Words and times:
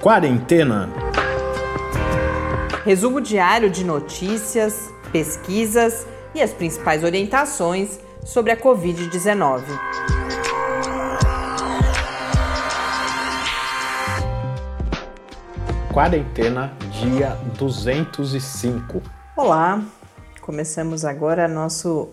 Quarentena. 0.00 0.88
Resumo 2.86 3.20
diário 3.20 3.68
de 3.68 3.84
notícias, 3.84 4.90
pesquisas 5.12 6.06
e 6.34 6.40
as 6.40 6.54
principais 6.54 7.04
orientações 7.04 8.00
sobre 8.24 8.50
a 8.50 8.56
Covid-19. 8.56 9.62
Quarentena, 15.92 16.72
dia 16.92 17.36
205. 17.58 19.02
Olá, 19.36 19.84
começamos 20.40 21.04
agora 21.04 21.46
nosso 21.46 22.08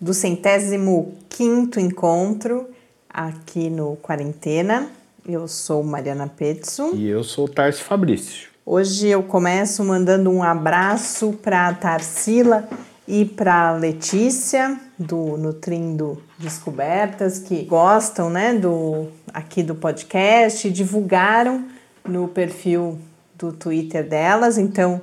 do 0.00 0.14
centésimo 0.14 1.16
quinto 1.28 1.80
encontro 1.80 2.68
aqui 3.12 3.68
no 3.68 3.96
Quarentena. 3.96 5.01
Eu 5.26 5.46
sou 5.46 5.84
Mariana 5.84 6.26
Petzo. 6.26 6.96
E 6.96 7.08
eu 7.08 7.22
sou 7.22 7.48
Tarso 7.48 7.84
Fabrício. 7.84 8.48
Hoje 8.66 9.06
eu 9.06 9.22
começo 9.22 9.84
mandando 9.84 10.28
um 10.28 10.42
abraço 10.42 11.32
para 11.40 11.68
a 11.68 11.74
Tarsila 11.74 12.68
e 13.06 13.24
para 13.24 13.70
Letícia 13.72 14.80
do 14.98 15.36
Nutrindo 15.36 16.20
Descobertas 16.38 17.38
que 17.38 17.62
gostam, 17.62 18.30
né, 18.30 18.52
do 18.52 19.08
aqui 19.32 19.62
do 19.62 19.76
podcast, 19.76 20.68
divulgaram 20.70 21.66
no 22.04 22.26
perfil 22.26 22.98
do 23.36 23.52
Twitter 23.52 24.08
delas. 24.08 24.58
Então, 24.58 25.00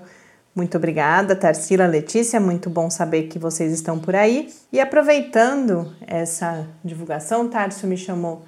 muito 0.54 0.76
obrigada, 0.76 1.34
Tarsila, 1.34 1.88
Letícia, 1.88 2.42
muito 2.42 2.70
bom 2.70 2.90
saber 2.90 3.24
que 3.24 3.40
vocês 3.40 3.72
estão 3.72 3.98
por 3.98 4.16
aí. 4.16 4.50
E 4.74 4.82
aproveitando 4.82 5.94
essa 6.06 6.68
divulgação, 6.84 7.48
Tarso 7.48 7.88
me 7.88 7.96
chamou 7.96 8.44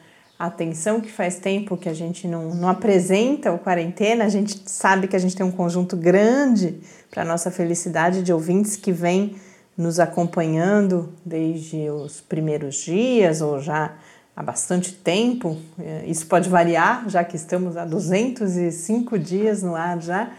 atenção 0.45 0.99
que 0.99 1.11
faz 1.11 1.37
tempo 1.37 1.77
que 1.77 1.87
a 1.87 1.93
gente 1.93 2.27
não, 2.27 2.55
não 2.55 2.67
apresenta 2.67 3.51
o 3.51 3.59
quarentena, 3.59 4.25
a 4.25 4.29
gente 4.29 4.61
sabe 4.65 5.07
que 5.07 5.15
a 5.15 5.19
gente 5.19 5.35
tem 5.35 5.45
um 5.45 5.51
conjunto 5.51 5.95
grande 5.95 6.79
para 7.09 7.23
nossa 7.23 7.51
felicidade 7.51 8.23
de 8.23 8.33
ouvintes 8.33 8.75
que 8.75 8.91
vem 8.91 9.35
nos 9.77 9.99
acompanhando 9.99 11.13
desde 11.25 11.89
os 11.89 12.21
primeiros 12.21 12.75
dias 12.75 13.41
ou 13.41 13.59
já 13.59 13.93
há 14.35 14.43
bastante 14.43 14.93
tempo. 14.93 15.57
É, 15.79 16.03
isso 16.07 16.25
pode 16.25 16.49
variar, 16.49 17.07
já 17.09 17.23
que 17.23 17.35
estamos 17.35 17.77
há 17.77 17.85
205 17.85 19.19
dias 19.19 19.61
no 19.61 19.75
ar 19.75 20.01
já, 20.01 20.31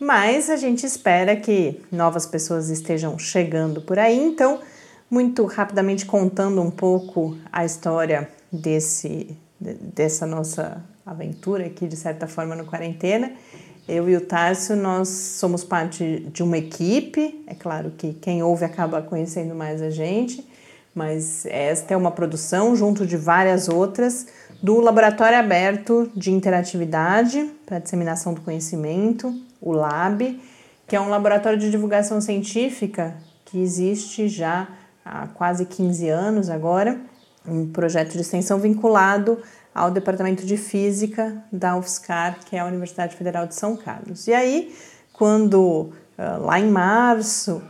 mas 0.00 0.50
a 0.50 0.56
gente 0.56 0.84
espera 0.84 1.36
que 1.36 1.80
novas 1.90 2.26
pessoas 2.26 2.70
estejam 2.70 3.18
chegando 3.18 3.80
por 3.80 3.98
aí. 3.98 4.18
Então, 4.18 4.60
muito 5.10 5.44
rapidamente 5.44 6.06
contando 6.06 6.60
um 6.60 6.70
pouco 6.70 7.36
a 7.52 7.64
história 7.64 8.28
desse 8.52 9.36
dessa 9.60 10.26
nossa 10.26 10.82
aventura 11.06 11.66
aqui 11.66 11.86
de 11.86 11.96
certa 11.96 12.26
forma 12.26 12.54
no 12.54 12.64
quarentena. 12.64 13.32
Eu 13.88 14.08
e 14.08 14.16
o 14.16 14.20
Tárcio, 14.20 14.76
nós 14.76 15.08
somos 15.08 15.64
parte 15.64 16.20
de 16.32 16.42
uma 16.42 16.56
equipe. 16.56 17.42
É 17.46 17.54
claro 17.54 17.92
que 17.96 18.12
quem 18.14 18.42
ouve 18.42 18.64
acaba 18.64 19.02
conhecendo 19.02 19.54
mais 19.54 19.82
a 19.82 19.90
gente, 19.90 20.46
mas 20.94 21.44
esta 21.46 21.94
é 21.94 21.96
uma 21.96 22.10
produção 22.10 22.76
junto 22.76 23.06
de 23.06 23.16
várias 23.16 23.68
outras 23.68 24.26
do 24.62 24.80
Laboratório 24.80 25.36
Aberto 25.36 26.10
de 26.14 26.30
Interatividade 26.30 27.50
para 27.66 27.80
Disseminação 27.80 28.32
do 28.32 28.40
Conhecimento, 28.40 29.34
o 29.60 29.72
LAB, 29.72 30.40
que 30.86 30.94
é 30.94 31.00
um 31.00 31.08
laboratório 31.08 31.58
de 31.58 31.70
divulgação 31.70 32.20
científica 32.20 33.16
que 33.44 33.60
existe 33.60 34.28
já 34.28 34.68
há 35.04 35.26
quase 35.26 35.66
15 35.66 36.08
anos 36.08 36.48
agora, 36.48 37.00
um 37.46 37.70
projeto 37.70 38.12
de 38.12 38.20
extensão 38.20 38.58
vinculado 38.58 39.38
ao 39.74 39.90
Departamento 39.90 40.44
de 40.44 40.56
Física 40.56 41.42
da 41.52 41.76
UFSCar, 41.76 42.38
que 42.44 42.56
é 42.56 42.60
a 42.60 42.66
Universidade 42.66 43.16
Federal 43.16 43.46
de 43.46 43.54
São 43.54 43.76
Carlos. 43.76 44.26
E 44.26 44.34
aí, 44.34 44.74
quando 45.12 45.92
lá 46.40 46.60
em 46.60 46.70
março 46.70 47.62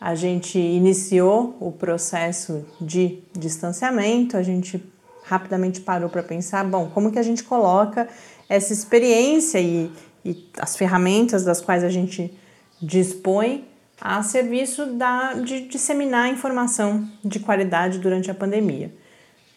a 0.00 0.14
gente 0.14 0.58
iniciou 0.58 1.56
o 1.60 1.70
processo 1.70 2.64
de 2.80 3.18
distanciamento, 3.36 4.36
a 4.36 4.42
gente 4.42 4.82
rapidamente 5.24 5.80
parou 5.82 6.08
para 6.08 6.22
pensar, 6.22 6.64
bom, 6.64 6.88
como 6.88 7.12
que 7.12 7.18
a 7.18 7.22
gente 7.22 7.44
coloca 7.44 8.08
essa 8.48 8.72
experiência 8.72 9.60
e, 9.60 9.92
e 10.24 10.48
as 10.58 10.76
ferramentas 10.76 11.44
das 11.44 11.60
quais 11.60 11.84
a 11.84 11.90
gente 11.90 12.36
dispõe 12.80 13.68
a 14.00 14.22
serviço 14.22 14.86
da, 14.86 15.34
de 15.34 15.68
disseminar 15.68 16.30
informação 16.30 17.06
de 17.22 17.38
qualidade 17.38 17.98
durante 17.98 18.30
a 18.30 18.34
pandemia. 18.34 18.90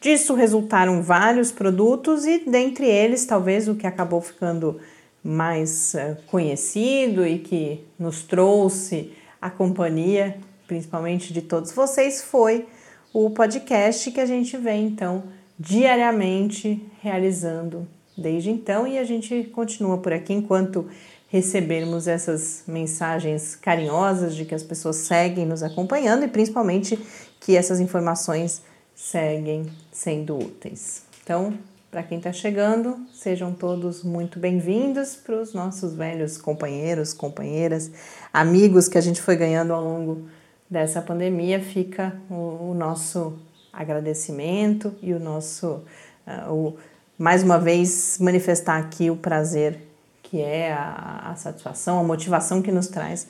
Disso 0.03 0.33
resultaram 0.33 1.01
vários 1.01 1.49
produtos 1.49 2.25
e, 2.25 2.39
dentre 2.39 2.85
eles, 2.85 3.25
talvez 3.25 3.69
o 3.69 3.75
que 3.75 3.87
acabou 3.87 4.19
ficando 4.19 4.77
mais 5.23 5.93
uh, 5.93 6.21
conhecido 6.27 7.25
e 7.25 7.39
que 7.39 7.85
nos 7.97 8.21
trouxe 8.21 9.13
a 9.41 9.49
companhia, 9.49 10.37
principalmente 10.67 11.31
de 11.31 11.41
todos 11.41 11.71
vocês, 11.71 12.21
foi 12.21 12.67
o 13.13 13.29
podcast 13.29 14.11
que 14.11 14.19
a 14.19 14.25
gente 14.25 14.57
vem 14.57 14.87
então 14.87 15.23
diariamente 15.57 16.85
realizando 17.01 17.87
desde 18.17 18.51
então. 18.51 18.85
E 18.85 18.97
a 18.97 19.05
gente 19.05 19.45
continua 19.53 19.99
por 19.99 20.11
aqui 20.11 20.33
enquanto 20.33 20.85
recebermos 21.29 22.09
essas 22.09 22.65
mensagens 22.67 23.55
carinhosas 23.55 24.35
de 24.35 24.43
que 24.43 24.53
as 24.53 24.63
pessoas 24.63 24.97
seguem 24.97 25.45
nos 25.45 25.63
acompanhando 25.63 26.25
e 26.25 26.27
principalmente 26.27 26.99
que 27.39 27.55
essas 27.55 27.79
informações 27.79 28.61
seguem 28.95 29.65
sendo 29.91 30.37
úteis. 30.37 31.03
Então, 31.23 31.53
para 31.89 32.03
quem 32.03 32.17
está 32.17 32.31
chegando, 32.31 32.97
sejam 33.13 33.53
todos 33.53 34.03
muito 34.03 34.39
bem-vindos 34.39 35.15
para 35.15 35.41
os 35.41 35.53
nossos 35.53 35.93
velhos 35.93 36.37
companheiros, 36.37 37.13
companheiras, 37.13 37.91
amigos 38.31 38.87
que 38.87 38.97
a 38.97 39.01
gente 39.01 39.21
foi 39.21 39.35
ganhando 39.35 39.73
ao 39.73 39.83
longo 39.83 40.27
dessa 40.69 41.01
pandemia. 41.01 41.59
Fica 41.59 42.15
o, 42.29 42.71
o 42.71 42.73
nosso 42.73 43.37
agradecimento 43.71 44.93
e 45.01 45.13
o 45.13 45.19
nosso, 45.19 45.83
uh, 46.27 46.51
o, 46.51 46.77
mais 47.17 47.43
uma 47.43 47.59
vez, 47.59 48.17
manifestar 48.19 48.77
aqui 48.77 49.09
o 49.09 49.15
prazer 49.15 49.79
que 50.23 50.41
é 50.41 50.73
a, 50.73 51.29
a 51.31 51.35
satisfação, 51.35 51.99
a 51.99 52.03
motivação 52.03 52.59
que 52.61 52.71
nos 52.71 52.87
traz 52.87 53.27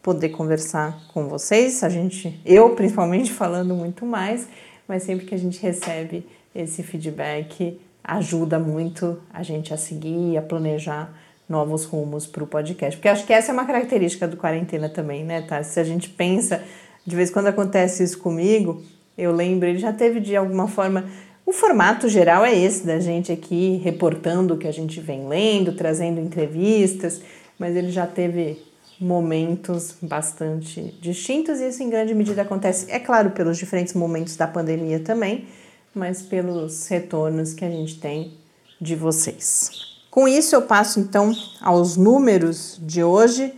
poder 0.00 0.28
conversar 0.28 0.96
com 1.12 1.26
vocês. 1.26 1.82
A 1.82 1.88
gente, 1.88 2.40
eu 2.44 2.76
principalmente, 2.76 3.32
falando 3.34 3.74
muito 3.74 4.06
mais 4.06 4.46
mas 4.88 5.02
sempre 5.02 5.26
que 5.26 5.34
a 5.34 5.38
gente 5.38 5.60
recebe 5.60 6.26
esse 6.54 6.82
feedback, 6.82 7.80
ajuda 8.02 8.58
muito 8.58 9.18
a 9.32 9.42
gente 9.42 9.72
a 9.72 9.76
seguir, 9.76 10.36
a 10.36 10.42
planejar 10.42 11.12
novos 11.48 11.84
rumos 11.84 12.26
para 12.26 12.44
o 12.44 12.46
podcast. 12.46 12.96
Porque 12.96 13.08
acho 13.08 13.26
que 13.26 13.32
essa 13.32 13.50
é 13.50 13.54
uma 13.54 13.64
característica 13.64 14.28
do 14.28 14.36
quarentena 14.36 14.88
também, 14.88 15.24
né, 15.24 15.42
tá? 15.42 15.62
Se 15.62 15.80
a 15.80 15.84
gente 15.84 16.08
pensa, 16.08 16.62
de 17.06 17.16
vez 17.16 17.30
em 17.30 17.32
quando 17.32 17.48
acontece 17.48 18.02
isso 18.02 18.18
comigo, 18.18 18.82
eu 19.16 19.32
lembro, 19.32 19.68
ele 19.68 19.78
já 19.78 19.92
teve 19.92 20.20
de 20.20 20.36
alguma 20.36 20.68
forma. 20.68 21.04
O 21.46 21.52
formato 21.52 22.08
geral 22.08 22.44
é 22.44 22.56
esse 22.56 22.86
da 22.86 22.98
gente 22.98 23.30
aqui 23.30 23.80
reportando 23.84 24.54
o 24.54 24.58
que 24.58 24.66
a 24.66 24.72
gente 24.72 25.00
vem 25.00 25.28
lendo, 25.28 25.72
trazendo 25.72 26.20
entrevistas, 26.20 27.20
mas 27.58 27.76
ele 27.76 27.90
já 27.90 28.06
teve 28.06 28.58
momentos 29.00 29.94
bastante 30.00 30.94
distintos 31.00 31.60
e 31.60 31.68
isso 31.68 31.82
em 31.82 31.90
grande 31.90 32.14
medida 32.14 32.42
acontece, 32.42 32.90
é 32.90 32.98
claro, 32.98 33.30
pelos 33.30 33.58
diferentes 33.58 33.94
momentos 33.94 34.36
da 34.36 34.46
pandemia 34.46 35.00
também, 35.00 35.46
mas 35.94 36.22
pelos 36.22 36.86
retornos 36.86 37.52
que 37.52 37.64
a 37.64 37.70
gente 37.70 37.98
tem 37.98 38.34
de 38.80 38.94
vocês. 38.94 39.70
Com 40.10 40.28
isso, 40.28 40.54
eu 40.54 40.62
passo 40.62 41.00
então 41.00 41.32
aos 41.60 41.96
números 41.96 42.78
de 42.80 43.02
hoje. 43.02 43.52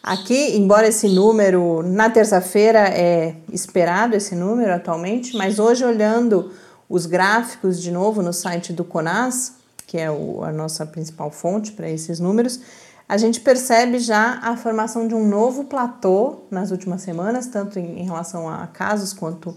Aqui, 0.00 0.56
embora 0.56 0.86
esse 0.86 1.08
número 1.08 1.82
na 1.82 2.08
terça-feira 2.08 2.88
é 2.88 3.34
esperado 3.52 4.14
esse 4.14 4.36
número 4.36 4.72
atualmente, 4.72 5.36
mas 5.36 5.58
hoje 5.58 5.84
olhando 5.84 6.52
os 6.88 7.04
gráficos 7.04 7.82
de 7.82 7.90
novo 7.90 8.22
no 8.22 8.32
site 8.32 8.72
do 8.72 8.84
Conas, 8.84 9.54
que 9.88 9.98
é 9.98 10.08
o, 10.08 10.44
a 10.44 10.52
nossa 10.52 10.86
principal 10.86 11.32
fonte 11.32 11.72
para 11.72 11.90
esses 11.90 12.20
números, 12.20 12.60
a 13.08 13.16
gente 13.16 13.40
percebe 13.40 13.98
já 13.98 14.40
a 14.42 14.56
formação 14.56 15.06
de 15.06 15.14
um 15.14 15.26
novo 15.26 15.64
platô 15.64 16.42
nas 16.50 16.70
últimas 16.70 17.02
semanas, 17.02 17.46
tanto 17.46 17.78
em, 17.78 18.02
relação 18.02 18.48
a 18.48 18.66
casos 18.66 19.12
quanto 19.12 19.56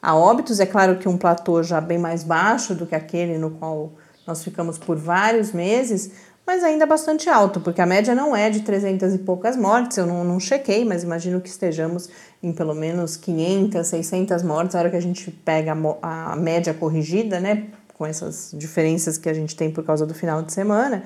a 0.00 0.14
óbitos. 0.14 0.60
É 0.60 0.66
claro 0.66 0.98
que 0.98 1.08
um 1.08 1.18
platô 1.18 1.62
já 1.62 1.80
bem 1.80 1.98
mais 1.98 2.22
baixo 2.22 2.74
do 2.74 2.86
que 2.86 2.94
aquele 2.94 3.36
no 3.36 3.50
qual 3.50 3.92
nós 4.26 4.44
ficamos 4.44 4.78
por 4.78 4.96
vários 4.96 5.52
meses, 5.52 6.12
mas 6.46 6.62
ainda 6.62 6.86
bastante 6.86 7.28
alto, 7.28 7.60
porque 7.60 7.80
a 7.80 7.86
média 7.86 8.14
não 8.14 8.36
é 8.36 8.48
de 8.48 8.60
300 8.60 9.14
e 9.14 9.18
poucas 9.18 9.56
mortes, 9.56 9.96
eu 9.96 10.06
não, 10.06 10.22
não 10.22 10.38
chequei, 10.38 10.84
mas 10.84 11.02
imagino 11.02 11.40
que 11.40 11.48
estejamos 11.48 12.08
em 12.42 12.52
pelo 12.52 12.74
menos 12.74 13.16
500, 13.16 13.86
600 13.86 14.42
mortes, 14.42 14.74
na 14.74 14.80
hora 14.80 14.90
que 14.90 14.96
a 14.96 15.00
gente 15.00 15.30
pega 15.30 15.76
a, 16.00 16.32
a 16.32 16.36
média 16.36 16.72
corrigida, 16.72 17.40
né, 17.40 17.66
com 17.94 18.06
essas 18.06 18.50
diferenças 18.54 19.18
que 19.18 19.28
a 19.28 19.34
gente 19.34 19.56
tem 19.56 19.70
por 19.70 19.84
causa 19.84 20.06
do 20.06 20.14
final 20.14 20.42
de 20.42 20.52
semana. 20.52 21.02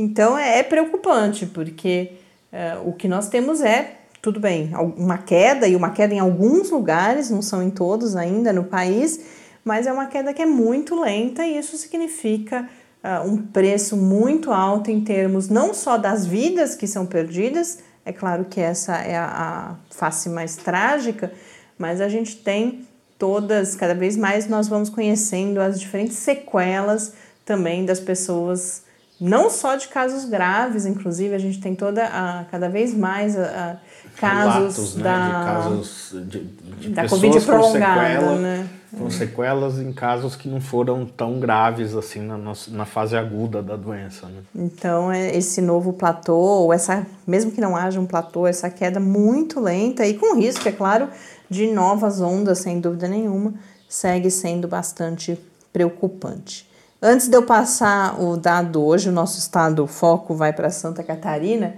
Então 0.00 0.38
é, 0.38 0.60
é 0.60 0.62
preocupante, 0.62 1.44
porque 1.44 2.12
é, 2.50 2.78
o 2.82 2.92
que 2.92 3.06
nós 3.06 3.28
temos 3.28 3.60
é, 3.60 3.98
tudo 4.22 4.40
bem, 4.40 4.72
uma 4.96 5.18
queda, 5.18 5.68
e 5.68 5.76
uma 5.76 5.90
queda 5.90 6.14
em 6.14 6.18
alguns 6.18 6.70
lugares, 6.70 7.28
não 7.28 7.42
são 7.42 7.62
em 7.62 7.68
todos 7.68 8.16
ainda 8.16 8.50
no 8.50 8.64
país, 8.64 9.20
mas 9.62 9.86
é 9.86 9.92
uma 9.92 10.06
queda 10.06 10.32
que 10.32 10.40
é 10.40 10.46
muito 10.46 10.98
lenta 10.98 11.44
e 11.44 11.58
isso 11.58 11.76
significa 11.76 12.66
uh, 13.04 13.28
um 13.28 13.36
preço 13.36 13.94
muito 13.94 14.50
alto 14.50 14.90
em 14.90 15.02
termos 15.02 15.50
não 15.50 15.74
só 15.74 15.98
das 15.98 16.24
vidas 16.24 16.74
que 16.74 16.86
são 16.86 17.04
perdidas, 17.04 17.80
é 18.04 18.12
claro 18.12 18.46
que 18.46 18.58
essa 18.60 18.96
é 18.96 19.16
a, 19.16 19.26
a 19.26 19.74
face 19.94 20.30
mais 20.30 20.56
trágica, 20.56 21.30
mas 21.78 22.00
a 22.00 22.08
gente 22.08 22.36
tem 22.36 22.86
todas, 23.18 23.76
cada 23.76 23.94
vez 23.94 24.16
mais 24.16 24.48
nós 24.48 24.66
vamos 24.66 24.88
conhecendo 24.88 25.60
as 25.60 25.78
diferentes 25.78 26.16
sequelas 26.16 27.12
também 27.44 27.84
das 27.84 28.00
pessoas, 28.00 28.82
não 29.20 29.50
só 29.50 29.76
de 29.76 29.88
casos 29.88 30.24
graves, 30.24 30.86
inclusive 30.86 31.34
a 31.34 31.38
gente 31.38 31.60
tem 31.60 31.74
toda 31.74 32.06
a 32.06 32.44
cada 32.50 32.68
vez 32.68 32.94
mais 32.94 33.38
a, 33.38 33.42
a 33.72 33.76
casos 34.18 34.94
Relatos, 34.94 34.94
né, 34.96 35.02
da 35.02 35.26
de 35.26 35.32
casos 35.32 36.14
de, 36.26 36.44
de 36.78 36.88
da 36.90 37.08
covid 37.08 37.40
prolongada, 37.40 38.00
sequela, 38.00 38.36
né? 38.36 38.68
Com 38.96 39.10
sequelas 39.10 39.78
em 39.78 39.92
casos 39.92 40.34
que 40.34 40.48
não 40.48 40.60
foram 40.60 41.06
tão 41.06 41.38
graves 41.38 41.94
assim 41.94 42.20
na, 42.20 42.36
na 42.68 42.84
fase 42.84 43.16
aguda 43.16 43.62
da 43.62 43.76
doença. 43.76 44.26
Né? 44.26 44.42
Então, 44.54 45.12
é 45.12 45.36
esse 45.36 45.60
novo 45.60 45.92
platô, 45.92 46.72
essa, 46.72 47.06
mesmo 47.24 47.52
que 47.52 47.60
não 47.60 47.76
haja 47.76 48.00
um 48.00 48.06
platô, 48.06 48.48
essa 48.48 48.68
queda 48.68 48.98
muito 48.98 49.60
lenta 49.60 50.04
e 50.06 50.14
com 50.14 50.34
risco, 50.34 50.68
é 50.68 50.72
claro, 50.72 51.08
de 51.48 51.68
novas 51.68 52.20
ondas, 52.20 52.58
sem 52.58 52.80
dúvida 52.80 53.06
nenhuma, 53.06 53.54
segue 53.88 54.28
sendo 54.28 54.66
bastante 54.66 55.38
preocupante. 55.72 56.68
Antes 57.02 57.28
de 57.28 57.34
eu 57.34 57.42
passar 57.42 58.20
o 58.20 58.36
dado 58.36 58.84
hoje, 58.84 59.08
o 59.08 59.12
nosso 59.12 59.38
estado 59.38 59.86
foco 59.86 60.34
vai 60.34 60.52
para 60.52 60.68
Santa 60.68 61.02
Catarina, 61.02 61.76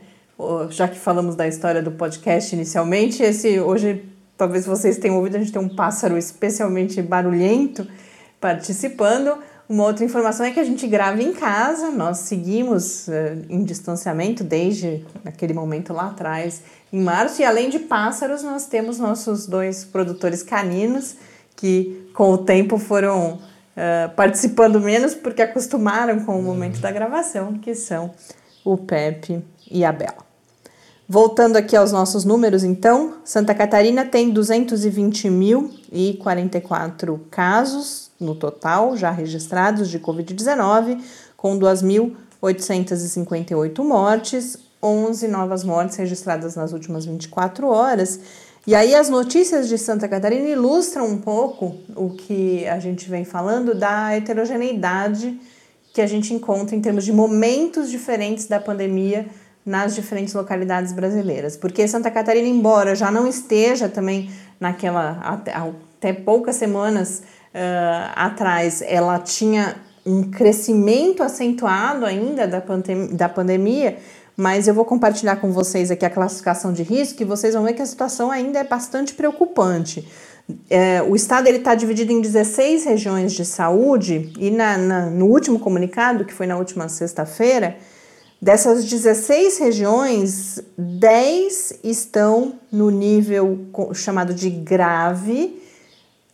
já 0.70 0.88
que 0.88 0.98
falamos 0.98 1.36
da 1.36 1.46
história 1.46 1.80
do 1.80 1.92
podcast 1.92 2.52
inicialmente, 2.56 3.22
esse 3.22 3.60
hoje 3.60 4.04
talvez 4.36 4.66
vocês 4.66 4.98
tenham 4.98 5.16
ouvido, 5.18 5.36
a 5.36 5.38
gente 5.38 5.52
tem 5.52 5.62
um 5.62 5.68
pássaro 5.68 6.18
especialmente 6.18 7.00
barulhento 7.00 7.86
participando. 8.40 9.38
Uma 9.68 9.84
outra 9.84 10.04
informação 10.04 10.44
é 10.44 10.50
que 10.50 10.58
a 10.58 10.64
gente 10.64 10.88
grava 10.88 11.22
em 11.22 11.32
casa, 11.32 11.92
nós 11.92 12.18
seguimos 12.18 13.06
uh, 13.06 13.12
em 13.48 13.62
distanciamento 13.62 14.42
desde 14.42 15.06
aquele 15.24 15.54
momento 15.54 15.92
lá 15.92 16.08
atrás, 16.08 16.62
em 16.92 17.00
março, 17.00 17.40
e 17.40 17.44
além 17.44 17.70
de 17.70 17.78
pássaros, 17.78 18.42
nós 18.42 18.66
temos 18.66 18.98
nossos 18.98 19.46
dois 19.46 19.84
produtores 19.84 20.42
caninos 20.42 21.14
que 21.54 22.10
com 22.12 22.32
o 22.32 22.38
tempo 22.38 22.76
foram 22.76 23.38
uh, 23.76 24.10
participando 24.14 24.80
menos 24.80 25.14
porque 25.14 25.42
acostumaram 25.42 26.24
com 26.24 26.38
o 26.38 26.42
momento 26.42 26.80
da 26.80 26.90
gravação, 26.90 27.54
que 27.54 27.74
são 27.74 28.12
o 28.64 28.76
Pepe 28.76 29.44
e 29.70 29.84
a 29.84 29.92
Bela. 29.92 30.32
Voltando 31.08 31.56
aqui 31.56 31.76
aos 31.76 31.92
nossos 31.92 32.24
números, 32.24 32.64
então, 32.64 33.18
Santa 33.24 33.54
Catarina 33.54 34.04
tem 34.04 34.32
220.044 34.32 37.20
casos 37.30 38.10
no 38.18 38.34
total 38.34 38.96
já 38.96 39.10
registrados 39.10 39.90
de 39.90 39.98
Covid-19, 39.98 41.02
com 41.36 41.58
2.858 41.58 43.84
mortes, 43.84 44.58
11 44.82 45.28
novas 45.28 45.62
mortes 45.64 45.96
registradas 45.96 46.56
nas 46.56 46.72
últimas 46.72 47.04
24 47.04 47.68
horas. 47.68 48.18
E 48.64 48.76
aí 48.76 48.94
as 48.94 49.08
notícias 49.08 49.68
de 49.68 49.76
Santa 49.76 50.08
Catarina 50.08 50.48
ilustram 50.48 51.06
um 51.06 51.18
pouco 51.18 51.74
o 51.96 52.10
que 52.10 52.66
a 52.68 52.78
gente 52.78 53.10
vem 53.10 53.24
falando 53.24 53.74
da 53.74 54.14
heterogeneidade 54.14 55.36
que 55.92 56.00
a 56.00 56.06
gente 56.06 56.32
encontra 56.32 56.74
em 56.74 56.80
termos 56.80 57.04
de 57.04 57.12
momentos 57.12 57.90
diferentes 57.90 58.46
da 58.46 58.60
pandemia 58.60 59.26
nas 59.66 59.94
diferentes 59.94 60.32
localidades 60.32 60.92
brasileiras. 60.92 61.56
Porque 61.56 61.86
Santa 61.88 62.10
Catarina, 62.10 62.48
embora 62.48 62.94
já 62.94 63.10
não 63.10 63.26
esteja 63.26 63.88
também 63.88 64.30
naquela 64.60 65.18
até, 65.22 65.52
até 65.52 66.12
poucas 66.12 66.56
semanas 66.56 67.22
uh, 67.54 68.12
atrás, 68.14 68.80
ela 68.82 69.18
tinha 69.18 69.76
um 70.04 70.30
crescimento 70.30 71.22
acentuado 71.22 72.04
ainda 72.04 72.46
da, 72.46 72.60
pandem 72.60 73.08
da 73.08 73.28
pandemia, 73.28 73.98
mas 74.36 74.66
eu 74.66 74.74
vou 74.74 74.84
compartilhar 74.84 75.36
com 75.36 75.52
vocês 75.52 75.90
aqui 75.90 76.04
a 76.04 76.10
classificação 76.10 76.72
de 76.72 76.82
risco 76.82 77.22
e 77.22 77.24
vocês 77.24 77.54
vão 77.54 77.64
ver 77.64 77.74
que 77.74 77.82
a 77.82 77.86
situação 77.86 78.30
ainda 78.30 78.58
é 78.58 78.64
bastante 78.64 79.14
preocupante. 79.14 80.08
É, 80.68 81.02
o 81.02 81.14
estado 81.14 81.48
está 81.48 81.74
dividido 81.74 82.12
em 82.12 82.20
16 82.20 82.84
regiões 82.84 83.32
de 83.32 83.44
saúde 83.44 84.32
e 84.38 84.50
na, 84.50 84.76
na, 84.76 85.06
no 85.06 85.26
último 85.26 85.58
comunicado, 85.58 86.24
que 86.24 86.32
foi 86.34 86.46
na 86.46 86.56
última 86.56 86.88
sexta-feira, 86.88 87.76
Dessas 88.42 88.84
16 88.86 89.58
regiões, 89.58 90.60
10 90.76 91.78
estão 91.84 92.54
no 92.72 92.90
nível 92.90 93.68
chamado 93.94 94.34
de 94.34 94.50
grave. 94.50 95.61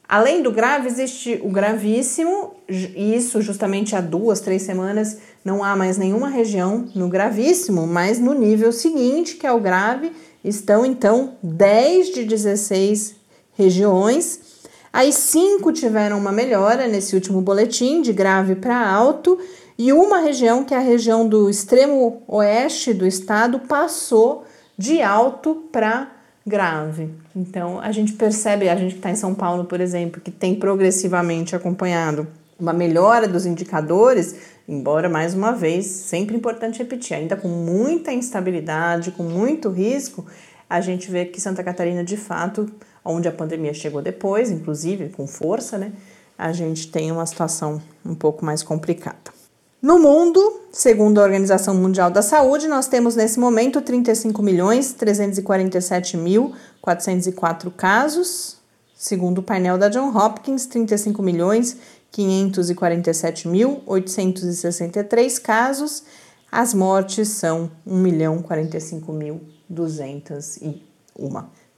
Além 0.08 0.42
do 0.42 0.50
grave, 0.50 0.86
existe 0.86 1.38
o 1.44 1.50
gravíssimo, 1.50 2.54
isso 2.66 3.42
justamente 3.42 3.94
há 3.94 4.00
duas, 4.00 4.40
três 4.40 4.62
semanas 4.62 5.18
não 5.44 5.62
há 5.62 5.76
mais 5.76 5.98
nenhuma 5.98 6.30
região 6.30 6.88
no 6.94 7.08
gravíssimo, 7.08 7.86
mas 7.86 8.18
no 8.18 8.32
nível 8.32 8.72
seguinte, 8.72 9.34
que 9.34 9.46
é 9.46 9.52
o 9.52 9.60
grave, 9.60 10.10
estão 10.42 10.86
então 10.86 11.36
10 11.42 12.14
de 12.14 12.24
16 12.24 13.16
regiões. 13.52 14.40
Aí 14.90 15.12
cinco 15.12 15.72
tiveram 15.72 16.16
uma 16.18 16.32
melhora 16.32 16.86
nesse 16.86 17.14
último 17.14 17.42
boletim, 17.42 18.00
de 18.00 18.14
grave 18.14 18.54
para 18.54 18.90
alto, 18.90 19.38
e 19.76 19.92
uma 19.92 20.20
região, 20.20 20.64
que 20.64 20.72
é 20.72 20.78
a 20.78 20.80
região 20.80 21.28
do 21.28 21.50
extremo 21.50 22.22
oeste 22.26 22.94
do 22.94 23.06
estado, 23.06 23.60
passou 23.60 24.44
de 24.76 25.02
alto 25.02 25.64
para 25.70 26.17
grave. 26.48 27.10
Então, 27.36 27.78
a 27.80 27.92
gente 27.92 28.14
percebe, 28.14 28.68
a 28.68 28.74
gente 28.74 28.92
que 28.92 28.98
está 28.98 29.10
em 29.10 29.16
São 29.16 29.34
Paulo, 29.34 29.64
por 29.64 29.80
exemplo, 29.80 30.20
que 30.20 30.30
tem 30.30 30.54
progressivamente 30.54 31.54
acompanhado 31.54 32.26
uma 32.58 32.72
melhora 32.72 33.28
dos 33.28 33.46
indicadores, 33.46 34.34
embora, 34.66 35.08
mais 35.08 35.34
uma 35.34 35.52
vez, 35.52 35.86
sempre 35.86 36.36
importante 36.36 36.78
repetir, 36.78 37.16
ainda 37.16 37.36
com 37.36 37.48
muita 37.48 38.12
instabilidade, 38.12 39.12
com 39.12 39.22
muito 39.22 39.68
risco, 39.68 40.26
a 40.68 40.80
gente 40.80 41.10
vê 41.10 41.24
que 41.24 41.40
Santa 41.40 41.62
Catarina, 41.62 42.02
de 42.02 42.16
fato, 42.16 42.68
onde 43.04 43.28
a 43.28 43.32
pandemia 43.32 43.72
chegou 43.72 44.02
depois, 44.02 44.50
inclusive 44.50 45.08
com 45.10 45.26
força, 45.26 45.78
né, 45.78 45.92
a 46.36 46.52
gente 46.52 46.88
tem 46.90 47.10
uma 47.12 47.24
situação 47.26 47.80
um 48.04 48.14
pouco 48.14 48.44
mais 48.44 48.62
complicada. 48.62 49.37
No 49.80 49.96
mundo, 49.96 50.62
segundo 50.72 51.20
a 51.20 51.22
Organização 51.22 51.72
Mundial 51.72 52.10
da 52.10 52.20
Saúde, 52.20 52.66
nós 52.66 52.88
temos 52.88 53.14
nesse 53.14 53.38
momento 53.38 53.80
35 53.80 54.42
milhões 54.42 54.92
347 54.92 56.16
mil 56.16 56.52
404 56.82 57.70
casos, 57.70 58.56
segundo 58.96 59.38
o 59.38 59.42
painel 59.42 59.78
da 59.78 59.88
John 59.88 60.12
Hopkins, 60.16 60.66
35 60.66 61.22
milhões 61.22 61.76
547 62.10 63.46
mil 63.46 63.80
863 63.86 65.38
casos. 65.38 66.02
As 66.50 66.74
mortes 66.74 67.28
são 67.28 67.70
1 67.86 67.96
milhão 67.98 68.42
45 68.42 69.12
mil 69.12 69.40
201. 69.68 70.80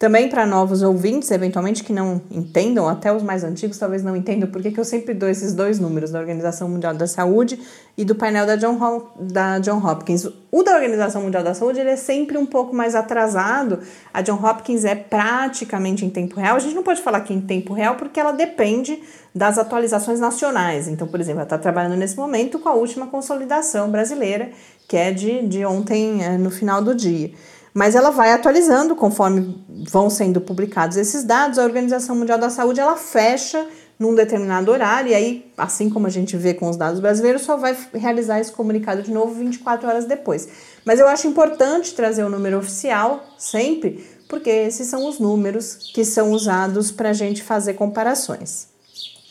Também 0.01 0.31
para 0.31 0.47
novos 0.47 0.81
ouvintes, 0.81 1.31
eventualmente 1.31 1.85
que 1.85 1.93
não 1.93 2.23
entendam, 2.31 2.89
até 2.89 3.15
os 3.15 3.23
mais 3.23 3.45
antigos 3.45 3.77
talvez 3.77 4.03
não 4.03 4.17
entendam, 4.17 4.49
porque 4.51 4.71
que 4.71 4.81
eu 4.81 4.85
sempre 4.85 5.13
dou 5.13 5.29
esses 5.29 5.53
dois 5.53 5.79
números 5.79 6.11
da 6.11 6.19
Organização 6.19 6.71
Mundial 6.71 6.95
da 6.95 7.07
Saúde 7.07 7.61
e 7.99 8.03
do 8.03 8.15
painel 8.15 8.47
da 8.47 8.57
John, 8.57 8.79
da 9.21 9.59
John 9.59 9.77
Hopkins. 9.77 10.27
O 10.51 10.63
da 10.63 10.75
Organização 10.75 11.21
Mundial 11.21 11.45
da 11.45 11.53
Saúde 11.53 11.81
ele 11.81 11.91
é 11.91 11.97
sempre 11.97 12.39
um 12.39 12.47
pouco 12.47 12.75
mais 12.75 12.95
atrasado. 12.95 13.81
A 14.15 14.23
John 14.23 14.43
Hopkins 14.43 14.87
é 14.87 14.95
praticamente 14.95 16.03
em 16.03 16.09
tempo 16.09 16.41
real. 16.41 16.57
A 16.57 16.61
gente 16.61 16.75
não 16.75 16.83
pode 16.83 17.03
falar 17.03 17.21
que 17.21 17.35
é 17.35 17.37
em 17.37 17.43
tempo 17.43 17.75
real 17.75 17.97
porque 17.97 18.19
ela 18.19 18.33
depende 18.33 19.03
das 19.35 19.59
atualizações 19.59 20.19
nacionais. 20.19 20.89
Então, 20.89 21.07
por 21.07 21.21
exemplo, 21.21 21.41
ela 21.41 21.45
está 21.45 21.59
trabalhando 21.59 21.99
nesse 21.99 22.17
momento 22.17 22.59
com 22.59 22.71
a 22.71 22.75
última 22.75 23.07
consolidação 23.07 23.91
brasileira, 23.91 24.49
que 24.89 24.97
é 24.97 25.13
de, 25.13 25.47
de 25.47 25.63
ontem, 25.67 26.25
é, 26.25 26.39
no 26.39 26.51
final 26.51 26.81
do 26.81 26.95
dia 26.95 27.33
mas 27.73 27.95
ela 27.95 28.11
vai 28.11 28.33
atualizando 28.33 28.97
conforme 28.97 29.65
vão 29.89 30.11
sendo 30.11 30.41
publicados 30.41 30.97
esses 30.97 31.25
dados. 31.25 31.59
A 31.59 31.65
Organização 31.65 32.17
Mundial 32.17 32.39
da 32.39 32.51
Saúde 32.51 32.81
ela 32.81 32.97
fecha 32.97 33.67
num 33.99 34.15
determinado 34.15 34.71
horário 34.71 35.11
e 35.11 35.15
aí, 35.15 35.53
assim 35.59 35.91
como 35.91 36.07
a 36.07 36.11
gente 36.11 36.35
vê 36.35 36.55
com 36.55 36.71
os 36.71 36.77
dados 36.77 37.01
brasileiros, 37.01 37.43
só 37.43 37.59
vai 37.59 37.77
realizar 37.93 38.41
esse 38.41 38.51
comunicado 38.51 39.03
de 39.03 39.11
novo 39.11 39.35
24 39.35 39.87
horas 39.87 40.07
depois. 40.07 40.49
Mas 40.87 40.99
eu 40.99 41.07
acho 41.07 41.29
importante 41.29 41.95
trazer 41.95 42.25
o 42.25 42.31
número 42.31 42.59
oficial 42.59 43.23
sempre, 43.37 44.03
porque 44.27 44.49
esses 44.49 44.89
são 44.89 45.07
os 45.07 45.19
números 45.19 45.91
que 45.93 46.03
são 46.03 46.31
usados 46.33 46.91
para 46.91 47.11
a 47.11 47.13
gente 47.13 47.43
fazer 47.43 47.75
comparações. 47.75 48.69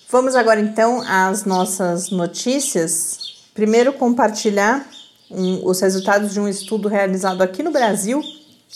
Vamos 0.07 0.35
agora 0.35 0.59
então 0.59 1.01
às 1.01 1.45
nossas 1.45 2.11
notícias. 2.11 3.49
Primeiro 3.55 3.93
compartilhar 3.93 4.87
um, 5.29 5.65
os 5.65 5.79
resultados 5.79 6.33
de 6.33 6.39
um 6.39 6.47
estudo 6.47 6.87
realizado 6.87 7.41
aqui 7.41 7.61
no 7.61 7.71
Brasil, 7.71 8.21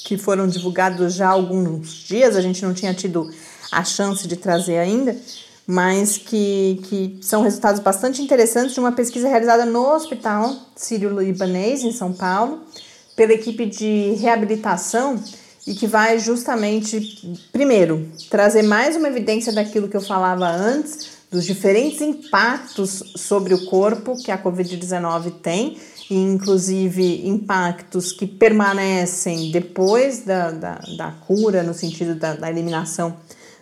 que 0.05 0.17
foram 0.17 0.47
divulgados 0.47 1.13
já 1.13 1.27
há 1.27 1.31
alguns 1.31 1.89
dias, 2.05 2.35
a 2.35 2.41
gente 2.41 2.63
não 2.63 2.73
tinha 2.73 2.93
tido 2.93 3.29
a 3.71 3.83
chance 3.83 4.27
de 4.27 4.35
trazer 4.35 4.77
ainda, 4.77 5.15
mas 5.65 6.17
que, 6.17 6.81
que 6.83 7.19
são 7.21 7.41
resultados 7.41 7.79
bastante 7.79 8.21
interessantes 8.21 8.73
de 8.73 8.79
uma 8.79 8.91
pesquisa 8.91 9.27
realizada 9.27 9.65
no 9.65 9.87
Hospital 9.93 10.55
Sírio-Libanês, 10.75 11.83
em 11.83 11.91
São 11.91 12.11
Paulo, 12.11 12.61
pela 13.15 13.33
equipe 13.33 13.65
de 13.65 14.15
reabilitação 14.19 15.19
e 15.65 15.73
que 15.73 15.87
vai 15.87 16.19
justamente, 16.19 17.39
primeiro, 17.51 18.09
trazer 18.29 18.63
mais 18.63 18.95
uma 18.95 19.07
evidência 19.07 19.53
daquilo 19.53 19.87
que 19.87 19.95
eu 19.95 20.01
falava 20.01 20.49
antes, 20.49 21.12
dos 21.33 21.45
diferentes 21.45 21.99
impactos 21.99 23.03
sobre 23.15 23.55
o 23.55 23.65
corpo 23.65 24.15
que 24.15 24.29
a 24.29 24.37
Covid-19 24.37 25.33
tem, 25.41 25.79
e 26.07 26.15
inclusive 26.15 27.27
impactos 27.27 28.11
que 28.11 28.27
permanecem 28.27 29.49
depois 29.49 30.19
da, 30.19 30.51
da, 30.51 30.75
da 30.95 31.11
cura, 31.25 31.63
no 31.63 31.73
sentido 31.73 32.13
da, 32.13 32.35
da 32.35 32.51
eliminação 32.51 33.17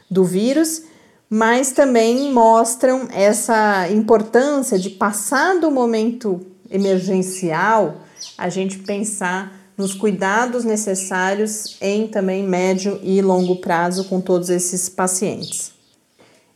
do 0.10 0.26
vírus, 0.26 0.82
mas 1.30 1.72
também 1.72 2.34
mostram 2.34 3.08
essa 3.10 3.90
importância 3.90 4.78
de 4.78 4.90
passar 4.90 5.58
do 5.58 5.72
momento 5.72 6.46
emergencial 6.70 8.02
a 8.38 8.50
gente 8.50 8.80
pensar 8.80 9.58
nos 9.78 9.94
cuidados 9.94 10.66
necessários 10.66 11.78
em 11.80 12.06
também 12.06 12.44
médio 12.44 13.00
e 13.02 13.22
longo 13.22 13.62
prazo 13.62 14.04
com 14.10 14.20
todos 14.20 14.50
esses 14.50 14.90
pacientes. 14.90 15.80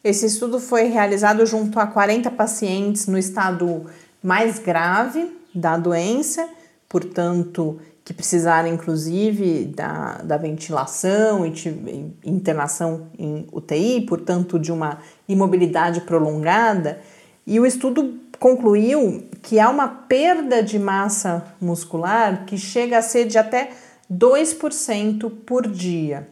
Esse 0.06 0.28
estudo 0.28 0.60
foi 0.60 0.84
realizado 0.84 1.44
junto 1.48 1.80
a 1.80 1.88
40 1.88 2.30
pacientes 2.30 3.08
no 3.08 3.18
estado 3.18 3.88
mais 4.22 4.60
grave 4.60 5.36
da 5.52 5.78
doença, 5.78 6.48
portanto, 6.88 7.80
que 8.04 8.14
precisaram 8.14 8.70
inclusive 8.70 9.66
da, 9.66 10.20
da 10.20 10.38
ventilação 10.38 11.44
e 11.44 12.14
internação 12.24 13.08
em 13.18 13.48
UTI, 13.52 14.02
portanto, 14.02 14.60
de 14.60 14.72
uma 14.72 15.00
imobilidade 15.28 16.02
prolongada. 16.02 17.00
E 17.48 17.60
o 17.60 17.66
estudo 17.66 18.14
concluiu 18.38 19.24
que 19.42 19.60
há 19.60 19.72
uma 19.72 19.88
perda 19.88 20.62
de 20.62 20.78
massa 20.78 21.44
muscular 21.60 22.46
que 22.46 22.60
chega 22.60 23.00
a 23.00 23.02
ser 23.02 23.26
de 23.26 23.40
até 23.40 23.72
2% 24.14 25.32
por 25.48 25.68
dia. 25.68 26.30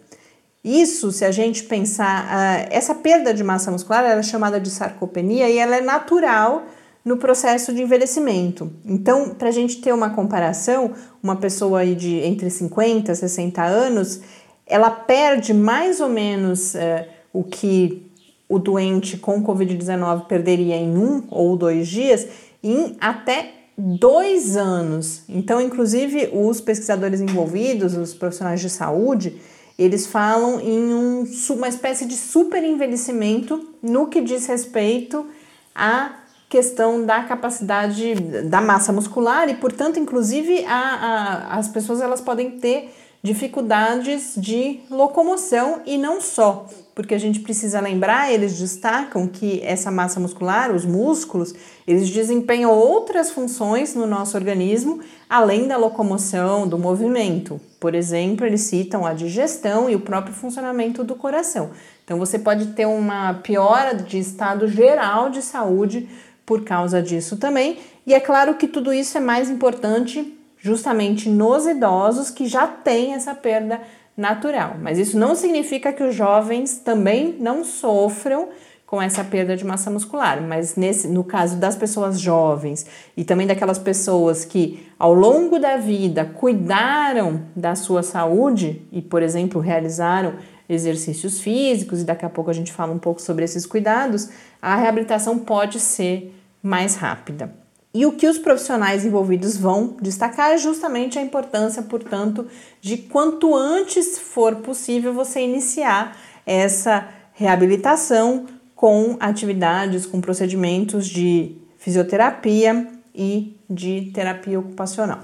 Isso, 0.63 1.11
se 1.11 1.25
a 1.25 1.31
gente 1.31 1.63
pensar, 1.63 2.23
uh, 2.23 2.67
essa 2.71 2.95
perda 2.95 3.33
de 3.33 3.43
massa 3.43 3.69
muscular 3.69 4.03
ela 4.05 4.19
é 4.19 4.23
chamada 4.23 4.61
de 4.61 4.69
sarcopenia 4.69 5.49
e 5.49 5.57
ela 5.57 5.75
é 5.75 5.81
natural 5.81 6.63
no 7.03 7.17
processo 7.17 7.73
de 7.73 7.81
envelhecimento. 7.81 8.71
Então, 8.85 9.31
para 9.31 9.49
a 9.49 9.51
gente 9.51 9.81
ter 9.81 9.93
uma 9.93 10.11
comparação, 10.11 10.91
uma 11.21 11.35
pessoa 11.35 11.79
aí 11.79 11.95
de 11.95 12.15
entre 12.19 12.49
50 12.49 13.11
e 13.11 13.15
60 13.15 13.61
anos, 13.61 14.21
ela 14.65 14.89
perde 14.89 15.53
mais 15.53 15.99
ou 15.99 16.07
menos 16.07 16.75
uh, 16.75 17.05
o 17.33 17.43
que 17.43 18.09
o 18.47 18.57
doente 18.57 19.17
com 19.17 19.43
Covid-19 19.43 20.27
perderia 20.27 20.75
em 20.75 20.97
um 20.97 21.23
ou 21.29 21.57
dois 21.57 21.87
dias 21.89 22.25
em 22.63 22.95
até 23.01 23.51
dois 23.77 24.55
anos. 24.55 25.23
Então, 25.27 25.59
inclusive, 25.59 26.29
os 26.31 26.61
pesquisadores 26.61 27.19
envolvidos, 27.19 27.97
os 27.97 28.13
profissionais 28.13 28.61
de 28.61 28.69
saúde, 28.69 29.41
eles 29.77 30.05
falam 30.05 30.59
em 30.59 30.93
um, 30.93 31.25
uma 31.51 31.67
espécie 31.67 32.05
de 32.05 32.15
super 32.15 32.63
envelhecimento 32.63 33.69
no 33.81 34.07
que 34.07 34.21
diz 34.21 34.45
respeito 34.45 35.25
à 35.73 36.11
questão 36.47 37.03
da 37.03 37.23
capacidade 37.23 38.13
da 38.43 38.61
massa 38.61 38.93
muscular 38.93 39.49
e, 39.49 39.55
portanto, 39.55 39.99
inclusive, 39.99 40.63
a, 40.65 40.77
a, 40.77 41.57
as 41.57 41.67
pessoas 41.67 41.99
elas 41.99 42.21
podem 42.21 42.51
ter 42.59 42.93
dificuldades 43.23 44.35
de 44.37 44.81
locomoção 44.89 45.81
e 45.85 45.97
não 45.97 46.21
só, 46.21 46.67
porque 46.95 47.15
a 47.15 47.19
gente 47.19 47.39
precisa 47.39 47.79
lembrar, 47.79 48.31
eles 48.31 48.57
destacam 48.57 49.27
que 49.27 49.59
essa 49.63 49.89
massa 49.89 50.19
muscular, 50.19 50.71
os 50.71 50.85
músculos, 50.85 51.53
eles 51.87 52.09
desempenham 52.09 52.71
outras 52.71 53.31
funções 53.31 53.95
no 53.95 54.05
nosso 54.05 54.37
organismo, 54.37 54.99
além 55.27 55.67
da 55.67 55.75
locomoção, 55.75 56.67
do 56.67 56.77
movimento. 56.77 57.59
Por 57.79 57.95
exemplo, 57.95 58.45
eles 58.45 58.61
citam 58.61 59.05
a 59.05 59.13
digestão 59.13 59.89
e 59.89 59.95
o 59.95 59.99
próprio 59.99 60.35
funcionamento 60.35 61.03
do 61.03 61.15
coração. 61.15 61.71
Então, 62.03 62.19
você 62.19 62.37
pode 62.37 62.67
ter 62.67 62.85
uma 62.85 63.35
piora 63.35 63.95
de 63.95 64.19
estado 64.19 64.67
geral 64.67 65.29
de 65.29 65.41
saúde 65.41 66.07
por 66.45 66.63
causa 66.63 67.01
disso 67.01 67.37
também. 67.37 67.79
E 68.05 68.13
é 68.13 68.19
claro 68.19 68.55
que 68.55 68.67
tudo 68.67 68.93
isso 68.93 69.17
é 69.17 69.21
mais 69.21 69.49
importante 69.49 70.37
justamente 70.59 71.27
nos 71.27 71.65
idosos 71.65 72.29
que 72.29 72.45
já 72.45 72.65
têm 72.67 73.13
essa 73.13 73.35
perda 73.35 73.81
natural. 74.15 74.75
Mas 74.81 74.97
isso 74.97 75.17
não 75.17 75.35
significa 75.35 75.91
que 75.91 76.03
os 76.03 76.15
jovens 76.15 76.77
também 76.77 77.35
não 77.39 77.63
sofram 77.63 78.49
com 78.85 79.01
essa 79.01 79.23
perda 79.23 79.57
de 79.57 79.65
massa 79.65 79.89
muscular, 79.89 80.39
mas 80.39 80.75
nesse, 80.75 81.07
no 81.07 81.23
caso 81.23 81.57
das 81.57 81.75
pessoas 81.75 82.19
jovens 82.19 82.85
e 83.17 83.23
também 83.23 83.47
daquelas 83.47 83.79
pessoas 83.79 84.45
que 84.45 84.87
ao 84.99 85.15
longo 85.15 85.57
da 85.57 85.77
vida 85.77 86.23
cuidaram 86.25 87.41
da 87.55 87.73
sua 87.73 88.03
saúde 88.03 88.83
e, 88.91 89.01
por 89.01 89.23
exemplo, 89.23 89.59
realizaram 89.59 90.35
exercícios 90.69 91.41
físicos, 91.41 92.01
e 92.01 92.05
daqui 92.05 92.23
a 92.23 92.29
pouco 92.29 92.51
a 92.51 92.53
gente 92.53 92.71
fala 92.71 92.93
um 92.93 92.99
pouco 92.99 93.19
sobre 93.19 93.43
esses 93.43 93.65
cuidados, 93.65 94.29
a 94.61 94.75
reabilitação 94.75 95.39
pode 95.39 95.79
ser 95.79 96.31
mais 96.61 96.95
rápida. 96.95 97.62
E 97.93 98.07
o 98.07 98.13
que 98.13 98.27
os 98.27 98.39
profissionais 98.39 99.05
envolvidos 99.05 99.55
vão 99.55 99.95
destacar 100.01 100.51
é 100.51 100.57
justamente 100.57 101.19
a 101.19 101.21
importância, 101.21 101.83
portanto, 101.83 102.47
de 102.81 102.97
quanto 102.97 103.55
antes 103.55 104.17
for 104.17 104.55
possível 104.57 105.13
você 105.13 105.41
iniciar 105.41 106.17
essa 106.43 107.07
reabilitação 107.33 108.47
com 108.75 109.15
atividades, 109.19 110.07
com 110.07 110.19
procedimentos 110.19 111.07
de 111.07 111.55
fisioterapia 111.77 112.87
e 113.13 113.55
de 113.69 114.11
terapia 114.11 114.59
ocupacional. 114.59 115.19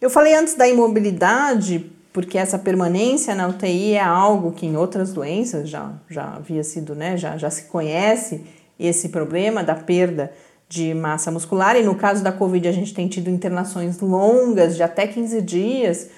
Eu 0.00 0.08
falei 0.08 0.34
antes 0.34 0.54
da 0.54 0.66
imobilidade, 0.66 1.92
porque 2.14 2.38
essa 2.38 2.58
permanência 2.58 3.34
na 3.34 3.46
UTI 3.46 3.92
é 3.92 4.00
algo 4.00 4.52
que 4.52 4.66
em 4.66 4.76
outras 4.76 5.12
doenças 5.12 5.68
já, 5.68 5.92
já 6.08 6.34
havia 6.36 6.64
sido, 6.64 6.94
né, 6.94 7.16
já, 7.16 7.36
já 7.36 7.50
se 7.50 7.64
conhece 7.64 8.42
esse 8.78 9.10
problema 9.10 9.62
da 9.62 9.74
perda 9.74 10.32
de 10.72 10.94
massa 10.94 11.30
muscular, 11.30 11.76
e 11.76 11.82
no 11.82 11.94
caso 11.94 12.24
da 12.24 12.32
Covid 12.32 12.66
a 12.66 12.72
gente 12.72 12.94
tem 12.94 13.06
tido 13.06 13.28
internações 13.28 14.00
longas 14.00 14.74
de 14.74 14.82
até 14.82 15.06
15 15.06 15.42
dias, 15.42 16.08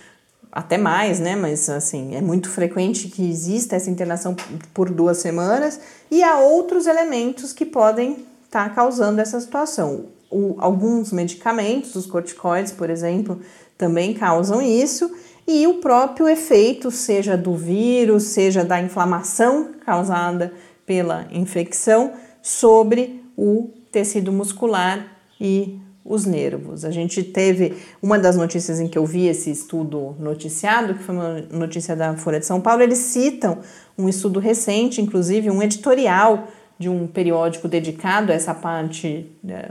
até 0.53 0.79
mais, 0.79 1.19
né? 1.19 1.35
Mas 1.35 1.69
assim, 1.69 2.15
é 2.15 2.21
muito 2.21 2.49
frequente 2.49 3.09
que 3.09 3.29
exista 3.29 3.75
essa 3.75 3.91
internação 3.91 4.37
por 4.73 4.91
duas 4.91 5.19
semanas 5.19 5.81
e 6.09 6.23
há 6.23 6.39
outros 6.39 6.87
elementos 6.87 7.53
que 7.53 7.67
podem 7.67 8.25
estar 8.45 8.69
tá 8.69 8.71
causando 8.73 9.21
essa 9.21 9.41
situação. 9.41 10.05
O, 10.31 10.55
alguns 10.59 11.11
medicamentos, 11.11 11.97
os 11.97 12.07
corticoides, 12.07 12.71
por 12.71 12.89
exemplo, 12.91 13.41
também 13.77 14.15
causam 14.15 14.63
isso, 14.63 15.11
e 15.49 15.67
o 15.67 15.75
próprio 15.75 16.29
efeito, 16.29 16.93
seja 16.93 17.37
do 17.37 17.57
vírus, 17.57 18.23
seja 18.23 18.65
da 18.65 18.81
inflamação 18.81 19.71
causada 19.85 20.53
pela 20.87 21.27
infecção, 21.33 22.13
sobre 22.41 23.21
o 23.37 23.71
tecido 23.95 24.33
muscular 24.33 25.07
e 25.41 25.79
os 26.05 26.27
nervos. 26.27 26.85
A 26.85 26.91
gente 26.91 27.23
teve 27.23 27.75
uma 28.03 28.19
das 28.19 28.37
notícias 28.37 28.81
em 28.81 28.89
que 28.89 28.99
eu 28.99 29.07
vi 29.07 29.29
esse 29.29 29.53
estudo 29.53 30.17
noticiado, 30.19 30.95
que 30.95 31.05
foi 31.05 31.15
uma 31.15 31.41
notícia 31.53 31.95
da 31.95 32.17
Folha 32.17 32.41
de 32.41 32.45
São 32.45 32.61
Paulo, 32.61 32.83
eles 32.83 32.99
citam 32.99 33.59
um 33.97 34.09
estudo 34.09 34.41
recente, 34.41 35.01
inclusive 35.01 35.49
um 35.49 35.63
editorial 35.63 36.49
de 36.77 36.89
um 36.89 37.07
periódico 37.07 37.69
dedicado 37.69 38.33
a 38.33 38.35
essa 38.35 38.53
parte 38.53 39.31
né, 39.43 39.67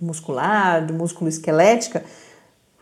muscular, 0.00 0.86
do 0.86 0.94
músculo 0.94 1.28
esquelética, 1.28 2.02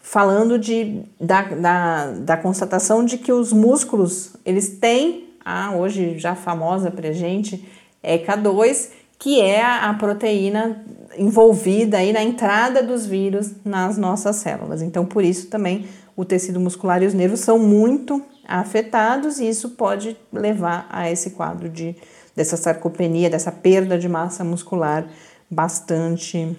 falando 0.00 0.56
de, 0.56 1.02
da, 1.20 1.42
da, 1.42 2.10
da 2.12 2.36
constatação 2.36 3.04
de 3.04 3.18
que 3.18 3.32
os 3.32 3.52
músculos, 3.52 4.36
eles 4.44 4.78
têm, 4.78 5.24
a 5.44 5.74
hoje 5.74 6.16
já 6.16 6.36
famosa 6.36 6.92
pra 6.92 7.10
gente, 7.10 7.66
ECA2, 8.04 8.90
que 9.18 9.40
é 9.40 9.64
a 9.64 9.92
proteína 9.94 10.84
envolvida 11.16 11.98
aí 11.98 12.12
na 12.12 12.22
entrada 12.22 12.82
dos 12.82 13.06
vírus 13.06 13.52
nas 13.64 13.96
nossas 13.96 14.36
células. 14.36 14.82
Então, 14.82 15.06
por 15.06 15.24
isso 15.24 15.46
também 15.48 15.86
o 16.14 16.24
tecido 16.24 16.60
muscular 16.60 17.02
e 17.02 17.06
os 17.06 17.14
nervos 17.14 17.40
são 17.40 17.58
muito 17.58 18.22
afetados 18.46 19.38
e 19.38 19.48
isso 19.48 19.70
pode 19.70 20.16
levar 20.32 20.86
a 20.90 21.10
esse 21.10 21.30
quadro 21.30 21.68
de 21.68 21.96
dessa 22.34 22.56
sarcopenia, 22.56 23.30
dessa 23.30 23.50
perda 23.50 23.98
de 23.98 24.08
massa 24.08 24.44
muscular 24.44 25.08
bastante 25.50 26.54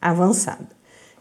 avançada. 0.00 0.68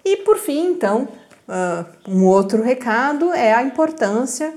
E 0.03 0.17
por 0.17 0.37
fim, 0.37 0.71
então, 0.71 1.07
uh, 1.47 2.11
um 2.11 2.25
outro 2.25 2.61
recado 2.61 3.31
é 3.31 3.53
a 3.53 3.63
importância, 3.63 4.53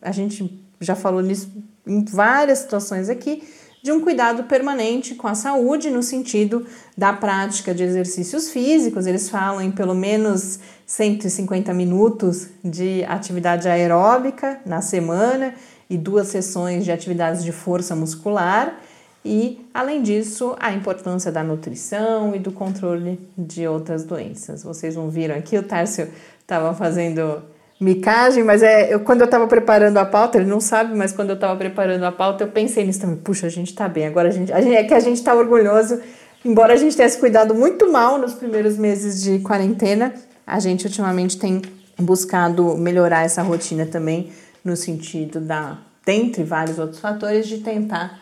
a 0.00 0.12
gente 0.12 0.62
já 0.80 0.94
falou 0.94 1.20
nisso 1.20 1.50
em 1.84 2.04
várias 2.04 2.60
situações 2.60 3.08
aqui, 3.08 3.42
de 3.82 3.90
um 3.90 4.00
cuidado 4.00 4.44
permanente 4.44 5.16
com 5.16 5.26
a 5.26 5.34
saúde 5.34 5.90
no 5.90 6.02
sentido 6.02 6.64
da 6.96 7.12
prática 7.12 7.74
de 7.74 7.82
exercícios 7.82 8.50
físicos. 8.50 9.06
Eles 9.06 9.28
falam 9.28 9.60
em 9.60 9.72
pelo 9.72 9.94
menos 9.94 10.60
150 10.86 11.74
minutos 11.74 12.48
de 12.64 13.04
atividade 13.04 13.68
aeróbica 13.68 14.60
na 14.64 14.80
semana 14.80 15.54
e 15.90 15.98
duas 15.98 16.28
sessões 16.28 16.84
de 16.84 16.92
atividades 16.92 17.42
de 17.42 17.50
força 17.50 17.96
muscular. 17.96 18.78
E, 19.24 19.64
além 19.74 20.02
disso, 20.02 20.56
a 20.58 20.72
importância 20.72 21.30
da 21.30 21.42
nutrição 21.42 22.34
e 22.34 22.38
do 22.38 22.52
controle 22.52 23.20
de 23.36 23.66
outras 23.66 24.04
doenças. 24.04 24.62
Vocês 24.62 24.96
não 24.96 25.10
viram 25.10 25.36
aqui, 25.36 25.58
o 25.58 25.62
Tárcio 25.62 26.08
estava 26.40 26.74
fazendo 26.74 27.42
micagem, 27.82 28.44
mas 28.44 28.62
é 28.62 28.94
eu, 28.94 29.00
quando 29.00 29.22
eu 29.22 29.24
estava 29.24 29.46
preparando 29.48 29.98
a 29.98 30.04
pauta, 30.04 30.38
ele 30.38 30.46
não 30.46 30.60
sabe, 30.60 30.96
mas 30.96 31.12
quando 31.12 31.30
eu 31.30 31.34
estava 31.34 31.56
preparando 31.56 32.04
a 32.04 32.12
pauta, 32.12 32.44
eu 32.44 32.48
pensei 32.48 32.86
nisso 32.86 33.00
também. 33.00 33.16
Puxa, 33.16 33.46
a 33.46 33.50
gente 33.50 33.68
está 33.68 33.88
bem. 33.88 34.06
Agora 34.06 34.28
a 34.28 34.30
gente, 34.30 34.52
a 34.52 34.60
gente 34.60 34.76
é 34.76 34.84
que 34.84 34.94
a 34.94 35.00
gente 35.00 35.16
está 35.16 35.34
orgulhoso, 35.34 36.00
embora 36.44 36.74
a 36.74 36.76
gente 36.76 36.96
tenha 36.96 37.08
se 37.08 37.18
cuidado 37.18 37.54
muito 37.54 37.90
mal 37.90 38.18
nos 38.18 38.34
primeiros 38.34 38.78
meses 38.78 39.20
de 39.20 39.40
quarentena, 39.40 40.14
a 40.46 40.60
gente 40.60 40.86
ultimamente 40.86 41.36
tem 41.38 41.60
buscado 41.98 42.76
melhorar 42.76 43.24
essa 43.24 43.42
rotina 43.42 43.84
também 43.84 44.30
no 44.64 44.76
sentido 44.76 45.40
da, 45.40 45.78
dentre 46.06 46.44
vários 46.44 46.78
outros 46.78 47.00
fatores, 47.00 47.48
de 47.48 47.58
tentar 47.58 48.20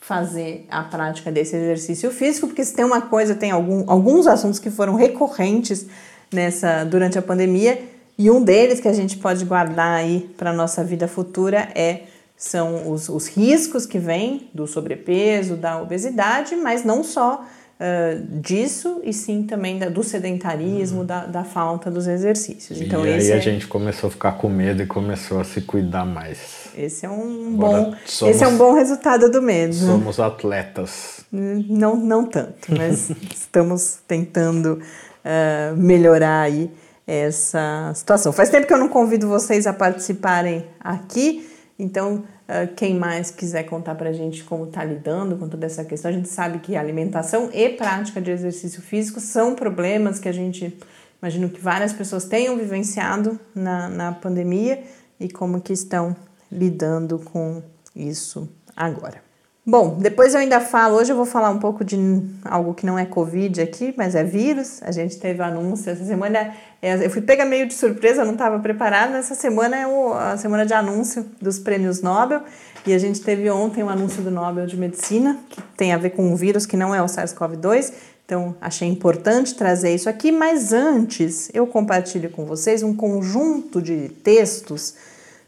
fazer 0.00 0.66
a 0.70 0.82
prática 0.82 1.32
desse 1.32 1.56
exercício 1.56 2.10
físico, 2.10 2.46
porque 2.46 2.64
se 2.64 2.74
tem 2.74 2.84
uma 2.84 3.02
coisa, 3.02 3.34
tem 3.34 3.50
algum, 3.50 3.84
alguns 3.88 4.26
assuntos 4.26 4.58
que 4.58 4.70
foram 4.70 4.94
recorrentes 4.94 5.86
nessa 6.32 6.84
durante 6.84 7.18
a 7.18 7.22
pandemia 7.22 7.89
e 8.20 8.30
um 8.30 8.44
deles 8.44 8.80
que 8.80 8.88
a 8.88 8.92
gente 8.92 9.16
pode 9.16 9.46
guardar 9.46 9.96
aí 9.96 10.30
para 10.36 10.50
a 10.50 10.52
nossa 10.52 10.84
vida 10.84 11.08
futura 11.08 11.70
é 11.74 12.02
são 12.36 12.92
os, 12.92 13.08
os 13.08 13.28
riscos 13.28 13.86
que 13.86 13.98
vêm 13.98 14.50
do 14.52 14.66
sobrepeso, 14.66 15.56
da 15.56 15.80
obesidade, 15.80 16.54
mas 16.54 16.84
não 16.84 17.02
só 17.02 17.42
uh, 17.80 18.40
disso, 18.40 19.00
e 19.04 19.14
sim 19.14 19.44
também 19.44 19.78
da, 19.78 19.88
do 19.88 20.02
sedentarismo, 20.02 21.00
uhum. 21.00 21.06
da, 21.06 21.24
da, 21.24 21.44
falta 21.44 21.90
dos 21.90 22.06
exercícios. 22.06 22.78
Então, 22.78 23.06
e 23.06 23.14
aí 23.14 23.32
a 23.32 23.36
é... 23.36 23.40
gente 23.40 23.66
começou 23.66 24.08
a 24.08 24.10
ficar 24.10 24.32
com 24.32 24.50
medo 24.50 24.82
e 24.82 24.86
começou 24.86 25.40
a 25.40 25.44
se 25.44 25.62
cuidar 25.62 26.04
mais. 26.04 26.68
Esse 26.76 27.06
é 27.06 27.08
um 27.08 27.56
bom, 27.56 27.94
somos, 28.04 28.34
esse 28.36 28.44
é 28.44 28.48
um 28.48 28.58
bom 28.58 28.74
resultado 28.74 29.30
do 29.30 29.40
medo. 29.40 29.72
Somos 29.72 30.20
atletas. 30.20 31.24
Não, 31.32 31.96
não 31.96 32.26
tanto, 32.26 32.68
mas 32.76 33.10
estamos 33.34 33.98
tentando 34.06 34.78
uh, 35.24 35.74
melhorar 35.74 36.42
aí 36.42 36.70
essa 37.10 37.90
situação. 37.92 38.32
Faz 38.32 38.50
tempo 38.50 38.68
que 38.68 38.72
eu 38.72 38.78
não 38.78 38.88
convido 38.88 39.26
vocês 39.26 39.66
a 39.66 39.72
participarem 39.72 40.64
aqui, 40.78 41.50
então 41.76 42.22
uh, 42.48 42.72
quem 42.76 42.94
mais 42.94 43.32
quiser 43.32 43.64
contar 43.64 43.96
para 43.96 44.10
a 44.10 44.12
gente 44.12 44.44
como 44.44 44.66
está 44.66 44.84
lidando 44.84 45.36
com 45.36 45.48
toda 45.48 45.66
essa 45.66 45.84
questão, 45.84 46.08
a 46.08 46.14
gente 46.14 46.28
sabe 46.28 46.60
que 46.60 46.76
alimentação 46.76 47.50
e 47.52 47.70
prática 47.70 48.20
de 48.20 48.30
exercício 48.30 48.80
físico 48.80 49.18
são 49.18 49.56
problemas 49.56 50.20
que 50.20 50.28
a 50.28 50.32
gente 50.32 50.78
imagino 51.20 51.48
que 51.50 51.60
várias 51.60 51.92
pessoas 51.92 52.26
tenham 52.26 52.56
vivenciado 52.56 53.40
na, 53.52 53.88
na 53.88 54.12
pandemia 54.12 54.84
e 55.18 55.28
como 55.28 55.60
que 55.60 55.72
estão 55.72 56.14
lidando 56.50 57.18
com 57.18 57.60
isso 57.92 58.48
agora. 58.76 59.29
Bom, 59.70 59.98
depois 60.00 60.34
eu 60.34 60.40
ainda 60.40 60.58
falo, 60.58 60.96
hoje 60.96 61.12
eu 61.12 61.16
vou 61.16 61.24
falar 61.24 61.48
um 61.48 61.60
pouco 61.60 61.84
de 61.84 61.96
algo 62.44 62.74
que 62.74 62.84
não 62.84 62.98
é 62.98 63.06
Covid 63.06 63.62
aqui, 63.62 63.94
mas 63.96 64.16
é 64.16 64.24
vírus. 64.24 64.82
A 64.82 64.90
gente 64.90 65.16
teve 65.16 65.40
anúncio 65.40 65.92
essa 65.92 66.04
semana. 66.04 66.52
É, 66.82 67.06
eu 67.06 67.08
fui 67.08 67.22
pega 67.22 67.44
meio 67.44 67.68
de 67.68 67.74
surpresa, 67.74 68.24
não 68.24 68.32
estava 68.32 68.58
preparada. 68.58 69.16
Essa 69.16 69.36
semana 69.36 69.76
é 69.76 69.84
a 70.32 70.36
semana 70.36 70.66
de 70.66 70.74
anúncio 70.74 71.24
dos 71.40 71.60
prêmios 71.60 72.02
Nobel. 72.02 72.42
E 72.84 72.92
a 72.92 72.98
gente 72.98 73.20
teve 73.20 73.48
ontem 73.48 73.84
o 73.84 73.86
um 73.86 73.88
anúncio 73.88 74.20
do 74.24 74.30
Nobel 74.32 74.66
de 74.66 74.76
Medicina, 74.76 75.38
que 75.48 75.62
tem 75.76 75.92
a 75.92 75.98
ver 75.98 76.10
com 76.10 76.26
um 76.26 76.34
vírus 76.34 76.66
que 76.66 76.76
não 76.76 76.92
é 76.92 77.00
o 77.00 77.06
SARS-CoV-2. 77.06 77.92
Então, 78.26 78.56
achei 78.60 78.88
importante 78.88 79.54
trazer 79.54 79.94
isso 79.94 80.08
aqui. 80.08 80.32
Mas 80.32 80.72
antes, 80.72 81.48
eu 81.54 81.64
compartilho 81.64 82.28
com 82.30 82.44
vocês 82.44 82.82
um 82.82 82.92
conjunto 82.92 83.80
de 83.80 84.08
textos 84.08 84.96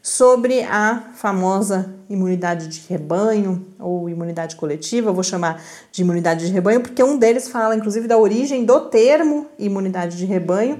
sobre 0.03 0.63
a 0.63 1.11
famosa 1.15 1.95
imunidade 2.09 2.67
de 2.67 2.81
rebanho 2.89 3.65
ou 3.79 4.09
imunidade 4.09 4.57
coletiva, 4.57 5.09
eu 5.09 5.13
vou 5.13 5.23
chamar 5.23 5.63
de 5.93 6.01
imunidade 6.01 6.45
de 6.45 6.51
rebanho, 6.51 6.81
porque 6.81 7.01
um 7.01 7.17
deles 7.17 7.47
fala 7.47 7.73
inclusive 7.73 8.05
da 8.05 8.17
origem 8.17 8.65
do 8.65 8.81
termo 8.81 9.47
imunidade 9.57 10.17
de 10.17 10.25
rebanho 10.25 10.77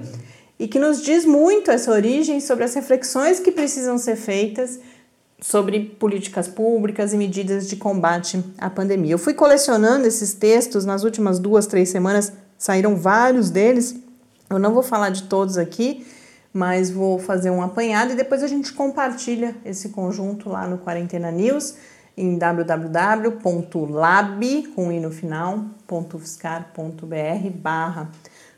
e 0.58 0.68
que 0.68 0.78
nos 0.78 1.02
diz 1.02 1.24
muito 1.24 1.70
essa 1.70 1.90
origem 1.90 2.38
sobre 2.38 2.64
as 2.64 2.74
reflexões 2.74 3.40
que 3.40 3.50
precisam 3.50 3.96
ser 3.96 4.16
feitas 4.16 4.78
sobre 5.40 5.80
políticas 5.98 6.46
públicas 6.46 7.14
e 7.14 7.16
medidas 7.16 7.66
de 7.66 7.76
combate 7.76 8.44
à 8.58 8.68
pandemia. 8.68 9.12
Eu 9.12 9.18
fui 9.18 9.32
colecionando 9.32 10.06
esses 10.06 10.34
textos 10.34 10.84
nas 10.84 11.02
últimas 11.02 11.38
duas, 11.38 11.66
três 11.66 11.88
semanas, 11.88 12.30
saíram 12.58 12.94
vários 12.94 13.48
deles. 13.48 13.96
Eu 14.50 14.58
não 14.58 14.74
vou 14.74 14.82
falar 14.82 15.08
de 15.08 15.24
todos 15.24 15.56
aqui, 15.56 16.06
mas 16.54 16.88
vou 16.88 17.18
fazer 17.18 17.50
um 17.50 17.60
apanhado 17.60 18.12
e 18.12 18.16
depois 18.16 18.40
a 18.44 18.46
gente 18.46 18.72
compartilha 18.72 19.56
esse 19.64 19.88
conjunto 19.88 20.48
lá 20.48 20.68
no 20.68 20.78
Quarentena 20.78 21.32
News 21.32 21.74
em 22.16 22.38
www.lab, 22.38 23.32
com 24.68 24.92
i 24.92 25.00
no 25.00 25.10
final, 25.10 25.64
.fiscar.br 26.16 27.50
barra 27.56 28.08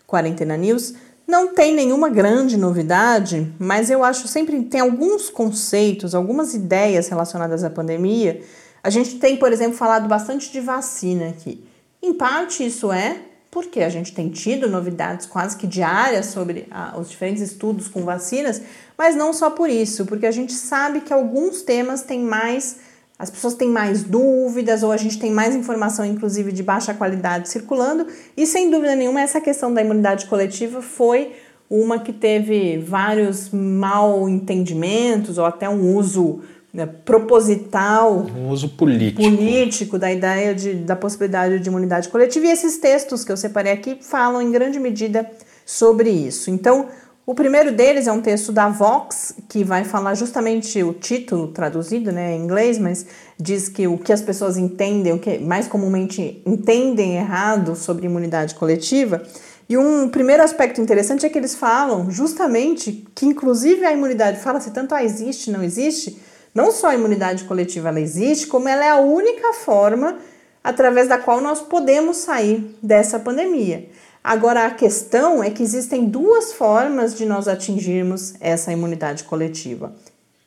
Quarentena 0.07 0.59
News. 0.59 0.93
Não 1.27 1.55
tem 1.55 1.75
nenhuma 1.75 2.11
grande 2.11 2.59
novidade, 2.59 3.51
mas 3.59 3.89
eu 3.89 4.05
acho 4.05 4.29
sempre 4.29 4.63
tem 4.65 4.81
alguns 4.81 5.31
conceitos, 5.31 6.15
algumas 6.15 6.53
ideias 6.53 7.09
relacionadas 7.09 7.65
à 7.65 7.71
pandemia. 7.71 8.43
A 8.83 8.91
gente 8.91 9.19
tem, 9.19 9.39
por 9.39 9.51
exemplo, 9.51 9.75
falado 9.75 10.07
bastante 10.07 10.53
de 10.53 10.61
vacina 10.61 11.31
aqui. 11.31 11.67
Em 12.03 12.13
parte 12.13 12.65
isso 12.65 12.93
é 12.93 13.17
porque 13.51 13.81
a 13.81 13.89
gente 13.89 14.13
tem 14.13 14.29
tido 14.29 14.69
novidades 14.69 15.27
quase 15.27 15.57
que 15.57 15.67
diárias 15.67 16.27
sobre 16.27 16.67
ah, 16.71 16.95
os 16.99 17.11
diferentes 17.11 17.43
estudos 17.43 17.89
com 17.89 18.05
vacinas, 18.05 18.61
mas 18.99 19.15
não 19.17 19.33
só 19.33 19.51
por 19.51 19.71
isso, 19.71 20.05
porque 20.07 20.27
a 20.27 20.31
gente 20.31 20.53
sabe 20.53 21.01
que 21.01 21.13
alguns 21.13 21.63
temas 21.63 22.03
têm 22.03 22.21
mais, 22.21 22.79
as 23.19 23.31
pessoas 23.31 23.55
têm 23.55 23.69
mais 23.69 24.03
dúvidas 24.03 24.83
ou 24.83 24.93
a 24.93 24.97
gente 24.97 25.19
tem 25.19 25.31
mais 25.31 25.55
informação, 25.55 26.05
inclusive 26.05 26.53
de 26.53 26.63
baixa 26.63 26.93
qualidade, 26.93 27.49
circulando, 27.49 28.07
e 28.37 28.47
sem 28.47 28.71
dúvida 28.71 28.95
nenhuma 28.95 29.21
essa 29.21 29.41
questão 29.41 29.73
da 29.73 29.81
imunidade 29.81 30.27
coletiva 30.27 30.83
foi 30.83 31.33
uma 31.69 31.99
que 31.99 32.13
teve 32.13 32.79
vários 32.79 33.51
mal 33.51 34.29
entendimentos 34.29 35.37
ou 35.39 35.45
até 35.45 35.69
um 35.69 35.97
uso 35.97 36.41
né, 36.77 36.85
proposital, 36.85 38.27
um 38.37 38.51
uso 38.51 38.69
político. 38.69 39.23
político 39.23 39.99
da 39.99 40.13
ideia 40.13 40.55
de, 40.55 40.75
da 40.75 40.95
possibilidade 40.95 41.59
de 41.59 41.69
imunidade 41.71 42.11
coletiva. 42.11 42.47
E 42.47 42.51
esses 42.51 42.77
textos 42.77 43.25
que 43.25 43.33
eu 43.33 43.37
separei 43.37 43.73
aqui 43.73 43.97
falam 44.03 44.43
em 44.43 44.53
grande 44.53 44.79
medida 44.79 45.29
sobre 45.65 46.11
isso. 46.11 46.51
Então, 46.51 46.87
o 47.25 47.35
primeiro 47.35 47.73
deles 47.73 48.07
é 48.07 48.13
um 48.13 48.21
texto 48.21 48.53
da 48.53 48.69
Vox, 48.69 49.35
que 49.49 49.65
vai 49.65 49.85
falar 49.85 50.15
justamente 50.15 50.83
o 50.83 50.93
título 50.93 51.49
traduzido 51.49 52.13
né, 52.13 52.37
em 52.37 52.45
inglês, 52.45 52.79
mas 52.79 53.07
diz 53.41 53.71
que 53.71 53.87
o 53.87 53.97
que 53.97 54.13
as 54.13 54.21
pessoas 54.21 54.59
entendem, 54.59 55.15
o 55.15 55.19
que 55.19 55.39
mais 55.39 55.67
comumente 55.67 56.43
entendem 56.45 57.17
errado 57.17 57.75
sobre 57.75 58.05
imunidade 58.05 58.55
coletiva. 58.55 59.23
E 59.67 59.79
um 59.79 60.11
primeiro 60.11 60.43
aspecto 60.43 60.81
interessante 60.81 61.25
é 61.25 61.29
que 61.31 61.39
eles 61.39 61.55
falam 61.55 62.11
justamente 62.11 63.05
que, 63.15 63.25
inclusive, 63.25 63.85
a 63.85 63.93
imunidade 63.93 64.39
fala-se 64.39 64.71
tanto 64.71 64.95
a 64.95 64.99
ah, 64.99 65.05
existe, 65.05 65.51
não 65.51 65.63
existe, 65.63 66.21
não 66.57 66.73
só 66.73 66.89
a 66.89 66.95
imunidade 66.95 67.45
coletiva 67.45 67.91
ela 67.91 68.01
existe, 68.01 68.47
como 68.47 68.67
ela 68.67 68.83
é 68.83 68.89
a 68.89 68.97
única 68.97 69.53
forma 69.53 70.17
através 70.65 71.07
da 71.07 71.19
qual 71.19 71.39
nós 71.39 71.61
podemos 71.61 72.17
sair 72.17 72.75
dessa 72.83 73.21
pandemia. 73.21 73.91
Agora 74.25 74.65
a 74.65 74.71
questão 74.71 75.45
é 75.45 75.51
que 75.51 75.63
existem 75.63 76.07
duas 76.07 76.55
formas 76.55 77.15
de 77.15 77.27
nós 77.27 77.47
atingirmos 77.47 78.37
essa 78.41 78.73
imunidade 78.73 79.25
coletiva. 79.25 79.93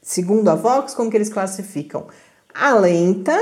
Segundo 0.01 0.49
a 0.49 0.55
Vox, 0.55 0.95
como 0.95 1.11
que 1.11 1.15
eles 1.15 1.29
classificam? 1.29 2.07
A 2.51 2.73
lenta, 2.73 3.37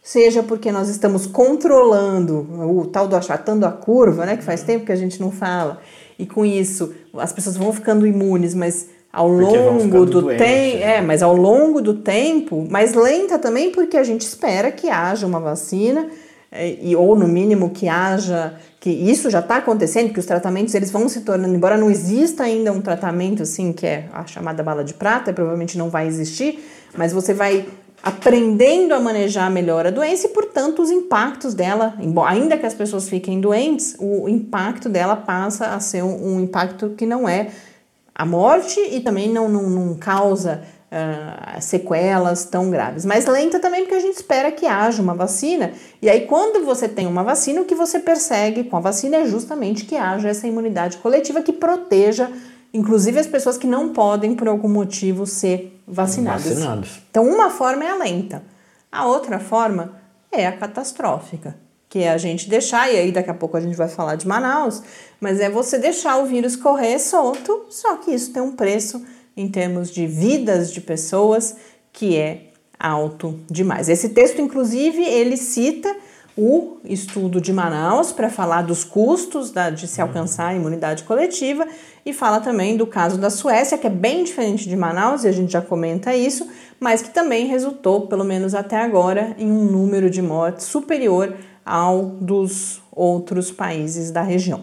seja 0.00 0.40
porque 0.40 0.70
nós 0.70 0.88
estamos 0.88 1.26
controlando 1.26 2.46
o 2.78 2.86
tal 2.86 3.08
do 3.08 3.16
achatando 3.16 3.66
a 3.66 3.72
curva, 3.72 4.24
né, 4.24 4.36
que 4.36 4.44
faz 4.44 4.62
tempo 4.62 4.86
que 4.86 4.92
a 4.92 4.96
gente 4.96 5.20
não 5.20 5.32
fala, 5.32 5.80
e 6.16 6.24
com 6.24 6.44
isso 6.44 6.94
as 7.14 7.32
pessoas 7.32 7.56
vão 7.56 7.72
ficando 7.72 8.06
imunes, 8.06 8.54
mas 8.54 8.93
ao 9.14 9.30
porque 9.30 9.56
longo 9.56 10.04
do 10.04 10.26
tempo, 10.26 10.82
é, 10.82 11.00
mas 11.00 11.22
ao 11.22 11.36
longo 11.36 11.80
do 11.80 11.94
tempo, 11.94 12.66
mais 12.68 12.94
lenta 12.94 13.38
também 13.38 13.70
porque 13.70 13.96
a 13.96 14.02
gente 14.02 14.22
espera 14.22 14.72
que 14.72 14.90
haja 14.90 15.26
uma 15.26 15.38
vacina 15.38 16.08
é, 16.50 16.76
e 16.82 16.96
ou 16.96 17.14
no 17.14 17.28
mínimo 17.28 17.70
que 17.70 17.88
haja 17.88 18.54
que 18.80 18.90
isso 18.90 19.30
já 19.30 19.38
está 19.38 19.56
acontecendo, 19.56 20.12
que 20.12 20.18
os 20.18 20.26
tratamentos 20.26 20.74
eles 20.74 20.90
vão 20.90 21.08
se 21.08 21.20
tornando, 21.20 21.54
embora 21.54 21.78
não 21.78 21.90
exista 21.90 22.42
ainda 22.42 22.72
um 22.72 22.80
tratamento 22.80 23.42
assim 23.42 23.72
que 23.72 23.86
é 23.86 24.06
a 24.12 24.26
chamada 24.26 24.62
bala 24.62 24.84
de 24.84 24.94
prata, 24.94 25.32
provavelmente 25.32 25.78
não 25.78 25.88
vai 25.88 26.06
existir, 26.06 26.62
mas 26.96 27.12
você 27.12 27.32
vai 27.32 27.66
aprendendo 28.02 28.92
a 28.92 29.00
manejar 29.00 29.50
melhor 29.50 29.86
a 29.86 29.90
doença 29.90 30.26
e, 30.26 30.30
portanto, 30.30 30.82
os 30.82 30.90
impactos 30.90 31.54
dela, 31.54 31.94
ainda 32.26 32.58
que 32.58 32.66
as 32.66 32.74
pessoas 32.74 33.08
fiquem 33.08 33.40
doentes, 33.40 33.96
o 33.98 34.28
impacto 34.28 34.90
dela 34.90 35.16
passa 35.16 35.68
a 35.68 35.80
ser 35.80 36.02
um, 36.02 36.34
um 36.34 36.40
impacto 36.40 36.90
que 36.90 37.06
não 37.06 37.26
é 37.26 37.48
a 38.14 38.24
morte 38.24 38.78
e 38.80 39.00
também 39.00 39.28
não, 39.28 39.48
não, 39.48 39.68
não 39.68 39.94
causa 39.96 40.62
uh, 40.90 41.60
sequelas 41.60 42.44
tão 42.44 42.70
graves. 42.70 43.04
Mas 43.04 43.26
lenta 43.26 43.58
também 43.58 43.82
porque 43.82 43.96
a 43.96 44.00
gente 44.00 44.16
espera 44.16 44.52
que 44.52 44.66
haja 44.66 45.02
uma 45.02 45.14
vacina. 45.14 45.72
E 46.00 46.08
aí, 46.08 46.26
quando 46.26 46.64
você 46.64 46.88
tem 46.88 47.06
uma 47.06 47.24
vacina, 47.24 47.60
o 47.60 47.64
que 47.64 47.74
você 47.74 47.98
persegue 47.98 48.64
com 48.64 48.76
a 48.76 48.80
vacina 48.80 49.16
é 49.16 49.26
justamente 49.26 49.84
que 49.84 49.96
haja 49.96 50.28
essa 50.28 50.46
imunidade 50.46 50.98
coletiva 50.98 51.42
que 51.42 51.52
proteja, 51.52 52.30
inclusive, 52.72 53.18
as 53.18 53.26
pessoas 53.26 53.58
que 53.58 53.66
não 53.66 53.88
podem, 53.88 54.34
por 54.34 54.46
algum 54.46 54.68
motivo, 54.68 55.26
ser 55.26 55.82
vacinadas. 55.86 56.44
vacinadas. 56.44 57.02
Então, 57.10 57.26
uma 57.26 57.50
forma 57.50 57.84
é 57.84 57.90
a 57.90 57.96
lenta, 57.96 58.42
a 58.92 59.06
outra 59.06 59.40
forma 59.40 59.96
é 60.30 60.46
a 60.46 60.52
catastrófica 60.52 61.63
que 61.94 62.02
é 62.02 62.10
a 62.10 62.18
gente 62.18 62.50
deixar, 62.50 62.92
e 62.92 62.96
aí 62.96 63.12
daqui 63.12 63.30
a 63.30 63.34
pouco 63.34 63.56
a 63.56 63.60
gente 63.60 63.76
vai 63.76 63.86
falar 63.86 64.16
de 64.16 64.26
Manaus, 64.26 64.82
mas 65.20 65.38
é 65.38 65.48
você 65.48 65.78
deixar 65.78 66.16
o 66.16 66.26
vírus 66.26 66.56
correr 66.56 66.98
solto, 66.98 67.66
só 67.70 67.94
que 67.98 68.10
isso 68.10 68.32
tem 68.32 68.42
um 68.42 68.50
preço 68.50 69.06
em 69.36 69.46
termos 69.46 69.92
de 69.92 70.04
vidas 70.04 70.72
de 70.72 70.80
pessoas 70.80 71.54
que 71.92 72.16
é 72.16 72.48
alto 72.76 73.38
demais. 73.48 73.88
Esse 73.88 74.08
texto, 74.08 74.40
inclusive, 74.40 75.04
ele 75.04 75.36
cita 75.36 75.94
o 76.36 76.78
estudo 76.84 77.40
de 77.40 77.52
Manaus 77.52 78.10
para 78.10 78.28
falar 78.28 78.62
dos 78.62 78.82
custos 78.82 79.52
da, 79.52 79.70
de 79.70 79.86
se 79.86 80.02
alcançar 80.02 80.48
a 80.48 80.54
imunidade 80.54 81.04
coletiva 81.04 81.64
e 82.04 82.12
fala 82.12 82.40
também 82.40 82.76
do 82.76 82.88
caso 82.88 83.18
da 83.18 83.30
Suécia, 83.30 83.78
que 83.78 83.86
é 83.86 83.90
bem 83.90 84.24
diferente 84.24 84.68
de 84.68 84.74
Manaus, 84.74 85.22
e 85.22 85.28
a 85.28 85.32
gente 85.32 85.52
já 85.52 85.62
comenta 85.62 86.12
isso, 86.12 86.48
mas 86.80 87.02
que 87.02 87.10
também 87.10 87.46
resultou, 87.46 88.08
pelo 88.08 88.24
menos 88.24 88.52
até 88.52 88.82
agora, 88.82 89.36
em 89.38 89.48
um 89.48 89.62
número 89.62 90.10
de 90.10 90.20
mortes 90.20 90.66
superior 90.66 91.32
ao 91.64 92.02
dos 92.02 92.82
outros 92.92 93.50
países 93.50 94.10
da 94.10 94.22
região. 94.22 94.62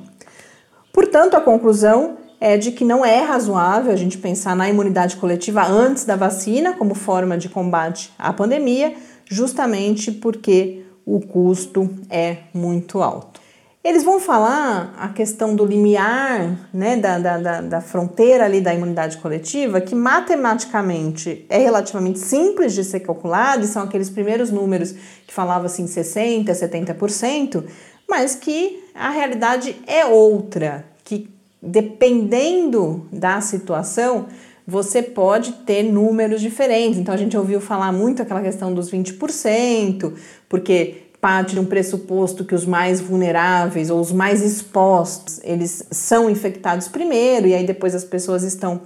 Portanto, 0.93 1.35
a 1.35 1.41
conclusão 1.41 2.17
é 2.39 2.57
de 2.57 2.71
que 2.71 2.85
não 2.85 3.05
é 3.05 3.19
razoável 3.19 3.91
a 3.91 3.95
gente 3.95 4.17
pensar 4.17 4.55
na 4.55 4.69
imunidade 4.69 5.17
coletiva 5.17 5.65
antes 5.65 6.05
da 6.05 6.15
vacina 6.15 6.73
como 6.73 6.95
forma 6.95 7.37
de 7.37 7.49
combate 7.49 8.11
à 8.17 8.31
pandemia, 8.31 8.93
justamente 9.25 10.11
porque 10.11 10.83
o 11.05 11.19
custo 11.19 11.89
é 12.09 12.37
muito 12.53 13.01
alto. 13.01 13.40
Eles 13.83 14.03
vão 14.03 14.19
falar 14.19 14.93
a 14.95 15.09
questão 15.09 15.55
do 15.55 15.65
limiar, 15.65 16.69
né, 16.71 16.97
da, 16.97 17.17
da, 17.17 17.61
da, 17.61 17.81
fronteira 17.81 18.45
ali 18.45 18.61
da 18.61 18.71
imunidade 18.71 19.17
coletiva, 19.17 19.81
que 19.81 19.95
matematicamente 19.95 21.47
é 21.49 21.57
relativamente 21.57 22.19
simples 22.19 22.73
de 22.73 22.83
ser 22.83 22.99
calculado, 22.99 23.65
e 23.65 23.67
são 23.67 23.81
aqueles 23.81 24.07
primeiros 24.07 24.51
números 24.51 24.91
que 25.25 25.33
falavam 25.33 25.65
assim 25.65 25.85
60%, 25.85 26.45
70%, 26.51 27.63
mas 28.07 28.35
que 28.35 28.83
a 28.93 29.09
realidade 29.09 29.75
é 29.87 30.05
outra, 30.05 30.85
que 31.03 31.27
dependendo 31.59 33.07
da 33.11 33.41
situação, 33.41 34.27
você 34.65 35.01
pode 35.01 35.53
ter 35.65 35.81
números 35.81 36.39
diferentes. 36.39 36.99
Então 36.99 37.13
a 37.13 37.17
gente 37.17 37.35
ouviu 37.35 37.59
falar 37.59 37.91
muito 37.91 38.21
aquela 38.21 38.41
questão 38.41 38.73
dos 38.73 38.91
20%, 38.91 40.13
porque 40.47 41.10
parte 41.21 41.53
de 41.53 41.59
um 41.59 41.65
pressuposto 41.65 42.43
que 42.43 42.55
os 42.55 42.65
mais 42.65 42.99
vulneráveis 42.99 43.91
ou 43.91 43.99
os 43.99 44.11
mais 44.11 44.41
expostos, 44.41 45.39
eles 45.43 45.85
são 45.91 46.27
infectados 46.27 46.87
primeiro 46.87 47.47
e 47.47 47.53
aí 47.53 47.63
depois 47.63 47.93
as 47.93 48.03
pessoas 48.03 48.41
estão 48.41 48.81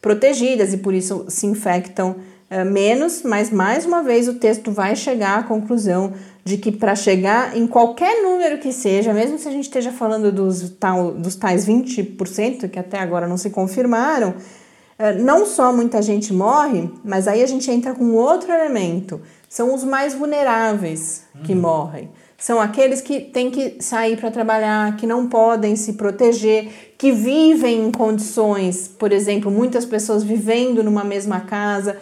protegidas 0.00 0.74
e 0.74 0.76
por 0.76 0.92
isso 0.92 1.24
se 1.28 1.46
infectam 1.46 2.16
uh, 2.50 2.64
menos, 2.64 3.22
mas 3.22 3.50
mais 3.50 3.86
uma 3.86 4.02
vez 4.02 4.28
o 4.28 4.34
texto 4.34 4.70
vai 4.70 4.94
chegar 4.94 5.38
à 5.38 5.42
conclusão 5.42 6.12
de 6.44 6.58
que 6.58 6.70
para 6.70 6.94
chegar 6.94 7.56
em 7.56 7.66
qualquer 7.66 8.22
número 8.22 8.58
que 8.58 8.72
seja, 8.72 9.14
mesmo 9.14 9.38
se 9.38 9.48
a 9.48 9.50
gente 9.50 9.64
esteja 9.64 9.90
falando 9.90 10.30
dos, 10.30 10.70
tal, 10.78 11.12
dos 11.12 11.36
tais 11.36 11.66
20% 11.66 12.68
que 12.68 12.78
até 12.78 12.98
agora 12.98 13.26
não 13.26 13.38
se 13.38 13.48
confirmaram, 13.48 14.34
uh, 14.98 15.22
não 15.22 15.46
só 15.46 15.72
muita 15.72 16.02
gente 16.02 16.34
morre, 16.34 16.90
mas 17.02 17.26
aí 17.26 17.42
a 17.42 17.46
gente 17.46 17.70
entra 17.70 17.94
com 17.94 18.12
outro 18.12 18.52
elemento 18.52 19.22
são 19.48 19.74
os 19.74 19.82
mais 19.82 20.14
vulneráveis 20.14 21.24
que 21.44 21.54
uhum. 21.54 21.60
morrem. 21.60 22.10
São 22.36 22.60
aqueles 22.60 23.00
que 23.00 23.20
têm 23.20 23.50
que 23.50 23.82
sair 23.82 24.16
para 24.16 24.30
trabalhar, 24.30 24.96
que 24.96 25.06
não 25.06 25.26
podem 25.26 25.74
se 25.74 25.94
proteger, 25.94 26.94
que 26.96 27.10
vivem 27.10 27.86
em 27.86 27.90
condições, 27.90 28.86
por 28.86 29.10
exemplo, 29.10 29.50
muitas 29.50 29.84
pessoas 29.84 30.22
vivendo 30.22 30.84
numa 30.84 31.02
mesma 31.02 31.40
casa, 31.40 31.96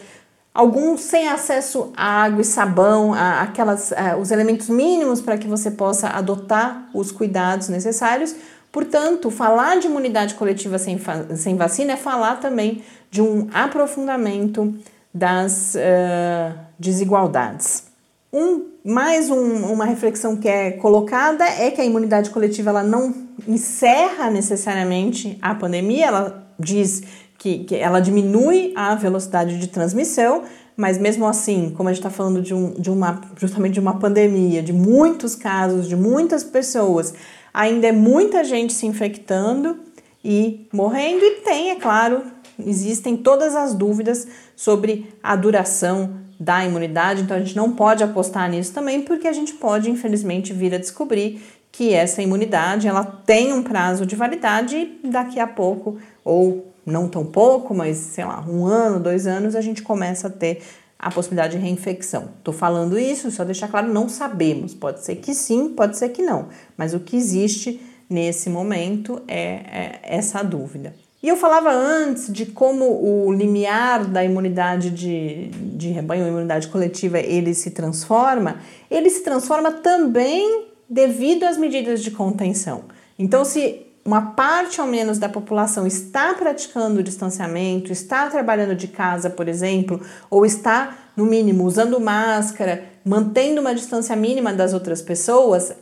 alguns 0.52 1.00
sem 1.02 1.28
acesso 1.28 1.90
a 1.96 2.24
água 2.24 2.42
e 2.42 2.44
sabão, 2.44 3.14
a, 3.14 3.42
aquelas, 3.42 3.92
a, 3.92 4.16
os 4.16 4.30
elementos 4.30 4.68
mínimos 4.68 5.22
para 5.22 5.38
que 5.38 5.46
você 5.46 5.70
possa 5.70 6.08
adotar 6.08 6.90
os 6.92 7.10
cuidados 7.10 7.68
necessários. 7.68 8.34
Portanto, 8.70 9.30
falar 9.30 9.78
de 9.78 9.86
imunidade 9.86 10.34
coletiva 10.34 10.78
sem, 10.78 11.00
sem 11.34 11.56
vacina 11.56 11.92
é 11.92 11.96
falar 11.96 12.40
também 12.40 12.82
de 13.10 13.22
um 13.22 13.48
aprofundamento 13.54 14.74
das 15.14 15.74
uh, 15.74 16.65
desigualdades. 16.78 17.84
Um, 18.32 18.66
mais 18.84 19.30
um, 19.30 19.72
uma 19.72 19.84
reflexão 19.84 20.36
que 20.36 20.48
é 20.48 20.72
colocada 20.72 21.44
é 21.44 21.70
que 21.70 21.80
a 21.80 21.84
imunidade 21.84 22.30
coletiva 22.30 22.70
ela 22.70 22.82
não 22.82 23.14
encerra 23.48 24.30
necessariamente 24.30 25.38
a 25.40 25.54
pandemia, 25.54 26.06
ela 26.06 26.46
diz 26.58 27.02
que, 27.38 27.64
que 27.64 27.74
ela 27.76 28.00
diminui 28.00 28.72
a 28.76 28.94
velocidade 28.94 29.58
de 29.58 29.68
transmissão, 29.68 30.42
mas 30.76 30.98
mesmo 30.98 31.26
assim, 31.26 31.72
como 31.76 31.88
a 31.88 31.92
gente 31.92 32.00
está 32.00 32.10
falando 32.10 32.42
de, 32.42 32.52
um, 32.52 32.72
de 32.72 32.90
uma, 32.90 33.20
justamente 33.36 33.74
de 33.74 33.80
uma 33.80 33.98
pandemia, 33.98 34.62
de 34.62 34.72
muitos 34.72 35.34
casos, 35.34 35.88
de 35.88 35.96
muitas 35.96 36.44
pessoas, 36.44 37.14
ainda 37.54 37.86
é 37.86 37.92
muita 37.92 38.44
gente 38.44 38.72
se 38.72 38.86
infectando 38.86 39.78
e 40.22 40.68
morrendo, 40.72 41.24
e 41.24 41.40
tem, 41.42 41.70
é 41.70 41.76
claro, 41.76 42.22
existem 42.58 43.16
todas 43.16 43.54
as 43.54 43.72
dúvidas 43.72 44.26
sobre 44.54 45.14
a 45.22 45.34
duração 45.36 46.25
da 46.38 46.64
imunidade, 46.64 47.22
então 47.22 47.36
a 47.36 47.40
gente 47.40 47.56
não 47.56 47.72
pode 47.72 48.04
apostar 48.04 48.48
nisso 48.50 48.72
também, 48.72 49.02
porque 49.02 49.26
a 49.26 49.32
gente 49.32 49.54
pode, 49.54 49.90
infelizmente, 49.90 50.52
vir 50.52 50.74
a 50.74 50.78
descobrir 50.78 51.42
que 51.72 51.92
essa 51.92 52.22
imunidade 52.22 52.88
ela 52.88 53.04
tem 53.04 53.52
um 53.52 53.62
prazo 53.62 54.06
de 54.06 54.16
validade 54.16 54.98
e 55.02 55.08
daqui 55.08 55.38
a 55.38 55.46
pouco, 55.46 55.98
ou 56.24 56.72
não 56.84 57.08
tão 57.08 57.26
pouco, 57.26 57.74
mas 57.74 57.96
sei 57.96 58.24
lá, 58.24 58.44
um 58.48 58.64
ano, 58.64 59.00
dois 59.00 59.26
anos, 59.26 59.54
a 59.54 59.60
gente 59.60 59.82
começa 59.82 60.28
a 60.28 60.30
ter 60.30 60.62
a 60.98 61.10
possibilidade 61.10 61.56
de 61.56 61.62
reinfecção. 61.62 62.30
Estou 62.38 62.54
falando 62.54 62.98
isso, 62.98 63.30
só 63.30 63.44
deixar 63.44 63.68
claro, 63.68 63.92
não 63.92 64.08
sabemos. 64.08 64.72
Pode 64.74 65.04
ser 65.04 65.16
que 65.16 65.34
sim, 65.34 65.70
pode 65.70 65.98
ser 65.98 66.10
que 66.10 66.22
não, 66.22 66.48
mas 66.76 66.94
o 66.94 67.00
que 67.00 67.16
existe 67.16 67.80
nesse 68.08 68.48
momento 68.48 69.20
é, 69.28 69.36
é 69.36 70.00
essa 70.02 70.42
dúvida. 70.42 70.94
E 71.26 71.28
eu 71.28 71.36
falava 71.36 71.72
antes 71.72 72.32
de 72.32 72.46
como 72.46 72.84
o 72.84 73.32
limiar 73.32 74.04
da 74.04 74.22
imunidade 74.22 74.90
de, 74.90 75.48
de 75.48 75.88
rebanho, 75.88 76.24
a 76.24 76.28
imunidade 76.28 76.68
coletiva, 76.68 77.18
ele 77.18 77.52
se 77.52 77.72
transforma. 77.72 78.60
Ele 78.88 79.10
se 79.10 79.24
transforma 79.24 79.72
também 79.72 80.68
devido 80.88 81.42
às 81.42 81.56
medidas 81.56 82.00
de 82.00 82.12
contenção. 82.12 82.84
Então, 83.18 83.44
se 83.44 83.84
uma 84.04 84.36
parte 84.36 84.80
ao 84.80 84.86
menos 84.86 85.18
da 85.18 85.28
população 85.28 85.84
está 85.84 86.32
praticando 86.34 87.00
o 87.00 87.02
distanciamento, 87.02 87.90
está 87.90 88.30
trabalhando 88.30 88.76
de 88.76 88.86
casa, 88.86 89.28
por 89.28 89.48
exemplo, 89.48 90.00
ou 90.30 90.46
está, 90.46 90.96
no 91.16 91.26
mínimo, 91.26 91.64
usando 91.64 91.98
máscara, 91.98 92.84
mantendo 93.04 93.60
uma 93.60 93.74
distância 93.74 94.14
mínima 94.14 94.52
das 94.52 94.72
outras 94.72 95.02
pessoas, 95.02 95.72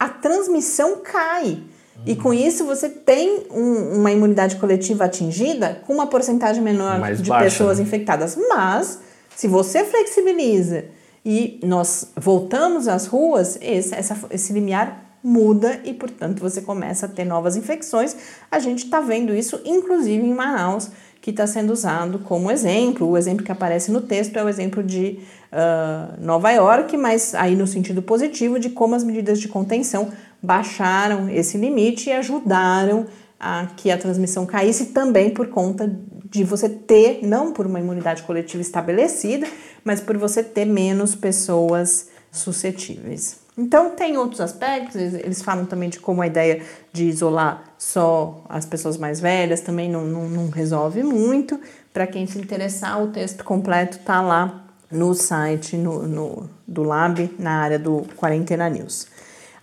a 0.00 0.08
transmissão 0.08 1.02
cai. 1.04 1.62
E 2.06 2.14
com 2.14 2.32
isso 2.34 2.64
você 2.64 2.88
tem 2.88 3.46
um, 3.50 3.98
uma 3.98 4.12
imunidade 4.12 4.56
coletiva 4.56 5.04
atingida 5.04 5.80
com 5.86 5.94
uma 5.94 6.06
porcentagem 6.06 6.62
menor 6.62 6.98
Mais 6.98 7.22
de 7.22 7.28
baixa, 7.28 7.44
pessoas 7.44 7.78
né? 7.78 7.84
infectadas. 7.84 8.36
Mas, 8.36 9.00
se 9.34 9.48
você 9.48 9.84
flexibiliza 9.84 10.84
e 11.24 11.58
nós 11.62 12.12
voltamos 12.16 12.88
às 12.88 13.06
ruas, 13.06 13.58
esse, 13.60 13.94
essa, 13.94 14.16
esse 14.30 14.52
limiar 14.52 15.04
muda 15.24 15.80
e, 15.84 15.94
portanto, 15.94 16.40
você 16.40 16.60
começa 16.60 17.06
a 17.06 17.08
ter 17.08 17.24
novas 17.24 17.56
infecções. 17.56 18.14
A 18.50 18.58
gente 18.58 18.84
está 18.84 19.00
vendo 19.00 19.34
isso, 19.34 19.58
inclusive 19.64 20.22
em 20.22 20.34
Manaus, 20.34 20.90
que 21.22 21.30
está 21.30 21.46
sendo 21.46 21.72
usado 21.72 22.18
como 22.18 22.50
exemplo. 22.50 23.08
O 23.08 23.16
exemplo 23.16 23.42
que 23.42 23.50
aparece 23.50 23.90
no 23.90 24.02
texto 24.02 24.36
é 24.36 24.44
o 24.44 24.48
exemplo 24.50 24.82
de 24.82 25.20
uh, 25.50 26.22
Nova 26.22 26.50
York, 26.50 26.94
mas 26.98 27.34
aí 27.34 27.56
no 27.56 27.66
sentido 27.66 28.02
positivo 28.02 28.58
de 28.58 28.68
como 28.68 28.94
as 28.94 29.02
medidas 29.02 29.40
de 29.40 29.48
contenção 29.48 30.12
baixaram 30.44 31.28
esse 31.28 31.56
limite 31.56 32.10
e 32.10 32.12
ajudaram 32.12 33.06
a 33.38 33.66
que 33.76 33.90
a 33.90 33.98
transmissão 33.98 34.46
caísse 34.46 34.86
também 34.86 35.30
por 35.30 35.48
conta 35.48 35.90
de 36.30 36.44
você 36.44 36.68
ter, 36.68 37.20
não 37.22 37.52
por 37.52 37.66
uma 37.66 37.80
imunidade 37.80 38.22
coletiva 38.22 38.60
estabelecida, 38.60 39.46
mas 39.84 40.00
por 40.00 40.16
você 40.16 40.42
ter 40.42 40.64
menos 40.64 41.14
pessoas 41.14 42.08
suscetíveis. 42.30 43.44
Então, 43.56 43.90
tem 43.90 44.18
outros 44.18 44.40
aspectos, 44.40 44.96
eles 44.96 45.40
falam 45.40 45.64
também 45.64 45.88
de 45.88 46.00
como 46.00 46.20
a 46.20 46.26
ideia 46.26 46.60
de 46.92 47.04
isolar 47.04 47.62
só 47.78 48.42
as 48.48 48.66
pessoas 48.66 48.96
mais 48.96 49.20
velhas 49.20 49.60
também 49.60 49.88
não, 49.88 50.04
não, 50.04 50.28
não 50.28 50.50
resolve 50.50 51.04
muito. 51.04 51.60
Para 51.92 52.06
quem 52.06 52.26
se 52.26 52.36
interessar, 52.38 53.00
o 53.00 53.08
texto 53.08 53.44
completo 53.44 53.98
está 53.98 54.20
lá 54.20 54.64
no 54.90 55.14
site 55.14 55.76
no, 55.76 56.02
no, 56.02 56.50
do 56.66 56.82
Lab, 56.82 57.30
na 57.38 57.58
área 57.60 57.78
do 57.78 58.04
Quarentena 58.16 58.68
News. 58.68 59.06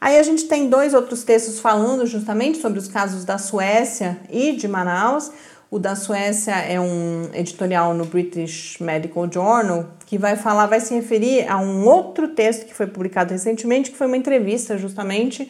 Aí 0.01 0.17
a 0.17 0.23
gente 0.23 0.45
tem 0.45 0.67
dois 0.67 0.95
outros 0.95 1.23
textos 1.23 1.59
falando 1.59 2.07
justamente 2.07 2.57
sobre 2.57 2.79
os 2.79 2.87
casos 2.87 3.23
da 3.23 3.37
Suécia 3.37 4.17
e 4.31 4.53
de 4.53 4.67
Manaus. 4.67 5.31
O 5.69 5.77
da 5.77 5.95
Suécia 5.95 6.55
é 6.55 6.79
um 6.79 7.29
editorial 7.35 7.93
no 7.93 8.03
British 8.05 8.79
Medical 8.79 9.31
Journal 9.31 9.91
que 10.07 10.17
vai 10.17 10.35
falar, 10.35 10.65
vai 10.65 10.79
se 10.79 10.95
referir 10.95 11.47
a 11.47 11.59
um 11.59 11.85
outro 11.85 12.29
texto 12.29 12.65
que 12.65 12.73
foi 12.73 12.87
publicado 12.87 13.31
recentemente, 13.31 13.91
que 13.91 13.97
foi 13.97 14.07
uma 14.07 14.17
entrevista 14.17 14.75
justamente 14.75 15.49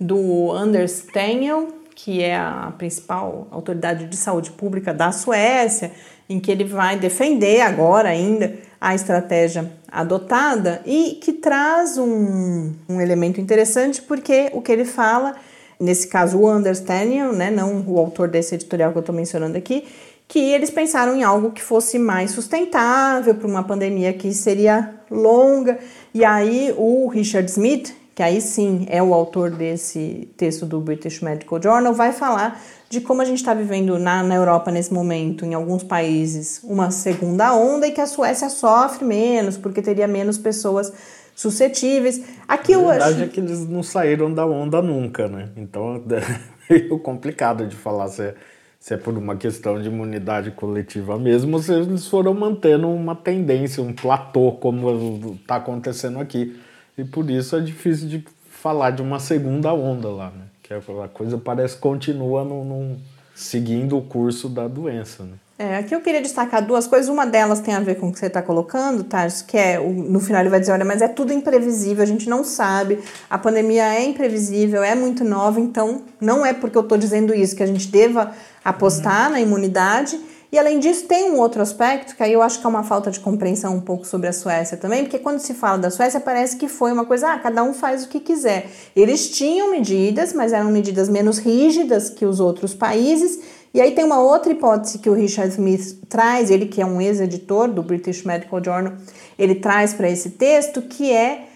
do 0.00 0.50
Anders 0.50 0.92
Steniel, 0.92 1.68
que 1.94 2.22
é 2.22 2.34
a 2.34 2.72
principal 2.78 3.48
autoridade 3.50 4.06
de 4.06 4.16
saúde 4.16 4.50
pública 4.50 4.94
da 4.94 5.12
Suécia, 5.12 5.92
em 6.26 6.40
que 6.40 6.50
ele 6.50 6.64
vai 6.64 6.98
defender 6.98 7.60
agora 7.60 8.08
ainda 8.08 8.54
a 8.80 8.94
estratégia 8.94 9.70
adotada 9.90 10.80
e 10.86 11.18
que 11.20 11.32
traz 11.32 11.98
um, 11.98 12.72
um 12.88 13.00
elemento 13.00 13.40
interessante, 13.40 14.00
porque 14.00 14.50
o 14.54 14.62
que 14.62 14.72
ele 14.72 14.84
fala 14.84 15.34
nesse 15.80 16.08
caso 16.08 16.38
o 16.38 16.50
Understanding, 16.50 17.32
né, 17.34 17.50
não 17.50 17.82
o 17.86 17.98
autor 17.98 18.28
desse 18.28 18.54
editorial 18.54 18.92
que 18.92 18.98
eu 18.98 19.00
estou 19.00 19.14
mencionando 19.14 19.56
aqui, 19.56 19.84
que 20.28 20.38
eles 20.38 20.70
pensaram 20.70 21.16
em 21.16 21.24
algo 21.24 21.50
que 21.50 21.62
fosse 21.62 21.98
mais 21.98 22.30
sustentável 22.30 23.34
para 23.34 23.48
uma 23.48 23.64
pandemia 23.64 24.12
que 24.12 24.32
seria 24.32 24.94
longa. 25.10 25.78
E 26.14 26.24
aí 26.24 26.72
o 26.76 27.08
Richard 27.08 27.50
Smith, 27.50 27.92
que 28.14 28.22
aí 28.22 28.40
sim 28.40 28.86
é 28.88 29.02
o 29.02 29.12
autor 29.12 29.50
desse 29.50 30.28
texto 30.36 30.66
do 30.66 30.80
British 30.80 31.20
Medical 31.20 31.60
Journal, 31.60 31.92
vai 31.92 32.12
falar 32.12 32.62
de 32.90 33.00
como 33.00 33.22
a 33.22 33.24
gente 33.24 33.38
está 33.38 33.54
vivendo 33.54 34.00
na, 34.00 34.20
na 34.24 34.34
Europa 34.34 34.72
nesse 34.72 34.92
momento, 34.92 35.44
em 35.44 35.54
alguns 35.54 35.84
países, 35.84 36.60
uma 36.64 36.90
segunda 36.90 37.54
onda 37.54 37.86
e 37.86 37.92
que 37.92 38.00
a 38.00 38.06
Suécia 38.06 38.50
sofre 38.50 39.04
menos, 39.04 39.56
porque 39.56 39.80
teria 39.80 40.08
menos 40.08 40.36
pessoas 40.36 40.92
suscetíveis. 41.32 42.20
Aqui 42.48 42.74
a 42.74 42.78
verdade 42.78 43.14
acho. 43.14 43.22
é 43.22 43.28
que 43.28 43.38
eles 43.38 43.64
não 43.68 43.84
saíram 43.84 44.34
da 44.34 44.44
onda 44.44 44.82
nunca, 44.82 45.28
né? 45.28 45.50
Então 45.56 46.02
é 46.10 46.40
meio 46.68 46.98
complicado 46.98 47.64
de 47.64 47.76
falar 47.76 48.08
se 48.08 48.22
é, 48.22 48.34
se 48.80 48.92
é 48.92 48.96
por 48.96 49.16
uma 49.16 49.36
questão 49.36 49.80
de 49.80 49.86
imunidade 49.86 50.50
coletiva 50.50 51.16
mesmo, 51.16 51.58
ou 51.58 51.62
se 51.62 51.72
eles 51.72 52.08
foram 52.08 52.34
mantendo 52.34 52.88
uma 52.88 53.14
tendência, 53.14 53.80
um 53.80 53.92
platô, 53.92 54.50
como 54.60 55.36
está 55.40 55.56
acontecendo 55.56 56.18
aqui. 56.18 56.60
E 56.98 57.04
por 57.04 57.30
isso 57.30 57.54
é 57.54 57.60
difícil 57.60 58.08
de 58.08 58.24
falar 58.50 58.90
de 58.90 59.00
uma 59.00 59.20
segunda 59.20 59.72
onda 59.72 60.08
lá, 60.08 60.32
né? 60.32 60.49
Que 60.70 60.74
a 60.74 61.08
coisa 61.08 61.36
parece 61.36 61.76
continua 61.76 62.44
num, 62.44 62.96
seguindo 63.34 63.98
o 63.98 64.02
curso 64.02 64.48
da 64.48 64.68
doença, 64.68 65.24
né? 65.24 65.32
É, 65.58 65.78
aqui 65.78 65.92
eu 65.92 66.00
queria 66.00 66.22
destacar 66.22 66.64
duas 66.64 66.86
coisas. 66.86 67.08
Uma 67.08 67.26
delas 67.26 67.58
tem 67.58 67.74
a 67.74 67.80
ver 67.80 67.96
com 67.96 68.08
o 68.08 68.12
que 68.12 68.20
você 68.20 68.26
está 68.26 68.40
colocando, 68.40 69.02
Tarso, 69.02 69.44
que 69.46 69.58
é 69.58 69.80
no 69.80 70.20
final 70.20 70.40
ele 70.42 70.48
vai 70.48 70.60
dizer: 70.60 70.70
olha, 70.70 70.84
mas 70.84 71.02
é 71.02 71.08
tudo 71.08 71.32
imprevisível, 71.32 72.04
a 72.04 72.06
gente 72.06 72.28
não 72.28 72.44
sabe, 72.44 73.00
a 73.28 73.36
pandemia 73.36 73.82
é 73.94 74.04
imprevisível, 74.04 74.80
é 74.84 74.94
muito 74.94 75.24
nova, 75.24 75.58
então 75.58 76.02
não 76.20 76.46
é 76.46 76.54
porque 76.54 76.78
eu 76.78 76.82
estou 76.82 76.96
dizendo 76.96 77.34
isso 77.34 77.56
que 77.56 77.64
a 77.64 77.66
gente 77.66 77.88
deva 77.88 78.32
apostar 78.64 79.26
uhum. 79.26 79.32
na 79.32 79.40
imunidade. 79.40 80.20
E 80.52 80.58
além 80.58 80.80
disso, 80.80 81.06
tem 81.06 81.30
um 81.30 81.38
outro 81.38 81.62
aspecto 81.62 82.16
que 82.16 82.22
aí 82.22 82.32
eu 82.32 82.42
acho 82.42 82.58
que 82.60 82.66
é 82.66 82.68
uma 82.68 82.82
falta 82.82 83.10
de 83.10 83.20
compreensão 83.20 83.74
um 83.74 83.80
pouco 83.80 84.04
sobre 84.04 84.28
a 84.28 84.32
Suécia 84.32 84.76
também, 84.76 85.04
porque 85.04 85.18
quando 85.18 85.38
se 85.38 85.54
fala 85.54 85.78
da 85.78 85.90
Suécia 85.90 86.18
parece 86.18 86.56
que 86.56 86.68
foi 86.68 86.92
uma 86.92 87.04
coisa, 87.04 87.32
ah, 87.32 87.38
cada 87.38 87.62
um 87.62 87.72
faz 87.72 88.04
o 88.04 88.08
que 88.08 88.18
quiser. 88.18 88.68
Eles 88.96 89.30
tinham 89.30 89.70
medidas, 89.70 90.32
mas 90.32 90.52
eram 90.52 90.70
medidas 90.70 91.08
menos 91.08 91.38
rígidas 91.38 92.10
que 92.10 92.26
os 92.26 92.40
outros 92.40 92.74
países 92.74 93.38
e 93.72 93.80
aí 93.80 93.92
tem 93.92 94.04
uma 94.04 94.20
outra 94.20 94.50
hipótese 94.50 94.98
que 94.98 95.08
o 95.08 95.14
Richard 95.14 95.52
Smith 95.52 96.00
traz, 96.08 96.50
ele 96.50 96.66
que 96.66 96.82
é 96.82 96.86
um 96.86 97.00
ex-editor 97.00 97.68
do 97.68 97.82
British 97.84 98.24
Medical 98.24 98.62
Journal, 98.62 98.94
ele 99.38 99.54
traz 99.54 99.94
para 99.94 100.10
esse 100.10 100.30
texto 100.30 100.82
que 100.82 101.12
é 101.12 101.46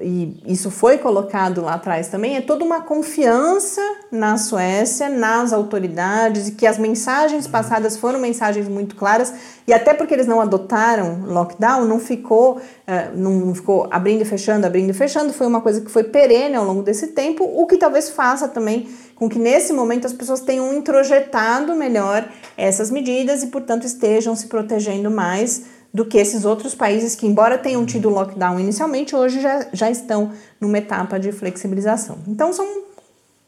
e 0.00 0.42
isso 0.46 0.70
foi 0.70 0.98
colocado 0.98 1.62
lá 1.62 1.74
atrás 1.74 2.08
também, 2.08 2.36
é 2.36 2.42
toda 2.42 2.62
uma 2.62 2.82
confiança 2.82 3.80
na 4.12 4.36
Suécia, 4.36 5.08
nas 5.08 5.52
autoridades, 5.52 6.48
e 6.48 6.52
que 6.52 6.66
as 6.66 6.78
mensagens 6.78 7.46
passadas 7.46 7.96
foram 7.96 8.20
mensagens 8.20 8.68
muito 8.68 8.94
claras, 8.94 9.32
e 9.66 9.72
até 9.72 9.94
porque 9.94 10.12
eles 10.12 10.26
não 10.26 10.42
adotaram 10.42 11.22
lockdown, 11.26 11.86
não 11.86 11.98
ficou, 11.98 12.58
uh, 12.58 13.16
não 13.16 13.54
ficou 13.54 13.88
abrindo 13.90 14.20
e 14.22 14.24
fechando, 14.26 14.66
abrindo 14.66 14.90
e 14.90 14.94
fechando, 14.94 15.32
foi 15.32 15.46
uma 15.46 15.62
coisa 15.62 15.80
que 15.80 15.90
foi 15.90 16.04
perene 16.04 16.54
ao 16.54 16.64
longo 16.64 16.82
desse 16.82 17.08
tempo, 17.08 17.42
o 17.44 17.66
que 17.66 17.78
talvez 17.78 18.10
faça 18.10 18.46
também 18.46 18.88
com 19.14 19.28
que 19.28 19.38
nesse 19.38 19.72
momento 19.72 20.06
as 20.06 20.12
pessoas 20.12 20.40
tenham 20.40 20.72
introjetado 20.72 21.74
melhor 21.74 22.28
essas 22.56 22.90
medidas 22.90 23.42
e, 23.42 23.48
portanto, 23.48 23.84
estejam 23.84 24.36
se 24.36 24.46
protegendo 24.46 25.10
mais 25.10 25.77
do 25.92 26.04
que 26.04 26.18
esses 26.18 26.44
outros 26.44 26.74
países 26.74 27.14
que, 27.14 27.26
embora 27.26 27.56
tenham 27.56 27.84
tido 27.86 28.08
lockdown 28.08 28.60
inicialmente, 28.60 29.16
hoje 29.16 29.40
já, 29.40 29.66
já 29.72 29.90
estão 29.90 30.32
numa 30.60 30.78
etapa 30.78 31.18
de 31.18 31.32
flexibilização. 31.32 32.18
Então, 32.26 32.52
são 32.52 32.82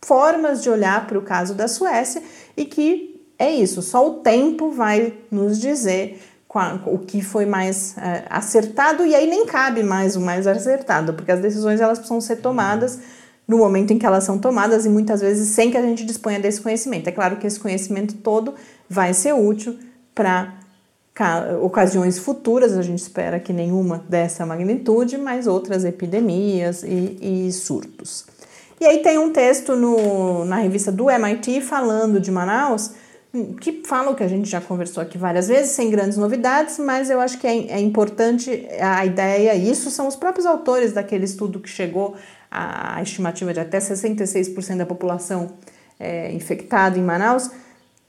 formas 0.02 0.62
de 0.62 0.70
olhar 0.70 1.06
para 1.06 1.18
o 1.18 1.22
caso 1.22 1.54
da 1.54 1.68
Suécia 1.68 2.22
e 2.56 2.64
que 2.64 3.20
é 3.38 3.50
isso, 3.50 3.80
só 3.80 4.06
o 4.06 4.14
tempo 4.20 4.70
vai 4.70 5.14
nos 5.30 5.58
dizer 5.58 6.20
o 6.86 6.98
que 6.98 7.22
foi 7.22 7.46
mais 7.46 7.96
é, 7.96 8.24
acertado 8.28 9.06
e 9.06 9.14
aí 9.14 9.28
nem 9.28 9.46
cabe 9.46 9.82
mais 9.82 10.16
o 10.16 10.20
mais 10.20 10.46
acertado, 10.46 11.14
porque 11.14 11.30
as 11.30 11.40
decisões 11.40 11.80
elas 11.80 11.98
precisam 11.98 12.20
ser 12.20 12.36
tomadas 12.36 12.98
no 13.46 13.58
momento 13.58 13.92
em 13.92 13.98
que 13.98 14.04
elas 14.04 14.24
são 14.24 14.38
tomadas 14.38 14.84
e 14.84 14.88
muitas 14.88 15.20
vezes 15.20 15.48
sem 15.48 15.70
que 15.70 15.76
a 15.76 15.82
gente 15.82 16.04
disponha 16.04 16.40
desse 16.40 16.60
conhecimento. 16.60 17.08
É 17.08 17.12
claro 17.12 17.36
que 17.36 17.46
esse 17.46 17.58
conhecimento 17.58 18.14
todo 18.14 18.54
vai 18.88 19.14
ser 19.14 19.32
útil 19.32 19.78
para 20.14 20.59
ocasiões 21.62 22.18
futuras, 22.18 22.76
a 22.76 22.82
gente 22.82 23.00
espera 23.00 23.38
que 23.38 23.52
nenhuma 23.52 24.04
dessa 24.08 24.46
magnitude, 24.46 25.18
mas 25.18 25.46
outras 25.46 25.84
epidemias 25.84 26.82
e, 26.82 27.46
e 27.48 27.52
surtos. 27.52 28.24
E 28.80 28.86
aí 28.86 28.98
tem 29.02 29.18
um 29.18 29.30
texto 29.30 29.76
no, 29.76 30.44
na 30.44 30.56
revista 30.56 30.90
do 30.90 31.10
MIT 31.10 31.60
falando 31.60 32.18
de 32.18 32.30
Manaus, 32.30 32.92
que 33.60 33.82
fala 33.84 34.10
o 34.10 34.14
que 34.14 34.24
a 34.24 34.28
gente 34.28 34.48
já 34.48 34.60
conversou 34.60 35.02
aqui 35.02 35.18
várias 35.18 35.48
vezes, 35.48 35.72
sem 35.72 35.90
grandes 35.90 36.16
novidades, 36.16 36.78
mas 36.78 37.10
eu 37.10 37.20
acho 37.20 37.38
que 37.38 37.46
é, 37.46 37.72
é 37.72 37.80
importante 37.80 38.66
a 38.80 39.04
ideia, 39.04 39.54
isso 39.54 39.90
são 39.90 40.08
os 40.08 40.16
próprios 40.16 40.46
autores 40.46 40.92
daquele 40.92 41.24
estudo 41.24 41.60
que 41.60 41.68
chegou 41.68 42.16
a 42.50 43.00
estimativa 43.02 43.52
de 43.52 43.60
até 43.60 43.78
66% 43.78 44.78
da 44.78 44.86
população 44.86 45.52
é, 45.98 46.32
infectada 46.32 46.98
em 46.98 47.02
Manaus, 47.02 47.50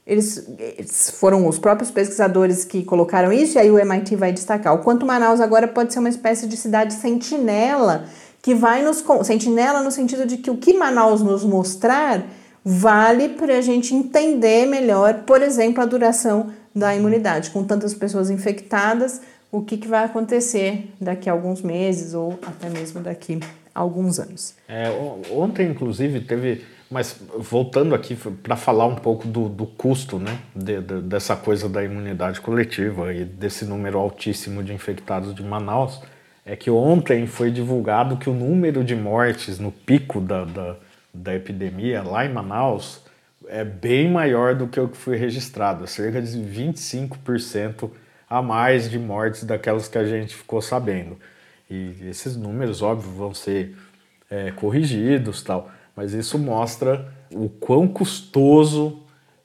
eles, 0.06 0.48
eles, 0.58 1.10
foram 1.10 1.46
os 1.46 1.58
próprios 1.58 1.90
pesquisadores 1.90 2.64
que 2.64 2.82
colocaram 2.82 3.32
isso, 3.32 3.56
e 3.56 3.60
aí 3.60 3.70
o 3.70 3.78
MIT 3.78 4.16
vai 4.16 4.32
destacar 4.32 4.74
o 4.74 4.78
quanto 4.78 5.06
Manaus 5.06 5.40
agora 5.40 5.68
pode 5.68 5.92
ser 5.92 6.00
uma 6.00 6.08
espécie 6.08 6.46
de 6.46 6.56
cidade 6.56 6.94
sentinela, 6.94 8.04
que 8.42 8.54
vai 8.54 8.82
nos. 8.82 9.04
sentinela 9.24 9.82
no 9.82 9.90
sentido 9.90 10.26
de 10.26 10.38
que 10.38 10.50
o 10.50 10.56
que 10.56 10.74
Manaus 10.74 11.22
nos 11.22 11.44
mostrar 11.44 12.26
vale 12.64 13.30
para 13.30 13.58
a 13.58 13.60
gente 13.60 13.94
entender 13.94 14.66
melhor, 14.66 15.22
por 15.24 15.42
exemplo, 15.42 15.82
a 15.82 15.86
duração 15.86 16.52
da 16.74 16.94
imunidade. 16.94 17.50
Com 17.50 17.64
tantas 17.64 17.94
pessoas 17.94 18.30
infectadas, 18.30 19.20
o 19.50 19.62
que, 19.62 19.76
que 19.76 19.86
vai 19.86 20.04
acontecer 20.04 20.90
daqui 21.00 21.28
a 21.28 21.32
alguns 21.32 21.60
meses 21.62 22.14
ou 22.14 22.38
até 22.44 22.68
mesmo 22.70 23.00
daqui 23.00 23.38
alguns 23.74 24.18
anos. 24.18 24.54
É, 24.68 24.90
ontem, 25.30 25.70
inclusive, 25.70 26.20
teve. 26.20 26.64
Mas 26.92 27.18
voltando 27.38 27.94
aqui 27.94 28.14
para 28.14 28.54
falar 28.54 28.86
um 28.86 28.94
pouco 28.94 29.26
do, 29.26 29.48
do 29.48 29.64
custo 29.64 30.18
né, 30.18 30.38
de, 30.54 30.78
de, 30.82 31.00
dessa 31.00 31.34
coisa 31.34 31.66
da 31.66 31.82
imunidade 31.82 32.38
coletiva 32.38 33.14
e 33.14 33.24
desse 33.24 33.64
número 33.64 33.98
altíssimo 33.98 34.62
de 34.62 34.74
infectados 34.74 35.34
de 35.34 35.42
Manaus, 35.42 36.02
é 36.44 36.54
que 36.54 36.70
ontem 36.70 37.26
foi 37.26 37.50
divulgado 37.50 38.18
que 38.18 38.28
o 38.28 38.34
número 38.34 38.84
de 38.84 38.94
mortes 38.94 39.58
no 39.58 39.72
pico 39.72 40.20
da, 40.20 40.44
da, 40.44 40.76
da 41.14 41.34
epidemia 41.34 42.02
lá 42.02 42.26
em 42.26 42.32
Manaus 42.32 43.00
é 43.48 43.64
bem 43.64 44.10
maior 44.10 44.54
do 44.54 44.68
que 44.68 44.78
o 44.78 44.86
que 44.86 44.96
foi 44.96 45.16
registrado, 45.16 45.86
cerca 45.86 46.20
de 46.20 46.38
25% 46.38 47.90
a 48.28 48.42
mais 48.42 48.90
de 48.90 48.98
mortes 48.98 49.44
daquelas 49.44 49.88
que 49.88 49.96
a 49.98 50.04
gente 50.04 50.34
ficou 50.34 50.60
sabendo. 50.60 51.18
E 51.70 51.96
esses 52.08 52.36
números, 52.36 52.82
óbvio, 52.82 53.10
vão 53.12 53.32
ser 53.32 53.74
é, 54.30 54.50
corrigidos 54.50 55.42
tal, 55.42 55.70
mas 55.96 56.12
isso 56.12 56.38
mostra 56.38 57.12
o 57.30 57.48
quão 57.48 57.86
custoso 57.88 59.00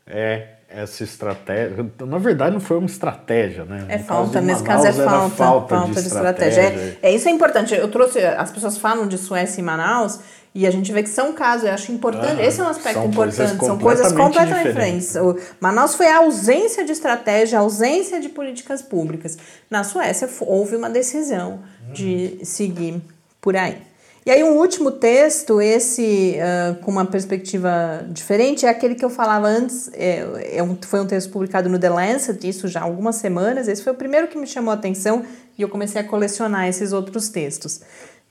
é 0.06 0.58
essa 0.70 1.04
estratégia. 1.04 1.86
Na 2.06 2.18
verdade, 2.18 2.54
não 2.54 2.60
foi 2.60 2.78
uma 2.78 2.88
estratégia, 2.88 3.64
né? 3.64 3.86
É 3.88 3.98
no 3.98 4.04
falta, 4.04 4.42
nesse 4.42 4.64
caso 4.64 4.86
é 4.86 4.94
falta, 4.94 5.36
falta, 5.36 5.76
falta 5.76 5.86
de, 5.88 6.02
de 6.02 6.08
estratégia. 6.08 6.62
estratégia. 6.62 7.00
É, 7.02 7.10
é, 7.10 7.16
isso 7.16 7.28
é 7.28 7.32
importante. 7.32 7.74
Eu 7.74 7.90
trouxe, 7.90 8.20
as 8.20 8.52
pessoas 8.52 8.78
falam 8.78 9.08
de 9.08 9.18
Suécia 9.18 9.62
e 9.62 9.64
Manaus 9.64 10.20
e 10.54 10.66
a 10.66 10.72
gente 10.72 10.92
vê 10.92 11.04
que 11.04 11.10
são 11.10 11.34
casos, 11.34 11.68
eu 11.68 11.74
acho 11.74 11.92
importante, 11.92 12.42
esse 12.42 12.60
é 12.60 12.64
um 12.64 12.68
aspecto 12.68 13.06
importante, 13.06 13.64
são 13.64 13.78
coisas 13.78 14.12
completamente 14.12 14.70
diferentes. 14.70 15.14
diferentes. 15.14 15.46
Manaus 15.60 15.94
foi 15.94 16.08
a 16.08 16.18
ausência 16.18 16.84
de 16.84 16.92
estratégia, 16.92 17.60
a 17.60 17.62
ausência 17.62 18.20
de 18.20 18.28
políticas 18.28 18.82
públicas. 18.82 19.38
Na 19.70 19.84
Suécia 19.84 20.28
houve 20.42 20.76
uma 20.76 20.90
decisão 20.90 21.60
de 21.94 22.40
seguir 22.44 23.02
por 23.40 23.56
aí. 23.56 23.87
E 24.28 24.30
aí, 24.30 24.44
um 24.44 24.58
último 24.58 24.92
texto, 24.92 25.62
esse 25.62 26.36
uh, 26.36 26.76
com 26.84 26.92
uma 26.92 27.06
perspectiva 27.06 28.06
diferente, 28.10 28.66
é 28.66 28.70
aquele 28.70 28.94
que 28.94 29.06
eu 29.06 29.10
falava 29.10 29.48
antes, 29.48 29.90
é, 29.94 30.58
é 30.58 30.62
um, 30.62 30.78
foi 30.82 31.00
um 31.00 31.08
texto 31.08 31.32
publicado 31.32 31.70
no 31.70 31.80
The 31.80 31.90
Lancet, 31.90 32.46
isso 32.46 32.68
já 32.68 32.82
há 32.82 32.84
algumas 32.84 33.16
semanas. 33.16 33.70
Esse 33.70 33.82
foi 33.82 33.94
o 33.94 33.96
primeiro 33.96 34.28
que 34.28 34.38
me 34.38 34.46
chamou 34.46 34.72
a 34.72 34.74
atenção 34.74 35.24
e 35.58 35.62
eu 35.62 35.70
comecei 35.70 36.02
a 36.02 36.04
colecionar 36.04 36.68
esses 36.68 36.92
outros 36.92 37.30
textos. 37.30 37.80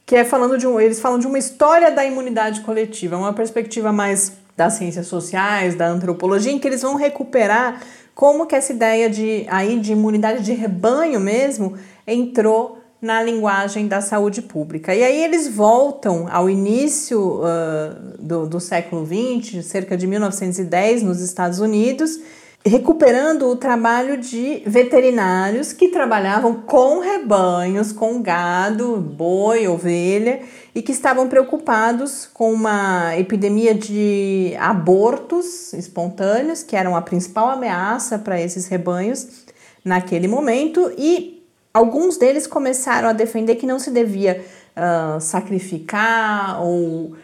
Que 0.04 0.16
é 0.16 0.24
falando 0.24 0.58
de 0.58 0.66
um. 0.66 0.78
Eles 0.78 1.00
falam 1.00 1.18
de 1.18 1.26
uma 1.26 1.38
história 1.38 1.90
da 1.90 2.04
imunidade 2.04 2.60
coletiva, 2.60 3.16
uma 3.16 3.32
perspectiva 3.32 3.90
mais 3.90 4.32
das 4.54 4.74
ciências 4.74 5.06
sociais, 5.06 5.76
da 5.76 5.88
antropologia, 5.88 6.52
em 6.52 6.58
que 6.58 6.68
eles 6.68 6.82
vão 6.82 6.96
recuperar 6.96 7.80
como 8.14 8.44
que 8.44 8.54
essa 8.54 8.70
ideia 8.70 9.08
de 9.08 9.46
aí 9.48 9.80
de 9.80 9.92
imunidade 9.92 10.44
de 10.44 10.52
rebanho 10.52 11.18
mesmo 11.18 11.74
entrou 12.06 12.75
na 13.00 13.22
linguagem 13.22 13.86
da 13.86 14.00
saúde 14.00 14.42
pública. 14.42 14.94
E 14.94 15.02
aí 15.04 15.22
eles 15.22 15.48
voltam 15.48 16.26
ao 16.30 16.48
início 16.48 17.40
uh, 17.40 18.16
do, 18.18 18.46
do 18.46 18.60
século 18.60 19.06
XX, 19.06 19.64
cerca 19.64 19.96
de 19.96 20.06
1910, 20.06 21.02
nos 21.02 21.20
Estados 21.20 21.60
Unidos, 21.60 22.18
recuperando 22.64 23.46
o 23.46 23.54
trabalho 23.54 24.16
de 24.16 24.62
veterinários 24.66 25.72
que 25.72 25.88
trabalhavam 25.88 26.62
com 26.62 26.98
rebanhos, 26.98 27.92
com 27.92 28.20
gado, 28.20 28.96
boi, 28.96 29.68
ovelha, 29.68 30.40
e 30.74 30.82
que 30.82 30.90
estavam 30.90 31.28
preocupados 31.28 32.28
com 32.32 32.52
uma 32.52 33.16
epidemia 33.16 33.72
de 33.72 34.54
abortos 34.58 35.72
espontâneos, 35.74 36.64
que 36.64 36.74
eram 36.74 36.96
a 36.96 37.02
principal 37.02 37.50
ameaça 37.50 38.18
para 38.18 38.40
esses 38.40 38.66
rebanhos 38.66 39.44
naquele 39.84 40.26
momento, 40.26 40.90
e 40.98 41.35
alguns 41.76 42.16
deles 42.16 42.46
começaram 42.46 43.08
a 43.08 43.12
defender 43.12 43.56
que 43.56 43.66
não 43.66 43.78
se 43.78 43.90
devia 43.90 44.42
uh, 44.76 45.20
sacrificar 45.20 46.62
ou 46.62 47.14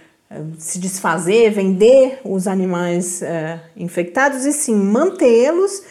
se 0.58 0.78
desfazer, 0.78 1.50
vender 1.50 2.20
os 2.24 2.46
animais 2.46 3.22
uh, 3.22 3.60
infectados 3.76 4.44
e 4.44 4.52
sim 4.52 4.74
mantê-los, 4.74 5.82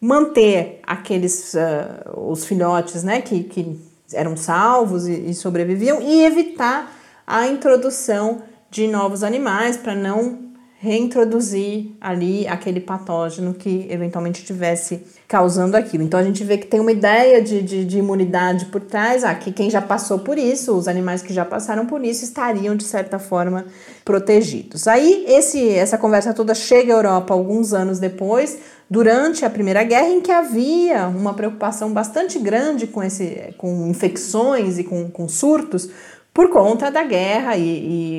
manter 0.00 0.80
aqueles 0.84 1.54
uh, 1.54 2.20
os 2.30 2.44
filhotes, 2.44 3.02
né, 3.02 3.20
que, 3.20 3.42
que 3.44 3.80
eram 4.12 4.36
salvos 4.36 5.06
e, 5.06 5.30
e 5.30 5.34
sobreviviam 5.34 6.00
e 6.00 6.24
evitar 6.24 6.92
a 7.26 7.46
introdução 7.48 8.42
de 8.70 8.86
novos 8.86 9.22
animais 9.22 9.76
para 9.76 9.94
não 9.94 10.46
reintroduzir 10.78 11.92
ali 12.00 12.46
aquele 12.46 12.80
patógeno 12.80 13.54
que 13.54 13.86
eventualmente 13.90 14.44
tivesse 14.44 15.02
causando 15.28 15.76
aquilo. 15.76 16.04
Então 16.04 16.20
a 16.20 16.22
gente 16.22 16.44
vê 16.44 16.56
que 16.56 16.66
tem 16.66 16.78
uma 16.78 16.92
ideia 16.92 17.42
de, 17.42 17.60
de, 17.62 17.84
de, 17.84 17.98
imunidade 17.98 18.66
por 18.66 18.80
trás, 18.80 19.24
ah, 19.24 19.34
que 19.34 19.50
quem 19.50 19.68
já 19.68 19.82
passou 19.82 20.20
por 20.20 20.38
isso, 20.38 20.76
os 20.76 20.86
animais 20.86 21.20
que 21.20 21.34
já 21.34 21.44
passaram 21.44 21.84
por 21.86 22.04
isso, 22.04 22.24
estariam 22.24 22.76
de 22.76 22.84
certa 22.84 23.18
forma 23.18 23.64
protegidos. 24.04 24.86
Aí 24.86 25.24
esse, 25.26 25.68
essa 25.70 25.98
conversa 25.98 26.32
toda 26.32 26.54
chega 26.54 26.92
à 26.92 26.96
Europa 26.96 27.34
alguns 27.34 27.72
anos 27.72 27.98
depois, 27.98 28.58
durante 28.88 29.44
a 29.44 29.50
Primeira 29.50 29.82
Guerra, 29.82 30.08
em 30.08 30.20
que 30.20 30.30
havia 30.30 31.08
uma 31.08 31.34
preocupação 31.34 31.92
bastante 31.92 32.38
grande 32.38 32.86
com, 32.86 33.02
esse, 33.02 33.52
com 33.58 33.88
infecções 33.88 34.78
e 34.78 34.84
com, 34.84 35.10
com 35.10 35.28
surtos 35.28 35.90
por 36.32 36.50
conta 36.50 36.90
da 36.90 37.02
guerra 37.02 37.56
e, 37.56 37.62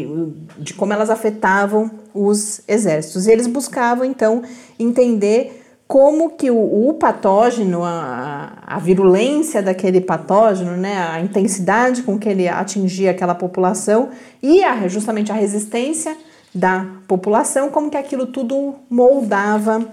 e, 0.05 0.33
de 0.57 0.73
como 0.73 0.91
elas 0.91 1.09
afetavam 1.09 1.91
os 2.13 2.61
exércitos. 2.67 3.27
E 3.27 3.31
eles 3.31 3.45
buscavam 3.45 4.03
então 4.03 4.41
entender 4.79 5.56
como 5.87 6.31
que 6.31 6.51
o, 6.51 6.89
o 6.89 6.93
patógeno, 6.95 7.81
a, 7.83 8.57
a, 8.67 8.77
virulência 8.77 9.63
daquele 9.63 10.01
patógeno, 10.01 10.75
né, 10.75 10.97
a 10.97 11.21
intensidade 11.21 12.03
com 12.03 12.19
que 12.19 12.27
ele 12.27 12.45
atingia 12.47 13.11
aquela 13.11 13.33
população 13.33 14.09
e 14.43 14.61
a, 14.63 14.85
justamente 14.89 15.31
a 15.31 15.35
resistência 15.35 16.17
da 16.53 16.85
população, 17.07 17.69
como 17.69 17.89
que 17.89 17.95
aquilo 17.95 18.27
tudo 18.27 18.75
moldava 18.89 19.85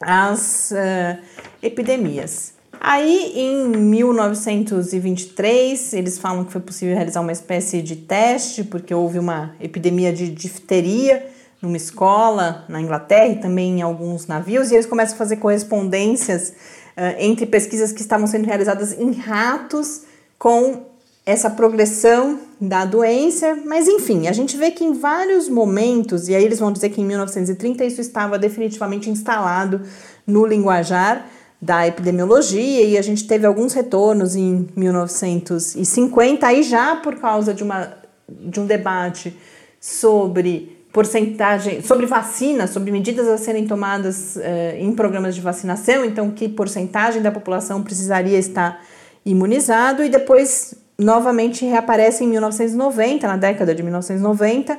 as 0.00 0.72
uh, 0.72 1.16
epidemias. 1.62 2.54
Aí, 2.80 3.32
em 3.36 3.68
1923, 3.68 5.92
eles 5.92 6.18
falam 6.18 6.44
que 6.44 6.50
foi 6.50 6.60
possível 6.60 6.96
realizar 6.96 7.20
uma 7.20 7.30
espécie 7.30 7.80
de 7.80 7.94
teste, 7.94 8.64
porque 8.64 8.92
houve 8.92 9.20
uma 9.20 9.54
epidemia 9.60 10.12
de 10.12 10.28
difteria 10.28 11.30
numa 11.62 11.76
escola 11.76 12.64
na 12.68 12.80
Inglaterra 12.80 13.28
e 13.28 13.36
também 13.36 13.78
em 13.78 13.82
alguns 13.82 14.26
navios, 14.26 14.70
e 14.70 14.74
eles 14.74 14.86
começam 14.86 15.14
a 15.14 15.18
fazer 15.18 15.36
correspondências 15.36 16.50
uh, 16.50 17.16
entre 17.18 17.46
pesquisas 17.46 17.92
que 17.92 18.00
estavam 18.00 18.26
sendo 18.26 18.46
realizadas 18.46 18.92
em 18.98 19.12
ratos 19.12 20.02
com 20.38 20.86
essa 21.24 21.48
progressão 21.48 22.40
da 22.60 22.84
doença, 22.84 23.56
mas 23.64 23.86
enfim, 23.86 24.26
a 24.26 24.32
gente 24.32 24.56
vê 24.56 24.72
que 24.72 24.84
em 24.84 24.92
vários 24.92 25.48
momentos, 25.48 26.28
e 26.28 26.34
aí 26.34 26.44
eles 26.44 26.58
vão 26.58 26.72
dizer 26.72 26.90
que 26.90 27.00
em 27.00 27.04
1930 27.04 27.84
isso 27.84 28.00
estava 28.00 28.36
definitivamente 28.36 29.08
instalado 29.08 29.82
no 30.26 30.44
linguajar, 30.44 31.24
da 31.62 31.86
epidemiologia 31.86 32.84
e 32.84 32.98
a 32.98 33.02
gente 33.02 33.24
teve 33.24 33.46
alguns 33.46 33.72
retornos 33.72 34.34
em 34.34 34.68
1950, 34.74 36.44
aí 36.44 36.64
já 36.64 36.96
por 36.96 37.14
causa 37.20 37.54
de, 37.54 37.62
uma, 37.62 37.98
de 38.28 38.58
um 38.58 38.66
debate 38.66 39.38
sobre 39.80 40.71
porcentagem, 40.92 41.80
sobre 41.80 42.04
vacina, 42.04 42.66
sobre 42.66 42.92
medidas 42.92 43.26
a 43.26 43.38
serem 43.38 43.66
tomadas 43.66 44.36
eh, 44.36 44.76
em 44.78 44.92
programas 44.92 45.34
de 45.34 45.40
vacinação, 45.40 46.04
então 46.04 46.30
que 46.30 46.48
porcentagem 46.48 47.22
da 47.22 47.32
população 47.32 47.82
precisaria 47.82 48.38
estar 48.38 48.84
imunizado 49.24 50.04
e 50.04 50.10
depois 50.10 50.74
novamente 50.98 51.64
reaparece 51.64 52.24
em 52.24 52.28
1990, 52.28 53.26
na 53.26 53.36
década 53.36 53.74
de 53.74 53.82
1990, 53.82 54.78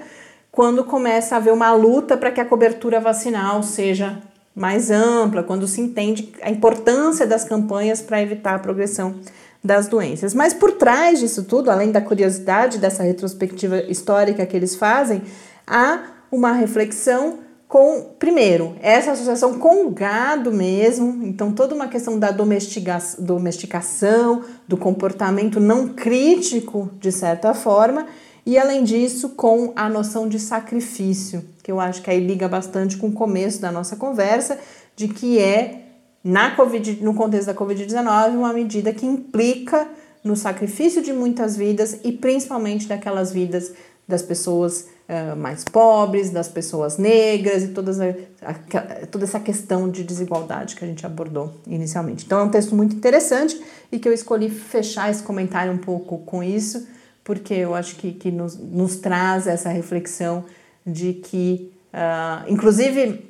quando 0.51 0.83
começa 0.83 1.33
a 1.33 1.37
haver 1.39 1.51
uma 1.51 1.73
luta 1.73 2.15
para 2.15 2.31
que 2.31 2.39
a 2.39 2.45
cobertura 2.45 2.99
vacinal 2.99 3.63
seja 3.63 4.19
mais 4.55 4.91
ampla, 4.91 5.41
quando 5.41 5.67
se 5.67 5.81
entende 5.81 6.31
a 6.43 6.51
importância 6.51 7.25
das 7.25 7.43
campanhas 7.43 8.01
para 8.01 8.21
evitar 8.21 8.53
a 8.53 8.59
progressão 8.59 9.15
das 9.63 9.87
doenças. 9.87 10.35
Mas 10.35 10.53
por 10.53 10.73
trás 10.73 11.19
disso 11.19 11.43
tudo, 11.43 11.71
além 11.71 11.91
da 11.91 12.01
curiosidade 12.01 12.77
dessa 12.77 13.01
retrospectiva 13.01 13.77
histórica 13.77 14.45
que 14.45 14.55
eles 14.55 14.75
fazem, 14.75 15.23
há 15.65 16.03
uma 16.31 16.51
reflexão 16.51 17.39
com, 17.67 18.13
primeiro, 18.19 18.75
essa 18.81 19.13
associação 19.13 19.57
com 19.57 19.87
o 19.87 19.89
gado 19.89 20.51
mesmo, 20.51 21.25
então 21.25 21.51
toda 21.51 21.73
uma 21.73 21.87
questão 21.87 22.19
da 22.19 22.29
domesticação, 22.29 24.43
do 24.67 24.77
comportamento 24.77 25.59
não 25.59 25.87
crítico, 25.87 26.91
de 26.99 27.11
certa 27.11 27.55
forma, 27.55 28.05
e 28.45 28.59
além 28.59 28.83
disso, 28.83 29.29
com 29.29 29.73
a 29.75 29.89
noção 29.89 30.29
de 30.29 30.37
sacrifício, 30.37 31.43
que 31.63 31.71
eu 31.71 31.79
acho 31.79 32.01
que 32.01 32.11
aí 32.11 32.19
liga 32.19 32.47
bastante 32.47 32.97
com 32.97 33.07
o 33.07 33.13
começo 33.13 33.59
da 33.59 33.71
nossa 33.71 33.95
conversa, 33.95 34.59
de 34.95 35.07
que 35.07 35.39
é 35.39 35.79
na 36.23 36.51
COVID, 36.51 37.03
no 37.03 37.13
contexto 37.13 37.47
da 37.47 37.55
Covid-19 37.55 38.35
uma 38.35 38.53
medida 38.53 38.93
que 38.93 39.05
implica 39.05 39.87
no 40.23 40.35
sacrifício 40.35 41.01
de 41.01 41.11
muitas 41.11 41.57
vidas 41.57 41.99
e 42.03 42.11
principalmente 42.11 42.87
daquelas 42.87 43.31
vidas 43.31 43.73
das 44.07 44.21
pessoas 44.21 44.87
uh, 45.07 45.35
mais 45.35 45.63
pobres, 45.63 46.29
das 46.29 46.47
pessoas 46.47 46.97
negras 46.97 47.63
e 47.63 47.67
todas 47.69 47.99
a, 47.99 48.05
a, 48.41 49.05
toda 49.07 49.23
essa 49.23 49.39
questão 49.39 49.89
de 49.89 50.03
desigualdade 50.03 50.75
que 50.75 50.83
a 50.83 50.87
gente 50.87 51.05
abordou 51.05 51.53
inicialmente. 51.65 52.25
Então 52.25 52.39
é 52.39 52.43
um 52.43 52.49
texto 52.49 52.75
muito 52.75 52.95
interessante 52.95 53.59
e 53.91 53.99
que 53.99 54.07
eu 54.07 54.13
escolhi 54.13 54.49
fechar 54.49 55.09
esse 55.09 55.23
comentário 55.23 55.71
um 55.71 55.77
pouco 55.77 56.19
com 56.19 56.43
isso 56.43 56.85
porque 57.23 57.53
eu 57.53 57.73
acho 57.73 57.95
que, 57.95 58.11
que 58.11 58.29
nos, 58.31 58.57
nos 58.57 58.97
traz 58.97 59.47
essa 59.47 59.69
reflexão 59.69 60.43
de 60.85 61.13
que, 61.13 61.71
uh, 61.93 62.51
inclusive, 62.51 63.25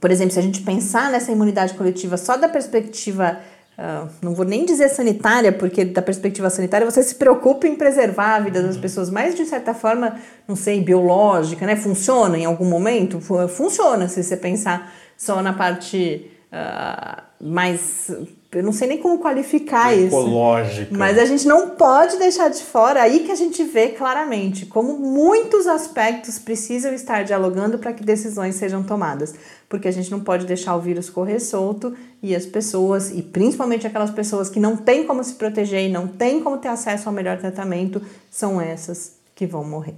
por 0.00 0.10
exemplo, 0.10 0.32
se 0.32 0.38
a 0.38 0.42
gente 0.42 0.62
pensar 0.62 1.10
nessa 1.10 1.32
imunidade 1.32 1.74
coletiva 1.74 2.16
só 2.16 2.36
da 2.36 2.48
perspectiva, 2.48 3.40
uh, 3.78 4.08
não 4.20 4.34
vou 4.34 4.44
nem 4.44 4.64
dizer 4.64 4.88
sanitária, 4.88 5.52
porque 5.52 5.84
da 5.84 6.02
perspectiva 6.02 6.50
sanitária 6.50 6.88
você 6.88 7.02
se 7.02 7.14
preocupa 7.14 7.66
em 7.66 7.76
preservar 7.76 8.36
a 8.36 8.40
vida 8.40 8.62
das 8.62 8.76
uhum. 8.76 8.82
pessoas, 8.82 9.10
mas 9.10 9.34
de 9.34 9.44
certa 9.44 9.72
forma, 9.72 10.18
não 10.46 10.56
sei, 10.56 10.80
biológica, 10.82 11.64
né? 11.64 11.76
Funciona 11.76 12.36
em 12.36 12.44
algum 12.44 12.66
momento? 12.66 13.20
Funciona 13.48 14.08
se 14.08 14.22
você 14.22 14.36
pensar 14.36 14.92
só 15.16 15.40
na 15.40 15.52
parte 15.52 16.30
uh, 16.52 17.22
mais 17.40 18.10
eu 18.50 18.62
não 18.62 18.72
sei 18.72 18.88
nem 18.88 18.98
como 18.98 19.18
qualificar 19.18 19.94
Ecológica. 19.94 20.82
isso. 20.84 20.94
Mas 20.98 21.18
a 21.18 21.26
gente 21.26 21.46
não 21.46 21.70
pode 21.70 22.16
deixar 22.16 22.48
de 22.48 22.62
fora 22.62 23.02
aí 23.02 23.20
que 23.20 23.30
a 23.30 23.34
gente 23.34 23.62
vê 23.62 23.88
claramente 23.88 24.64
como 24.64 24.98
muitos 24.98 25.66
aspectos 25.66 26.38
precisam 26.38 26.94
estar 26.94 27.24
dialogando 27.24 27.78
para 27.78 27.92
que 27.92 28.02
decisões 28.02 28.54
sejam 28.54 28.82
tomadas. 28.82 29.34
Porque 29.68 29.86
a 29.86 29.90
gente 29.90 30.10
não 30.10 30.20
pode 30.20 30.46
deixar 30.46 30.74
o 30.76 30.80
vírus 30.80 31.10
correr 31.10 31.40
solto 31.40 31.94
e 32.22 32.34
as 32.34 32.46
pessoas, 32.46 33.10
e 33.10 33.20
principalmente 33.20 33.86
aquelas 33.86 34.10
pessoas 34.10 34.48
que 34.48 34.58
não 34.58 34.78
têm 34.78 35.04
como 35.04 35.22
se 35.22 35.34
proteger 35.34 35.82
e 35.82 35.92
não 35.92 36.08
têm 36.08 36.40
como 36.40 36.56
ter 36.56 36.68
acesso 36.68 37.06
ao 37.06 37.14
melhor 37.14 37.36
tratamento, 37.36 38.00
são 38.30 38.58
essas 38.58 39.18
que 39.34 39.46
vão 39.46 39.62
morrer. 39.62 39.94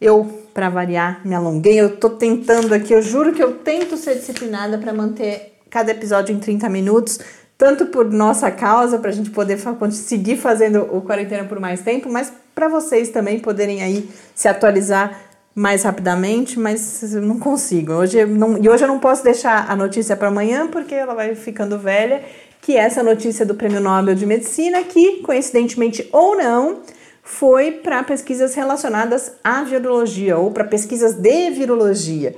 Eu, 0.00 0.24
para 0.54 0.68
variar, 0.68 1.20
me 1.26 1.34
alonguei. 1.34 1.80
Eu 1.80 1.96
tô 1.96 2.10
tentando 2.10 2.72
aqui, 2.72 2.92
eu 2.92 3.02
juro 3.02 3.32
que 3.32 3.42
eu 3.42 3.54
tento 3.54 3.96
ser 3.96 4.14
disciplinada 4.14 4.78
para 4.78 4.92
manter 4.92 5.58
cada 5.68 5.90
episódio 5.90 6.32
em 6.32 6.38
30 6.38 6.68
minutos 6.68 7.18
tanto 7.58 7.86
por 7.86 8.08
nossa 8.10 8.52
causa, 8.52 9.00
para 9.00 9.10
a 9.10 9.12
gente 9.12 9.30
poder 9.30 9.58
seguir 9.90 10.36
fazendo 10.36 10.82
o 10.96 11.02
quarentena 11.02 11.42
por 11.44 11.58
mais 11.58 11.80
tempo, 11.80 12.08
mas 12.08 12.32
para 12.54 12.68
vocês 12.68 13.10
também 13.10 13.40
poderem 13.40 13.82
aí 13.82 14.08
se 14.32 14.46
atualizar 14.46 15.20
mais 15.52 15.82
rapidamente, 15.82 16.56
mas 16.56 17.02
não 17.14 17.36
consigo. 17.36 17.94
Hoje 17.94 18.24
não, 18.24 18.56
e 18.56 18.68
hoje 18.68 18.84
eu 18.84 18.88
não 18.88 19.00
posso 19.00 19.24
deixar 19.24 19.68
a 19.68 19.74
notícia 19.74 20.16
para 20.16 20.28
amanhã, 20.28 20.68
porque 20.68 20.94
ela 20.94 21.14
vai 21.14 21.34
ficando 21.34 21.76
velha, 21.76 22.22
que 22.62 22.76
é 22.76 22.80
essa 22.80 23.02
notícia 23.02 23.44
do 23.44 23.56
Prêmio 23.56 23.80
Nobel 23.80 24.14
de 24.14 24.24
Medicina, 24.24 24.84
que, 24.84 25.20
coincidentemente 25.22 26.08
ou 26.12 26.36
não, 26.36 26.78
foi 27.24 27.72
para 27.72 28.04
pesquisas 28.04 28.54
relacionadas 28.54 29.32
à 29.42 29.64
virologia 29.64 30.38
ou 30.38 30.52
para 30.52 30.62
pesquisas 30.62 31.14
de 31.14 31.50
virologia. 31.50 32.36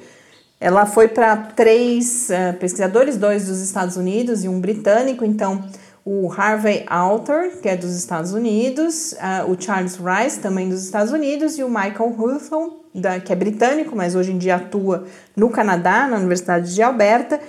Ela 0.61 0.85
foi 0.85 1.09
para 1.09 1.35
três 1.37 2.29
uh, 2.29 2.57
pesquisadores, 2.59 3.17
dois 3.17 3.47
dos 3.47 3.61
Estados 3.61 3.97
Unidos 3.97 4.45
e 4.45 4.49
um 4.49 4.61
britânico. 4.61 5.25
Então, 5.25 5.65
o 6.05 6.31
Harvey 6.31 6.85
Alter, 6.87 7.59
que 7.63 7.69
é 7.69 7.75
dos 7.75 7.97
Estados 7.97 8.35
Unidos, 8.35 9.13
uh, 9.13 9.51
o 9.51 9.57
Charles 9.59 9.97
Rice, 9.97 10.39
também 10.39 10.69
dos 10.69 10.85
Estados 10.85 11.13
Unidos, 11.13 11.59
e 11.59 11.65
o 11.65 11.69
Michael 11.69 12.15
Houghton, 12.19 12.81
da, 12.95 13.19
que 13.19 13.33
é 13.33 13.37
britânico, 13.37 13.97
mas 13.97 14.15
hoje 14.15 14.33
em 14.33 14.39
dia 14.39 14.57
atua 14.57 15.07
no 15.35 15.49
Canadá, 15.49 16.07
na 16.07 16.19
Universidade 16.19 16.75
de 16.75 16.83
Alberta, 16.83 17.41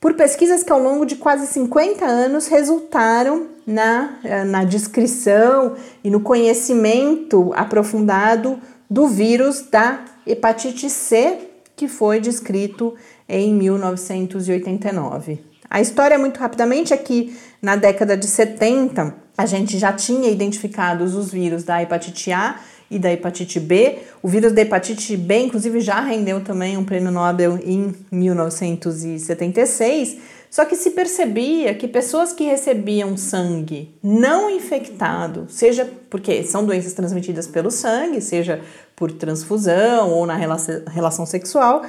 por 0.00 0.14
pesquisas 0.14 0.62
que 0.62 0.72
ao 0.72 0.80
longo 0.80 1.04
de 1.04 1.16
quase 1.16 1.48
50 1.48 2.04
anos 2.04 2.46
resultaram 2.46 3.48
na, 3.66 4.20
uh, 4.24 4.44
na 4.46 4.62
descrição 4.62 5.74
e 6.04 6.08
no 6.10 6.20
conhecimento 6.20 7.52
aprofundado 7.56 8.60
do 8.88 9.08
vírus 9.08 9.62
da 9.62 10.04
hepatite 10.24 10.88
C 10.88 11.49
que 11.80 11.88
foi 11.88 12.20
descrito 12.20 12.94
em 13.26 13.54
1989. 13.54 15.38
A 15.70 15.80
história, 15.80 16.18
muito 16.18 16.36
rapidamente, 16.36 16.92
é 16.92 16.96
que 16.98 17.34
na 17.62 17.74
década 17.74 18.18
de 18.18 18.26
70 18.26 19.14
a 19.34 19.46
gente 19.46 19.78
já 19.78 19.90
tinha 19.90 20.28
identificado 20.28 21.02
os 21.02 21.32
vírus 21.32 21.64
da 21.64 21.82
hepatite 21.82 22.30
A 22.32 22.60
e 22.90 22.98
da 22.98 23.10
hepatite 23.10 23.58
B. 23.58 23.96
O 24.22 24.28
vírus 24.28 24.52
da 24.52 24.60
hepatite 24.60 25.16
B, 25.16 25.38
inclusive, 25.38 25.80
já 25.80 26.00
rendeu 26.00 26.44
também 26.44 26.76
um 26.76 26.84
prêmio 26.84 27.10
Nobel 27.10 27.58
em 27.64 27.94
1976. 28.12 30.18
Só 30.50 30.66
que 30.66 30.76
se 30.76 30.90
percebia 30.90 31.74
que 31.74 31.88
pessoas 31.88 32.34
que 32.34 32.44
recebiam 32.44 33.16
sangue 33.16 33.94
não 34.02 34.50
infectado, 34.50 35.46
seja 35.48 35.90
porque 36.10 36.42
são 36.42 36.66
doenças 36.66 36.92
transmitidas 36.92 37.46
pelo 37.46 37.70
sangue, 37.70 38.20
seja 38.20 38.60
por 39.00 39.10
transfusão 39.10 40.10
ou 40.10 40.26
na 40.26 40.36
relação 40.36 41.24
sexual, 41.24 41.82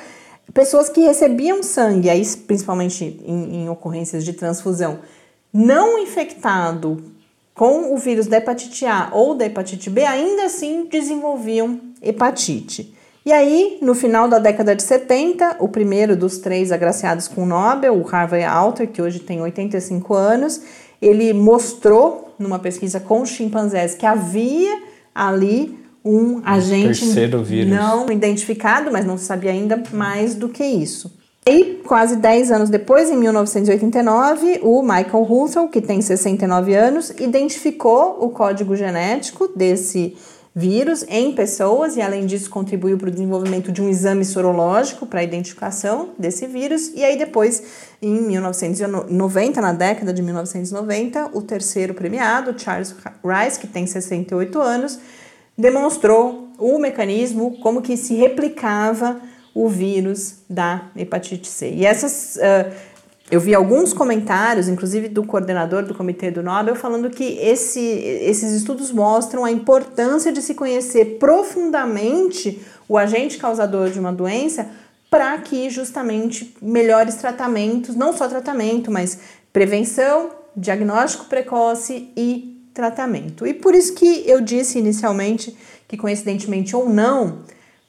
pessoas 0.53 0.87
que 0.87 1.01
recebiam 1.01 1.61
sangue, 1.61 2.09
aí 2.09 2.25
principalmente 2.47 3.21
em, 3.25 3.63
em 3.63 3.69
ocorrências 3.69 4.23
de 4.23 4.31
transfusão, 4.31 4.99
não 5.53 5.99
infectado 5.99 7.03
com 7.53 7.93
o 7.93 7.97
vírus 7.97 8.27
da 8.27 8.37
hepatite 8.37 8.85
A 8.85 9.09
ou 9.11 9.35
da 9.35 9.45
hepatite 9.45 9.89
B, 9.89 10.05
ainda 10.05 10.45
assim 10.45 10.87
desenvolviam 10.89 11.81
hepatite. 12.01 12.95
E 13.25 13.33
aí, 13.33 13.77
no 13.81 13.93
final 13.93 14.29
da 14.29 14.39
década 14.39 14.73
de 14.73 14.81
70, 14.81 15.57
o 15.59 15.67
primeiro 15.67 16.15
dos 16.15 16.37
três 16.37 16.71
agraciados 16.71 17.27
com 17.27 17.43
o 17.43 17.45
Nobel, 17.45 17.93
o 17.93 18.07
Harvey 18.09 18.45
Alter, 18.45 18.87
que 18.87 19.01
hoje 19.01 19.19
tem 19.19 19.41
85 19.41 20.13
anos, 20.13 20.61
ele 21.01 21.33
mostrou 21.33 22.33
numa 22.39 22.57
pesquisa 22.57 23.01
com 23.01 23.25
chimpanzés 23.25 23.95
que 23.95 24.05
havia 24.05 24.81
ali 25.13 25.80
um 26.03 26.41
agente 26.43 27.05
não 27.65 28.11
identificado, 28.11 28.91
mas 28.91 29.05
não 29.05 29.17
se 29.17 29.25
sabia 29.25 29.51
ainda 29.51 29.81
mais 29.93 30.35
do 30.35 30.49
que 30.49 30.63
isso. 30.63 31.11
E 31.45 31.81
quase 31.85 32.17
10 32.17 32.51
anos 32.51 32.69
depois, 32.69 33.09
em 33.09 33.17
1989, 33.17 34.59
o 34.61 34.81
Michael 34.83 35.23
Russell, 35.23 35.67
que 35.69 35.81
tem 35.81 36.01
69 36.01 36.75
anos, 36.75 37.09
identificou 37.19 38.17
o 38.23 38.29
código 38.29 38.75
genético 38.75 39.47
desse 39.55 40.15
vírus 40.53 41.03
em 41.07 41.31
pessoas 41.31 41.95
e, 41.95 42.01
além 42.01 42.25
disso, 42.25 42.49
contribuiu 42.49 42.97
para 42.97 43.07
o 43.07 43.11
desenvolvimento 43.11 43.71
de 43.71 43.81
um 43.81 43.89
exame 43.89 44.23
sorológico 44.23 45.07
para 45.07 45.21
a 45.21 45.23
identificação 45.23 46.09
desse 46.19 46.45
vírus. 46.45 46.91
E 46.93 47.03
aí, 47.03 47.17
depois, 47.17 47.63
em 48.01 48.21
1990, 48.21 49.61
na 49.61 49.73
década 49.73 50.13
de 50.13 50.21
1990, 50.21 51.31
o 51.33 51.41
terceiro 51.41 51.93
premiado, 51.93 52.53
Charles 52.59 52.93
Rice, 53.23 53.59
que 53.59 53.67
tem 53.67 53.87
68 53.87 54.59
anos, 54.59 54.99
demonstrou 55.61 56.49
o 56.57 56.77
mecanismo 56.77 57.57
como 57.59 57.81
que 57.81 57.95
se 57.95 58.15
replicava 58.15 59.21
o 59.53 59.69
vírus 59.69 60.39
da 60.49 60.89
hepatite 60.95 61.47
C. 61.47 61.71
E 61.71 61.85
essas 61.85 62.37
uh, 62.37 62.71
eu 63.29 63.39
vi 63.39 63.55
alguns 63.55 63.93
comentários, 63.93 64.67
inclusive 64.67 65.07
do 65.07 65.23
coordenador 65.23 65.83
do 65.83 65.95
Comitê 65.95 66.29
do 66.29 66.43
Nobel, 66.43 66.75
falando 66.75 67.09
que 67.09 67.37
esse, 67.39 67.79
esses 67.79 68.51
estudos 68.51 68.91
mostram 68.91 69.45
a 69.45 69.51
importância 69.51 70.33
de 70.33 70.41
se 70.41 70.53
conhecer 70.53 71.17
profundamente 71.17 72.61
o 72.89 72.97
agente 72.97 73.37
causador 73.37 73.89
de 73.89 73.99
uma 73.99 74.11
doença 74.11 74.69
para 75.09 75.37
que 75.37 75.69
justamente 75.69 76.53
melhores 76.61 77.15
tratamentos, 77.15 77.95
não 77.95 78.11
só 78.11 78.27
tratamento, 78.27 78.91
mas 78.91 79.19
prevenção, 79.53 80.31
diagnóstico 80.55 81.25
precoce 81.25 82.09
e 82.17 82.50
tratamento. 82.73 83.45
E 83.45 83.53
por 83.53 83.75
isso 83.75 83.93
que 83.93 84.23
eu 84.27 84.41
disse 84.41 84.79
inicialmente 84.79 85.55
que 85.87 85.97
coincidentemente 85.97 86.75
ou 86.75 86.89
não, 86.89 87.39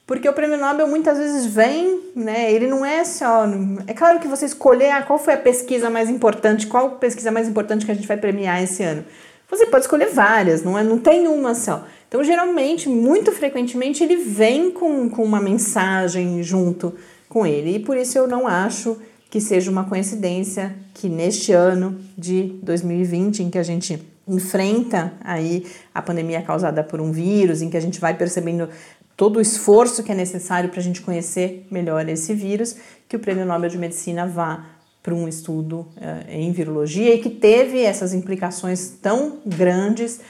porque 0.05 0.27
o 0.27 0.33
prêmio 0.33 0.57
Nobel 0.57 0.87
muitas 0.87 1.17
vezes 1.17 1.45
vem, 1.45 2.01
né? 2.15 2.51
Ele 2.51 2.67
não 2.67 2.85
é 2.85 3.05
só. 3.05 3.45
É 3.87 3.93
claro 3.93 4.19
que 4.19 4.27
você 4.27 4.45
escolher 4.45 4.91
ah, 4.91 5.01
qual 5.01 5.17
foi 5.17 5.33
a 5.33 5.37
pesquisa 5.37 5.89
mais 5.89 6.09
importante, 6.09 6.67
qual 6.67 6.91
pesquisa 6.91 7.31
mais 7.31 7.47
importante 7.47 7.85
que 7.85 7.91
a 7.91 7.95
gente 7.95 8.07
vai 8.07 8.17
premiar 8.17 8.61
esse 8.61 8.83
ano. 8.83 9.05
Você 9.49 9.67
pode 9.67 9.85
escolher 9.85 10.09
várias, 10.09 10.63
não, 10.63 10.77
é, 10.77 10.83
não 10.83 10.97
tem 10.97 11.27
uma 11.27 11.53
só. 11.53 11.85
Então, 12.07 12.23
geralmente, 12.23 12.89
muito 12.89 13.31
frequentemente, 13.31 14.03
ele 14.03 14.17
vem 14.17 14.71
com, 14.71 15.09
com 15.09 15.23
uma 15.23 15.39
mensagem 15.39 16.41
junto 16.43 16.93
com 17.29 17.45
ele. 17.45 17.75
E 17.75 17.79
por 17.79 17.95
isso 17.95 18.17
eu 18.17 18.27
não 18.27 18.47
acho 18.47 18.97
que 19.29 19.39
seja 19.39 19.71
uma 19.71 19.85
coincidência 19.85 20.75
que 20.93 21.07
neste 21.07 21.51
ano 21.51 21.99
de 22.17 22.55
2020, 22.61 23.43
em 23.43 23.49
que 23.49 23.57
a 23.57 23.63
gente 23.63 24.12
enfrenta 24.27 25.13
aí 25.21 25.65
a 25.93 26.01
pandemia 26.01 26.41
causada 26.41 26.83
por 26.83 27.01
um 27.01 27.11
vírus, 27.11 27.61
em 27.61 27.69
que 27.69 27.77
a 27.77 27.81
gente 27.81 27.99
vai 27.99 28.15
percebendo 28.15 28.69
todo 29.15 29.37
o 29.37 29.41
esforço 29.41 30.03
que 30.03 30.11
é 30.11 30.15
necessário 30.15 30.69
para 30.69 30.79
a 30.79 30.83
gente 30.83 31.01
conhecer 31.01 31.67
melhor 31.69 32.07
esse 32.09 32.33
vírus, 32.33 32.75
que 33.07 33.15
o 33.15 33.19
Prêmio 33.19 33.45
Nobel 33.45 33.69
de 33.69 33.77
Medicina 33.77 34.25
vá 34.25 34.65
para 35.01 35.13
um 35.13 35.27
estudo 35.27 35.81
uh, 35.97 36.29
em 36.29 36.51
virologia 36.51 37.13
e 37.13 37.19
que 37.19 37.29
teve 37.29 37.81
essas 37.81 38.13
implicações 38.13 38.89
tão 39.01 39.39
grandes 39.45 40.21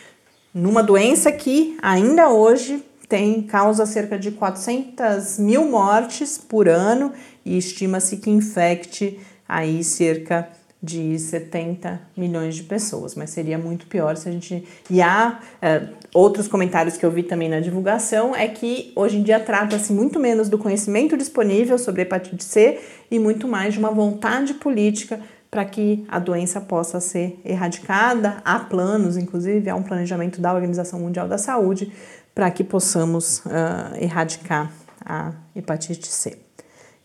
numa 0.54 0.82
doença 0.82 1.32
que 1.32 1.78
ainda 1.82 2.30
hoje 2.30 2.84
tem 3.08 3.44
causa 3.44 3.86
cerca 3.86 4.18
de 4.18 4.32
400 4.32 5.38
mil 5.38 5.70
mortes 5.70 6.38
por 6.38 6.68
ano 6.68 7.14
e 7.46 7.58
estima-se 7.58 8.18
que 8.18 8.30
infecte 8.30 9.20
aí 9.48 9.84
cerca 9.84 10.50
de 10.84 11.18
70 11.18 12.02
milhões 12.16 12.56
de 12.56 12.64
pessoas, 12.64 13.16
mas 13.16 13.30
seria 13.30 13.58
muito 13.58 13.88
pior 13.88 14.18
se 14.18 14.28
a 14.28 14.32
gente. 14.34 14.68
E 14.90 15.02
há 15.02 15.40
é, 15.62 15.88
outros 16.14 16.50
comentários 16.50 16.98
que 16.98 17.06
eu 17.06 17.10
vi 17.10 17.24
também 17.24 17.48
na 17.48 17.62
divulgação 17.62 18.36
é 18.36 18.50
que 18.50 18.92
hoje 18.94 19.18
em 19.18 19.24
dia 19.24 19.40
trata-se 19.40 19.94
muito 19.94 20.20
menos 20.20 20.50
do 20.50 20.58
conhecimento 20.58 21.16
disponível 21.16 21.78
sobre 21.78 22.02
hepatite 22.02 22.44
C 22.44 22.82
e 23.10 23.18
muito 23.18 23.48
mais 23.48 23.74
de 23.74 23.80
uma 23.80 23.92
vontade 23.92 24.56
política 24.56 25.22
para 25.50 25.64
que 25.64 26.04
a 26.10 26.20
doença 26.20 26.60
possa 26.60 27.00
ser 27.00 27.40
erradicada. 27.46 28.42
Há 28.44 28.60
planos, 28.60 29.16
inclusive, 29.16 29.70
há 29.70 29.76
um 29.76 29.84
planejamento 29.84 30.42
da 30.42 30.54
Organização 30.54 31.00
Mundial 31.00 31.30
da 31.30 31.38
Saúde 31.38 31.94
para 32.36 32.52
que 32.52 32.64
possamos 32.64 33.38
uh, 33.46 33.96
erradicar 34.02 34.74
a 35.06 35.32
hepatite 35.56 36.08
C. 36.08 36.43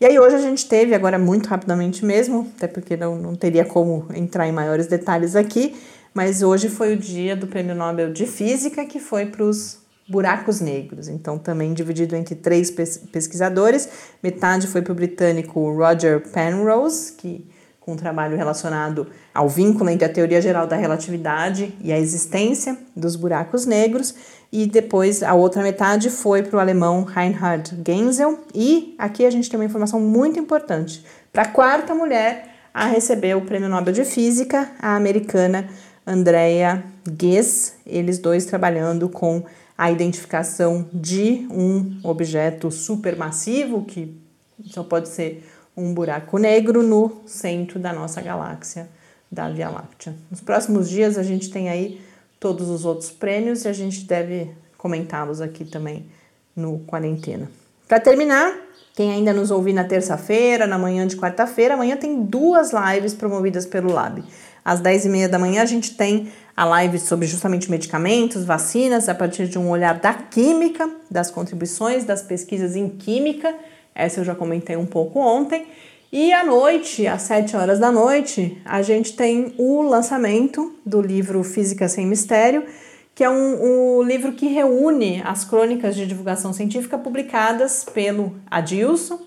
E 0.01 0.05
aí 0.05 0.17
hoje 0.17 0.35
a 0.35 0.39
gente 0.39 0.65
teve, 0.65 0.95
agora 0.95 1.19
muito 1.19 1.47
rapidamente 1.47 2.05
mesmo, 2.05 2.49
até 2.55 2.67
porque 2.67 2.95
não, 2.95 3.17
não 3.17 3.35
teria 3.35 3.65
como 3.65 4.07
entrar 4.13 4.47
em 4.47 4.51
maiores 4.51 4.87
detalhes 4.87 5.35
aqui, 5.35 5.75
mas 6.13 6.41
hoje 6.41 6.69
foi 6.69 6.93
o 6.93 6.97
dia 6.97 7.35
do 7.35 7.47
Prêmio 7.47 7.75
Nobel 7.75 8.13
de 8.13 8.25
Física, 8.25 8.85
que 8.85 8.97
foi 8.97 9.25
para 9.25 9.43
os 9.43 9.79
buracos 10.07 10.61
negros. 10.61 11.09
Então, 11.09 11.37
também 11.37 11.73
dividido 11.73 12.15
entre 12.15 12.33
três 12.33 12.71
pesquisadores. 12.71 13.89
Metade 14.23 14.67
foi 14.67 14.81
para 14.81 14.93
o 14.93 14.95
britânico 14.95 15.69
Roger 15.71 16.21
Penrose, 16.31 17.11
que 17.13 17.45
com 17.79 17.93
um 17.93 17.95
trabalho 17.95 18.37
relacionado 18.37 19.07
ao 19.33 19.47
vínculo 19.49 19.89
entre 19.89 20.05
a 20.05 20.09
teoria 20.09 20.41
geral 20.41 20.67
da 20.67 20.75
relatividade 20.75 21.73
e 21.81 21.91
a 21.91 21.97
existência 21.97 22.77
dos 22.95 23.15
buracos 23.15 23.65
negros 23.65 24.13
e 24.51 24.65
depois 24.65 25.21
a 25.21 25.33
outra 25.33 25.61
metade 25.61 26.09
foi 26.09 26.43
para 26.43 26.57
o 26.57 26.59
alemão 26.59 27.03
Reinhard 27.03 27.75
Genzel. 27.85 28.39
E 28.53 28.95
aqui 28.97 29.25
a 29.25 29.29
gente 29.29 29.49
tem 29.49 29.59
uma 29.59 29.65
informação 29.65 29.99
muito 29.99 30.39
importante. 30.39 31.03
Para 31.31 31.43
a 31.43 31.47
quarta 31.47 31.93
mulher 31.93 32.49
a 32.73 32.85
receber 32.85 33.35
o 33.35 33.41
Prêmio 33.41 33.69
Nobel 33.69 33.93
de 33.93 34.05
Física, 34.05 34.71
a 34.79 34.95
americana 34.95 35.67
Andrea 36.05 36.83
Ghez, 37.19 37.75
eles 37.85 38.17
dois 38.17 38.45
trabalhando 38.45 39.09
com 39.09 39.43
a 39.77 39.91
identificação 39.91 40.87
de 40.91 41.47
um 41.51 41.99
objeto 42.03 42.69
supermassivo, 42.69 43.85
que 43.85 44.19
só 44.65 44.83
pode 44.83 45.07
ser 45.07 45.47
um 45.75 45.93
buraco 45.93 46.37
negro, 46.37 46.83
no 46.83 47.21
centro 47.25 47.79
da 47.79 47.93
nossa 47.93 48.21
galáxia 48.21 48.89
da 49.31 49.49
Via 49.49 49.69
Láctea. 49.69 50.15
Nos 50.29 50.41
próximos 50.41 50.89
dias 50.89 51.17
a 51.17 51.23
gente 51.23 51.49
tem 51.49 51.69
aí 51.69 52.01
todos 52.39 52.69
os 52.69 52.85
outros 52.85 53.11
prêmios 53.11 53.65
e 53.65 53.67
a 53.67 53.73
gente 53.73 54.05
deve 54.05 54.51
comentá-los 54.77 55.41
aqui 55.41 55.65
também 55.65 56.05
no 56.55 56.79
Quarentena. 56.79 57.49
Para 57.87 57.99
terminar, 57.99 58.53
quem 58.95 59.11
ainda 59.11 59.33
nos 59.33 59.51
ouvir 59.51 59.73
na 59.73 59.83
terça-feira, 59.83 60.65
na 60.65 60.77
manhã 60.77 61.05
de 61.05 61.15
quarta-feira, 61.15 61.73
amanhã 61.73 61.95
tem 61.95 62.23
duas 62.23 62.71
lives 62.71 63.13
promovidas 63.13 63.65
pelo 63.65 63.91
Lab. 63.91 64.23
Às 64.63 64.81
10h30 64.81 65.27
da 65.27 65.39
manhã 65.39 65.61
a 65.61 65.65
gente 65.65 65.95
tem 65.95 66.31
a 66.55 66.65
live 66.65 66.99
sobre 66.99 67.25
justamente 67.25 67.71
medicamentos, 67.71 68.43
vacinas, 68.43 69.07
a 69.07 69.15
partir 69.15 69.47
de 69.47 69.57
um 69.57 69.69
olhar 69.69 69.97
da 69.99 70.13
química, 70.13 70.89
das 71.09 71.31
contribuições 71.31 72.03
das 72.03 72.21
pesquisas 72.21 72.75
em 72.75 72.89
química 72.89 73.55
Essa 73.99 74.21
eu 74.21 74.25
já 74.25 74.33
comentei 74.33 74.75
um 74.75 74.85
pouco 74.85 75.19
ontem. 75.19 75.65
E 76.11 76.33
à 76.33 76.43
noite, 76.43 77.05
às 77.05 77.21
7 77.23 77.55
horas 77.55 77.77
da 77.77 77.91
noite, 77.91 78.59
a 78.65 78.81
gente 78.81 79.15
tem 79.15 79.53
o 79.57 79.83
lançamento 79.83 80.73
do 80.83 81.01
livro 81.01 81.43
Física 81.43 81.87
Sem 81.87 82.07
Mistério, 82.07 82.65
que 83.13 83.23
é 83.23 83.29
um, 83.29 83.99
um 83.99 84.01
livro 84.01 84.31
que 84.31 84.47
reúne 84.47 85.21
as 85.23 85.45
crônicas 85.45 85.95
de 85.95 86.07
divulgação 86.07 86.51
científica 86.51 86.97
publicadas 86.97 87.83
pelo 87.83 88.35
Adilson, 88.49 89.19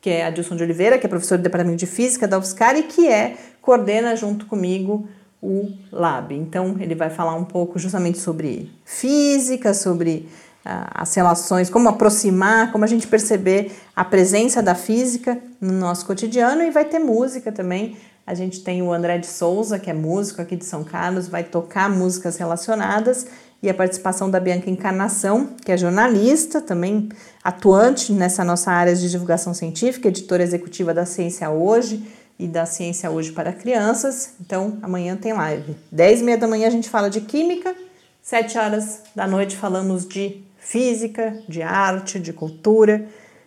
que 0.00 0.10
é 0.10 0.26
Adilson 0.26 0.54
de 0.54 0.62
Oliveira, 0.62 0.98
que 0.98 1.06
é 1.06 1.08
professor 1.08 1.38
do 1.38 1.42
Departamento 1.42 1.78
de 1.78 1.86
Física 1.86 2.28
da 2.28 2.38
UFSCar 2.38 2.76
e 2.76 2.84
que 2.84 3.08
é, 3.08 3.36
coordena 3.60 4.14
junto 4.14 4.46
comigo 4.46 5.08
o 5.42 5.72
Lab. 5.90 6.34
Então, 6.34 6.76
ele 6.78 6.94
vai 6.94 7.10
falar 7.10 7.34
um 7.34 7.44
pouco 7.44 7.78
justamente 7.78 8.18
sobre 8.18 8.70
física, 8.84 9.74
sobre 9.74 10.28
as 10.64 11.14
relações, 11.14 11.70
como 11.70 11.88
aproximar, 11.88 12.70
como 12.72 12.84
a 12.84 12.88
gente 12.88 13.06
perceber 13.06 13.72
a 13.96 14.04
presença 14.04 14.62
da 14.62 14.74
física 14.74 15.38
no 15.60 15.72
nosso 15.72 16.04
cotidiano 16.04 16.62
e 16.62 16.70
vai 16.70 16.84
ter 16.84 16.98
música 16.98 17.50
também. 17.50 17.96
A 18.26 18.34
gente 18.34 18.60
tem 18.60 18.82
o 18.82 18.92
André 18.92 19.16
de 19.16 19.26
Souza, 19.26 19.78
que 19.78 19.88
é 19.88 19.94
músico 19.94 20.42
aqui 20.42 20.56
de 20.56 20.64
São 20.64 20.84
Carlos, 20.84 21.28
vai 21.28 21.42
tocar 21.42 21.88
músicas 21.88 22.36
relacionadas 22.36 23.26
e 23.62 23.70
a 23.70 23.74
participação 23.74 24.30
da 24.30 24.38
Bianca 24.38 24.70
Encarnação, 24.70 25.48
que 25.64 25.72
é 25.72 25.76
jornalista, 25.76 26.60
também 26.60 27.08
atuante 27.42 28.12
nessa 28.12 28.44
nossa 28.44 28.70
área 28.70 28.94
de 28.94 29.10
divulgação 29.10 29.54
científica, 29.54 30.08
editora 30.08 30.42
executiva 30.42 30.92
da 30.92 31.06
Ciência 31.06 31.50
Hoje 31.50 32.06
e 32.38 32.46
da 32.46 32.66
Ciência 32.66 33.10
Hoje 33.10 33.32
para 33.32 33.52
Crianças. 33.52 34.34
Então, 34.40 34.78
amanhã 34.82 35.16
tem 35.16 35.32
live. 35.32 35.74
10 35.90 36.20
e 36.20 36.24
meia 36.24 36.38
da 36.38 36.46
manhã 36.46 36.68
a 36.68 36.70
gente 36.70 36.88
fala 36.88 37.08
de 37.10 37.22
química, 37.22 37.74
7 38.22 38.58
horas 38.58 39.00
da 39.16 39.26
noite 39.26 39.56
falamos 39.56 40.06
de 40.06 40.44
física, 40.68 41.34
de 41.48 41.62
arte, 41.62 42.20
de 42.20 42.30
cultura. 42.30 43.06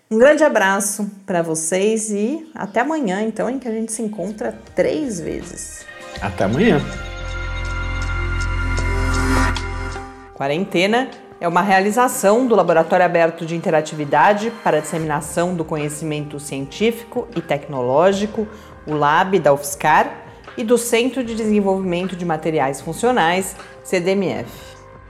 Um 0.10 0.18
grande 0.18 0.44
abraço 0.44 1.10
para 1.24 1.44
vocês 1.44 2.10
e 2.10 2.50
até 2.56 2.80
amanhã, 2.80 3.22
então, 3.22 3.48
em 3.48 3.60
que 3.60 3.68
a 3.68 3.72
gente 3.72 3.92
se 3.92 4.02
encontra 4.02 4.58
três 4.74 5.20
vezes. 5.20 5.86
Até 6.20 6.46
amanhã. 6.46 6.82
Quarentena 10.34 11.12
é 11.40 11.48
uma 11.48 11.62
realização 11.62 12.48
do 12.48 12.56
Laboratório 12.56 13.06
Aberto 13.06 13.46
de 13.46 13.56
Interatividade 13.56 14.52
para 14.64 14.78
a 14.78 14.82
Disseminação 14.82 15.54
do 15.54 15.64
Conhecimento 15.64 16.40
Científico 16.40 17.28
e 17.36 17.42
Tecnológico, 17.42 18.48
o 18.88 18.96
LAB 18.96 19.38
da 19.38 19.54
UFSCar, 19.54 20.24
e 20.58 20.64
do 20.64 20.76
Centro 20.76 21.24
de 21.24 21.36
Desenvolvimento 21.36 22.16
de 22.16 22.26
Materiais 22.26 22.82
Funcionais, 22.82 23.56
CDMF 23.84 24.71